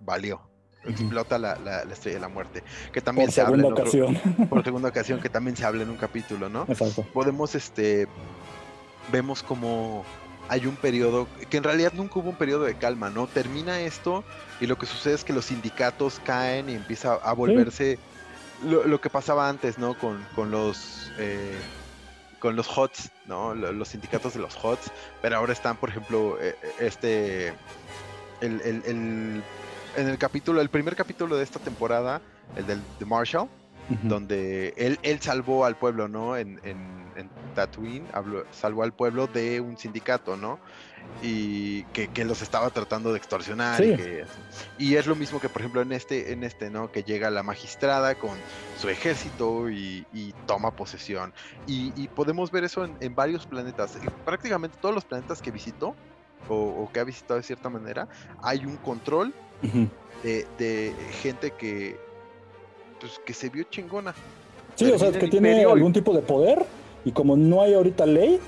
valió. 0.00 0.40
Explota 0.84 1.38
la, 1.38 1.56
la, 1.56 1.82
estrella 1.82 2.16
de 2.16 2.20
la 2.20 2.28
muerte. 2.28 2.64
Que 2.92 3.00
también 3.00 3.28
por 3.28 3.34
se 3.34 3.40
segunda 3.40 3.68
habla 3.68 3.80
ocasión. 3.80 4.16
por 4.50 4.64
segunda 4.64 4.88
ocasión, 4.90 5.20
que 5.20 5.28
también 5.28 5.56
se 5.56 5.64
habla 5.64 5.82
en 5.82 5.90
un 5.90 5.96
capítulo, 5.96 6.48
¿no? 6.48 6.64
Exacto. 6.68 7.04
Podemos, 7.12 7.54
este. 7.54 8.08
Vemos 9.10 9.42
como 9.42 10.04
hay 10.48 10.66
un 10.66 10.76
periodo, 10.76 11.28
que 11.48 11.56
en 11.56 11.64
realidad 11.64 11.92
nunca 11.94 12.18
hubo 12.18 12.30
un 12.30 12.36
periodo 12.36 12.64
de 12.64 12.74
calma, 12.74 13.10
¿no? 13.10 13.26
Termina 13.26 13.80
esto 13.80 14.24
y 14.60 14.66
lo 14.66 14.76
que 14.76 14.86
sucede 14.86 15.14
es 15.14 15.24
que 15.24 15.32
los 15.32 15.46
sindicatos 15.46 16.20
caen 16.24 16.68
y 16.68 16.74
empieza 16.74 17.14
a 17.14 17.32
volverse 17.32 17.98
lo, 18.64 19.00
que 19.00 19.10
pasaba 19.10 19.48
antes, 19.48 19.78
¿no? 19.78 19.94
Con, 19.94 20.24
con 20.34 20.50
los 20.50 21.10
eh, 21.18 21.58
con 22.38 22.56
los 22.56 22.66
HOTS, 22.76 23.10
¿no? 23.26 23.54
Los 23.54 23.88
sindicatos 23.88 24.34
de 24.34 24.40
los 24.40 24.56
HOTS, 24.62 24.90
pero 25.20 25.36
ahora 25.36 25.52
están, 25.52 25.76
por 25.76 25.90
ejemplo, 25.90 26.38
eh, 26.40 26.56
este 26.80 27.48
el, 28.40 28.60
el, 28.62 28.82
el, 28.84 29.42
en 29.96 30.08
el 30.08 30.18
capítulo, 30.18 30.60
el 30.60 30.68
primer 30.68 30.96
capítulo 30.96 31.36
de 31.36 31.44
esta 31.44 31.60
temporada, 31.60 32.20
el 32.56 32.66
del 32.66 32.82
de 32.98 33.06
Marshall, 33.06 33.48
donde 34.02 34.74
él, 34.76 34.98
él 35.02 35.20
salvó 35.20 35.64
al 35.64 35.76
pueblo, 35.76 36.08
¿no? 36.08 36.36
En, 36.36 36.60
en, 36.64 37.06
en 37.16 37.30
Tatooine, 37.52 38.06
salvó 38.50 38.82
al 38.82 38.92
pueblo 38.92 39.26
de 39.26 39.60
un 39.60 39.76
sindicato, 39.76 40.36
¿no? 40.36 40.58
Y 41.22 41.82
que, 41.84 42.08
que 42.08 42.24
los 42.24 42.42
estaba 42.42 42.70
tratando 42.70 43.12
de 43.12 43.18
extorsionar. 43.18 43.82
Y, 44.78 44.94
es 44.96 45.06
lo 45.06 45.16
mismo 45.16 45.40
que, 45.40 45.48
por 45.48 45.62
ejemplo, 45.62 45.82
en 45.82 45.92
este, 45.92 46.32
en 46.32 46.44
este, 46.44 46.70
¿no? 46.70 46.90
Que 46.92 47.02
llega 47.02 47.30
la 47.30 47.42
magistrada 47.42 48.14
con 48.14 48.36
su 48.80 48.88
ejército 48.88 49.70
y, 49.70 50.04
toma 50.46 50.70
posesión. 50.70 51.32
Y, 51.66 52.08
podemos 52.08 52.50
ver 52.50 52.64
eso 52.64 52.88
en, 53.00 53.14
varios 53.14 53.46
planetas. 53.46 53.98
Prácticamente 54.24 54.76
todos 54.80 54.94
los 54.94 55.04
planetas 55.04 55.42
que 55.42 55.50
visitó, 55.50 55.94
o, 56.48 56.88
que 56.92 57.00
ha 57.00 57.04
visitado 57.04 57.38
de 57.38 57.44
cierta 57.44 57.68
manera, 57.68 58.08
hay 58.42 58.64
un 58.64 58.76
control 58.76 59.32
de, 60.22 60.46
de 60.58 60.94
gente 61.22 61.52
que 61.52 61.96
pues, 63.02 63.20
que 63.26 63.34
se 63.34 63.48
vio 63.48 63.64
chingona. 63.64 64.14
Sí, 64.76 64.90
o 64.90 64.98
sea, 64.98 65.10
que 65.10 65.26
tiene 65.26 65.64
algún 65.64 65.92
tipo 65.92 66.14
de 66.14 66.22
poder 66.22 66.64
y 67.04 67.12
como 67.12 67.36
no 67.36 67.62
hay 67.62 67.74
ahorita 67.74 68.06
ley, 68.06 68.38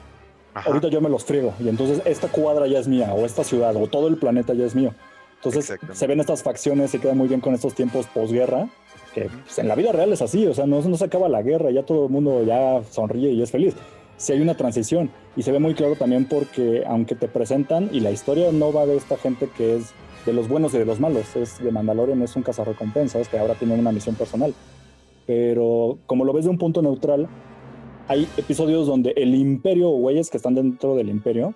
ahorita 0.55 0.89
yo 0.89 1.01
me 1.01 1.09
los 1.09 1.25
friego 1.25 1.55
y 1.61 1.69
entonces 1.69 2.01
esta 2.05 2.29
cuadra 2.29 2.67
ya 2.67 2.79
es 2.79 2.89
mía 2.89 3.13
o 3.15 3.25
esta 3.25 3.45
ciudad 3.45 3.75
o 3.77 3.87
todo 3.87 4.09
el 4.09 4.17
planeta 4.17 4.55
ya 4.55 4.65
es 4.65 4.75
mío. 4.75 4.95
Entonces 5.37 5.79
se 5.93 6.07
ven 6.07 6.21
estas 6.21 6.43
facciones 6.43 6.95
y 6.95 6.99
queda 6.99 7.15
muy 7.15 7.29
bien 7.29 7.41
con 7.41 7.55
estos 7.55 7.75
tiempos 7.75 8.07
posguerra, 8.07 8.69
que 9.15 9.29
pues, 9.45 9.59
en 9.59 9.69
la 9.69 9.75
vida 9.75 9.93
real 9.93 10.13
es 10.13 10.23
así, 10.23 10.47
o 10.47 10.55
sea, 10.55 10.67
no, 10.67 10.81
no 10.81 10.97
se 10.97 11.05
acaba 11.05 11.29
la 11.29 11.43
guerra, 11.43 11.71
ya 11.71 11.83
todo 11.83 12.07
el 12.07 12.11
mundo 12.11 12.43
ya 12.45 12.83
sonríe 12.91 13.31
y 13.31 13.43
es 13.43 13.51
feliz. 13.51 13.75
Si 14.17 14.33
hay 14.33 14.41
una 14.41 14.55
transición 14.55 15.11
y 15.37 15.43
se 15.43 15.53
ve 15.53 15.59
muy 15.59 15.75
claro 15.75 15.97
también 15.97 16.27
porque 16.27 16.85
aunque 16.87 17.15
te 17.15 17.29
presentan 17.29 17.91
y 17.93 18.01
la 18.01 18.11
historia 18.11 18.53
no 18.53 18.73
va 18.73 18.87
de 18.87 18.97
esta 18.97 19.17
gente 19.17 19.51
que 19.55 19.77
es 19.77 19.93
de 20.25 20.33
los 20.33 20.49
buenos 20.49 20.73
y 20.75 20.79
de 20.79 20.85
los 20.87 21.01
malos, 21.01 21.37
es 21.37 21.63
de 21.63 21.71
Mandalorian 21.71 22.23
es 22.23 22.35
un 22.37 22.43
cazarrecompensas 22.43 23.29
que 23.29 23.39
ahora 23.39 23.55
tiene 23.55 23.75
una 23.75 23.93
misión 23.93 24.15
personal. 24.15 24.55
Pero 25.27 25.99
como 26.07 26.25
lo 26.25 26.33
ves 26.33 26.45
de 26.45 26.51
un 26.51 26.59
punto 26.59 26.81
neutral, 26.83 27.29
hay 28.09 28.29
episodios 28.37 28.87
donde 28.87 29.13
el 29.17 29.35
imperio 29.35 29.91
o 29.91 29.99
güeyes 29.99 30.31
que 30.31 30.37
están 30.37 30.55
dentro 30.55 30.95
del 30.95 31.09
imperio 31.09 31.55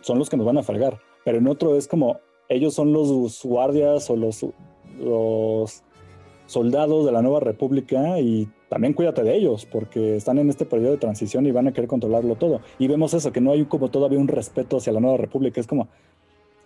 son 0.00 0.18
los 0.18 0.28
que 0.28 0.36
nos 0.36 0.46
van 0.46 0.58
a 0.58 0.62
falgar, 0.62 1.00
pero 1.24 1.38
en 1.38 1.48
otro 1.48 1.76
es 1.76 1.88
como 1.88 2.20
ellos 2.48 2.74
son 2.74 2.92
los 2.92 3.44
guardias 3.44 4.08
o 4.10 4.16
los, 4.16 4.44
los 4.98 5.82
soldados 6.46 7.04
de 7.04 7.12
la 7.12 7.22
nueva 7.22 7.40
república 7.40 8.18
y 8.20 8.48
también 8.68 8.94
cuídate 8.94 9.22
de 9.22 9.36
ellos 9.36 9.66
porque 9.66 10.16
están 10.16 10.38
en 10.38 10.48
este 10.48 10.64
periodo 10.64 10.92
de 10.92 10.98
transición 10.98 11.46
y 11.46 11.52
van 11.52 11.68
a 11.68 11.72
querer 11.72 11.88
controlarlo 11.88 12.36
todo. 12.36 12.60
Y 12.78 12.88
vemos 12.88 13.14
eso, 13.14 13.32
que 13.32 13.40
no 13.40 13.52
hay 13.52 13.64
como 13.64 13.90
todavía 13.90 14.18
un 14.18 14.28
respeto 14.28 14.78
hacia 14.78 14.92
la 14.92 15.00
nueva 15.00 15.16
república. 15.18 15.60
Es 15.60 15.66
como, 15.66 15.88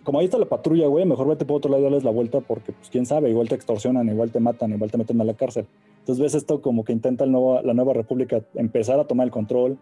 como 0.03 0.19
ahí 0.19 0.25
está 0.25 0.37
la 0.37 0.45
patrulla, 0.45 0.87
güey, 0.87 1.05
mejor 1.05 1.27
vete 1.27 1.45
por 1.45 1.57
otro 1.57 1.71
lado 1.71 1.81
y 1.81 1.83
darles 1.85 2.03
la 2.03 2.11
vuelta 2.11 2.41
porque, 2.41 2.73
pues, 2.73 2.89
quién 2.89 3.05
sabe, 3.05 3.29
igual 3.29 3.47
te 3.47 3.55
extorsionan, 3.55 4.07
igual 4.09 4.31
te 4.31 4.39
matan, 4.39 4.71
igual 4.71 4.91
te 4.91 4.97
meten 4.97 5.19
a 5.21 5.23
la 5.23 5.33
cárcel. 5.33 5.67
Entonces 5.99 6.21
ves 6.21 6.35
esto 6.35 6.61
como 6.61 6.83
que 6.83 6.91
intenta 6.91 7.23
el 7.23 7.31
nuevo, 7.31 7.61
la 7.61 7.73
nueva 7.73 7.93
república 7.93 8.41
empezar 8.55 8.99
a 8.99 9.05
tomar 9.05 9.25
el 9.25 9.31
control, 9.31 9.77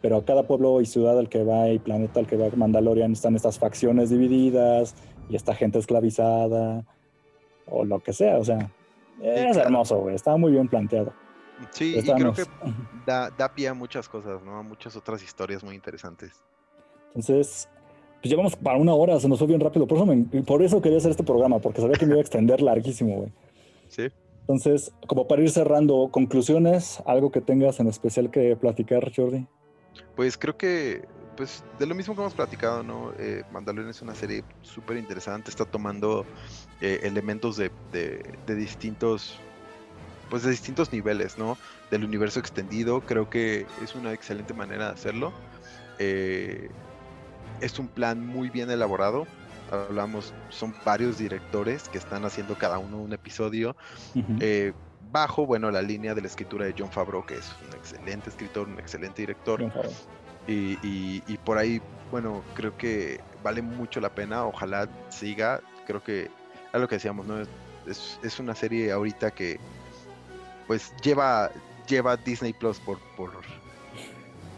pero 0.00 0.16
a 0.16 0.24
cada 0.24 0.46
pueblo 0.46 0.80
y 0.80 0.86
ciudad 0.86 1.18
al 1.18 1.28
que 1.28 1.44
va 1.44 1.68
y 1.68 1.78
planeta 1.78 2.20
al 2.20 2.26
que 2.26 2.36
va 2.36 2.48
Mandalorian 2.54 3.12
están 3.12 3.36
estas 3.36 3.58
facciones 3.58 4.10
divididas 4.10 4.94
y 5.28 5.36
esta 5.36 5.54
gente 5.54 5.78
esclavizada 5.78 6.84
o 7.66 7.84
lo 7.84 8.00
que 8.00 8.12
sea, 8.12 8.38
o 8.38 8.44
sea, 8.44 8.70
es 9.20 9.56
hermoso, 9.56 9.98
güey, 9.98 10.14
está 10.14 10.36
muy 10.36 10.52
bien 10.52 10.68
planteado. 10.68 11.12
Sí, 11.70 11.96
y 11.98 12.02
creo 12.02 12.32
que 12.32 12.44
da, 13.06 13.30
da, 13.30 13.52
pie 13.54 13.68
a 13.68 13.74
muchas 13.74 14.08
cosas, 14.08 14.42
¿no? 14.42 14.58
A 14.58 14.62
muchas 14.62 14.94
otras 14.94 15.22
historias 15.22 15.64
muy 15.64 15.74
interesantes. 15.74 16.42
Entonces, 17.08 17.68
pues 18.26 18.30
llevamos 18.32 18.56
para 18.56 18.76
una 18.76 18.92
hora, 18.92 19.20
se 19.20 19.28
nos 19.28 19.38
fue 19.38 19.46
bien 19.46 19.60
rápido. 19.60 19.86
Por 19.86 19.98
eso, 19.98 20.44
por 20.44 20.62
eso 20.62 20.82
quería 20.82 20.98
hacer 20.98 21.12
este 21.12 21.22
programa, 21.22 21.60
porque 21.60 21.80
sabía 21.80 21.96
que 21.96 22.06
me 22.06 22.12
iba 22.12 22.18
a 22.18 22.22
extender 22.22 22.60
larguísimo, 22.60 23.14
güey. 23.18 23.32
Sí. 23.88 24.08
Entonces, 24.40 24.92
como 25.06 25.28
para 25.28 25.42
ir 25.42 25.50
cerrando, 25.50 26.08
conclusiones, 26.10 27.00
algo 27.06 27.30
que 27.30 27.40
tengas 27.40 27.78
en 27.78 27.86
especial 27.86 28.32
que 28.32 28.56
platicar, 28.56 29.12
Jordi. 29.14 29.46
Pues 30.16 30.36
creo 30.36 30.56
que, 30.56 31.04
pues 31.36 31.62
de 31.78 31.86
lo 31.86 31.94
mismo 31.94 32.16
que 32.16 32.20
hemos 32.20 32.34
platicado, 32.34 32.82
¿no? 32.82 33.12
Eh, 33.16 33.44
Mandalorian 33.52 33.90
es 33.90 34.02
una 34.02 34.16
serie 34.16 34.42
súper 34.62 34.96
interesante, 34.96 35.50
está 35.50 35.64
tomando 35.64 36.26
eh, 36.80 36.98
elementos 37.04 37.56
de, 37.56 37.70
de, 37.92 38.54
distintos 38.56 39.38
pues 40.30 40.42
de 40.42 40.50
distintos 40.50 40.92
niveles, 40.92 41.38
¿no? 41.38 41.56
Del 41.92 42.04
universo 42.04 42.40
extendido, 42.40 43.02
creo 43.02 43.30
que 43.30 43.66
es 43.84 43.94
una 43.94 44.12
excelente 44.12 44.52
manera 44.52 44.86
de 44.86 44.92
hacerlo. 44.94 45.32
Eh, 46.00 46.68
es 47.60 47.78
un 47.78 47.88
plan 47.88 48.24
muy 48.26 48.50
bien 48.50 48.70
elaborado. 48.70 49.26
Hablamos, 49.70 50.32
son 50.48 50.74
varios 50.84 51.18
directores 51.18 51.88
que 51.88 51.98
están 51.98 52.24
haciendo 52.24 52.56
cada 52.56 52.78
uno 52.78 52.98
un 52.98 53.12
episodio. 53.12 53.76
Eh, 54.40 54.72
bajo, 55.10 55.46
bueno, 55.46 55.70
la 55.70 55.82
línea 55.82 56.14
de 56.14 56.20
la 56.20 56.26
escritura 56.28 56.66
de 56.66 56.74
John 56.76 56.90
Favreau, 56.90 57.24
que 57.24 57.34
es 57.34 57.54
un 57.66 57.74
excelente 57.74 58.30
escritor, 58.30 58.68
un 58.68 58.78
excelente 58.78 59.22
director. 59.22 59.70
Y, 60.46 60.78
y, 60.82 61.38
por 61.44 61.58
ahí, 61.58 61.82
bueno, 62.10 62.42
creo 62.54 62.76
que 62.76 63.20
vale 63.42 63.62
mucho 63.62 64.00
la 64.00 64.10
pena. 64.10 64.44
Ojalá 64.44 64.88
siga. 65.08 65.60
Creo 65.86 66.02
que 66.02 66.30
es 66.72 66.80
lo 66.80 66.86
que 66.88 66.96
decíamos, 66.96 67.26
¿no? 67.26 67.40
Es, 67.86 68.18
es 68.22 68.38
una 68.38 68.54
serie 68.54 68.92
ahorita 68.92 69.30
que 69.30 69.58
pues 70.66 70.92
lleva, 71.02 71.50
lleva 71.88 72.16
Disney 72.16 72.52
Plus 72.52 72.78
por, 72.80 72.98
por, 73.16 73.30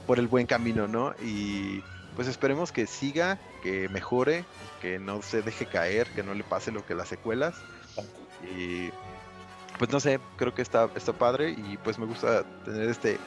por 0.07 0.19
el 0.19 0.27
buen 0.27 0.47
camino, 0.47 0.89
¿no? 0.89 1.15
Y 1.23 1.83
pues 2.19 2.27
esperemos 2.27 2.73
que 2.73 2.89
siga, 2.89 3.39
que 3.63 3.89
mejore, 3.91 4.45
que 4.83 4.99
no 4.99 5.23
se 5.23 5.41
deje 5.41 5.67
caer, 5.67 6.09
que 6.09 6.25
no 6.25 6.35
le 6.35 6.43
pase 6.43 6.73
lo 6.73 6.85
que 6.85 6.97
las 6.97 7.07
secuelas. 7.07 7.55
Y 8.43 8.91
pues 9.79 9.93
no 9.93 10.01
sé, 10.01 10.19
creo 10.35 10.53
que 10.53 10.61
está, 10.61 10.91
está 10.97 11.13
padre 11.13 11.51
y 11.51 11.77
pues 11.77 11.97
me 11.97 12.07
gusta 12.07 12.43
tener 12.65 12.89
este, 12.89 13.19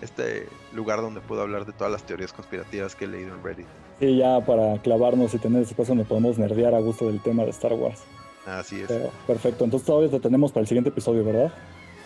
este 0.00 0.46
lugar 0.72 1.00
donde 1.00 1.20
puedo 1.20 1.42
hablar 1.42 1.66
de 1.66 1.72
todas 1.72 1.92
las 1.92 2.04
teorías 2.04 2.32
conspirativas 2.32 2.94
que 2.94 3.06
he 3.06 3.08
leído 3.08 3.34
en 3.34 3.42
Reddit. 3.42 3.66
Sí, 3.98 4.16
ya 4.16 4.38
para 4.46 4.80
clavarnos 4.80 5.34
y 5.34 5.38
tener 5.38 5.62
ese 5.62 5.72
espacio 5.72 5.96
donde 5.96 6.08
podemos 6.08 6.38
nerdear 6.38 6.72
a 6.76 6.78
gusto 6.78 7.08
del 7.08 7.20
tema 7.20 7.42
de 7.42 7.50
Star 7.50 7.72
Wars. 7.72 7.98
Así 8.46 8.80
es. 8.80 8.88
perfecto, 9.26 9.64
entonces 9.64 9.84
todavía 9.84 10.08
te 10.08 10.20
tenemos 10.20 10.52
para 10.52 10.60
el 10.60 10.68
siguiente 10.68 10.90
episodio, 10.90 11.24
¿verdad? 11.24 11.52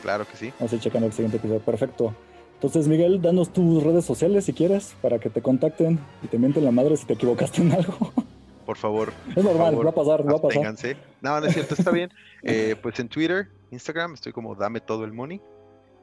Claro 0.01 0.26
que 0.26 0.38
sí. 0.38 0.55
Vamos 0.59 0.72
a 0.72 0.76
ir 0.76 0.80
checando 0.80 1.07
el 1.07 1.12
siguiente 1.12 1.36
episodio. 1.36 1.61
Perfecto. 1.61 2.14
Entonces, 2.61 2.88
Miguel, 2.88 3.22
danos 3.22 3.54
tus 3.54 3.82
redes 3.82 4.04
sociales 4.04 4.44
si 4.44 4.52
quieres, 4.52 4.94
para 5.00 5.18
que 5.18 5.30
te 5.30 5.40
contacten 5.40 5.98
y 6.22 6.26
te 6.26 6.38
mienten 6.38 6.62
la 6.62 6.70
madre 6.70 6.94
si 6.98 7.06
te 7.06 7.14
equivocaste 7.14 7.62
en 7.62 7.72
algo. 7.72 7.96
Por 8.66 8.76
favor. 8.76 9.14
Es 9.34 9.42
normal, 9.42 9.78
va 9.78 9.88
a 9.88 9.94
pasar, 9.94 10.28
va 10.28 10.36
a 10.36 10.42
pasar. 10.42 10.76
No, 11.22 11.40
no 11.40 11.46
es 11.46 11.54
cierto, 11.54 11.74
está 11.74 11.90
bien. 11.90 12.11
Eh, 12.42 12.74
pues 12.80 12.98
en 12.98 13.08
Twitter, 13.08 13.48
Instagram, 13.70 14.14
estoy 14.14 14.32
como 14.32 14.54
dame 14.54 14.80
todo 14.80 15.04
el 15.04 15.12
money. 15.12 15.42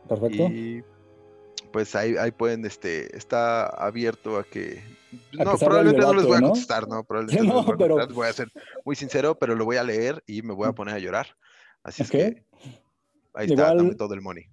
Perfecto. 0.07 0.43
Y 0.43 0.83
pues 1.71 1.95
ahí, 1.95 2.15
ahí 2.15 2.29
pueden, 2.29 2.63
este, 2.63 3.15
está 3.17 3.65
abierto 3.65 4.37
a 4.37 4.43
que. 4.43 4.83
no, 5.33 5.57
probablemente 5.57 6.01
no 6.05 6.13
les 6.13 6.25
voy 6.25 6.37
a 6.37 6.41
contestar, 6.41 6.87
¿no? 6.87 7.03
Probablemente 7.03 7.47
no, 7.47 7.63
voy 7.63 8.01
a 8.01 8.05
Voy 8.05 8.27
a 8.27 8.33
ser 8.33 8.51
muy 8.85 8.95
sincero, 8.95 9.33
pero 9.33 9.55
lo 9.55 9.65
voy 9.65 9.77
a 9.77 9.83
leer 9.83 10.23
y 10.27 10.43
me 10.43 10.53
voy 10.53 10.67
a 10.67 10.71
mm. 10.71 10.75
poner 10.75 10.95
a 10.95 10.99
llorar. 10.99 11.27
Así 11.83 12.03
es 12.03 12.11
que 12.11 12.43
Ahí 13.33 13.47
está, 13.47 13.75
todo 13.95 14.13
el 14.13 14.21
money. 14.21 14.45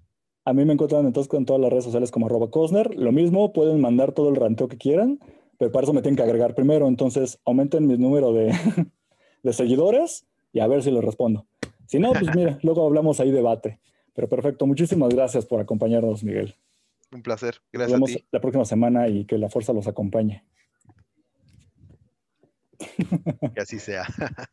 A 0.45 0.53
mí 0.53 0.65
me 0.65 0.75
encuentran 0.75 1.07
entonces 1.07 1.29
con 1.29 1.47
todas 1.47 1.61
las 1.61 1.71
redes 1.71 1.85
sociales 1.85 2.11
como 2.11 2.27
arroba 2.27 2.51
Cosner. 2.51 2.95
Lo 2.97 3.13
mismo, 3.13 3.53
pueden 3.53 3.81
mandar 3.81 4.13
todo 4.13 4.29
el 4.29 4.37
ranteo 4.37 4.69
que 4.69 4.77
quieran, 4.77 5.19
pero 5.59 5.73
para 5.73 5.85
eso 5.85 5.93
me 5.95 6.03
tienen 6.03 6.17
que 6.17 6.23
agregar 6.23 6.55
primero. 6.55 6.87
Entonces, 6.87 7.41
aumenten 7.45 7.87
mi 7.87 7.97
número 7.97 8.33
de, 8.33 8.53
de 9.43 9.53
seguidores 9.53 10.27
y 10.53 10.61
a 10.61 10.67
ver 10.67 10.83
si 10.83 10.91
les 10.91 11.03
respondo. 11.03 11.47
Si 11.87 11.99
no, 11.99 12.13
pues 12.13 12.35
mira, 12.35 12.59
luego 12.63 12.87
hablamos 12.87 13.21
ahí 13.21 13.31
debate. 13.31 13.81
Pero 14.15 14.29
perfecto, 14.29 14.67
muchísimas 14.67 15.15
gracias 15.15 15.47
por 15.47 15.61
acompañarnos, 15.61 16.23
Miguel. 16.23 16.55
Un 17.13 17.23
placer, 17.23 17.61
gracias. 17.73 17.99
Nos 17.99 18.11
vemos 18.11 18.25
la 18.31 18.41
próxima 18.41 18.65
semana 18.65 19.09
y 19.09 19.25
que 19.25 19.39
la 19.39 19.49
fuerza 19.49 19.73
los 19.73 19.87
acompañe. 19.87 20.45
Que 23.55 23.61
así 23.61 23.79
sea. 23.79 24.07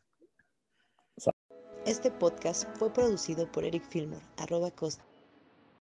Este 1.84 2.12
podcast 2.12 2.68
fue 2.78 2.92
producido 2.92 3.50
por 3.50 3.64
Eric 3.64 3.82
Filmer, 3.84 4.20
arroba 4.36 4.70
costa. 4.70 5.04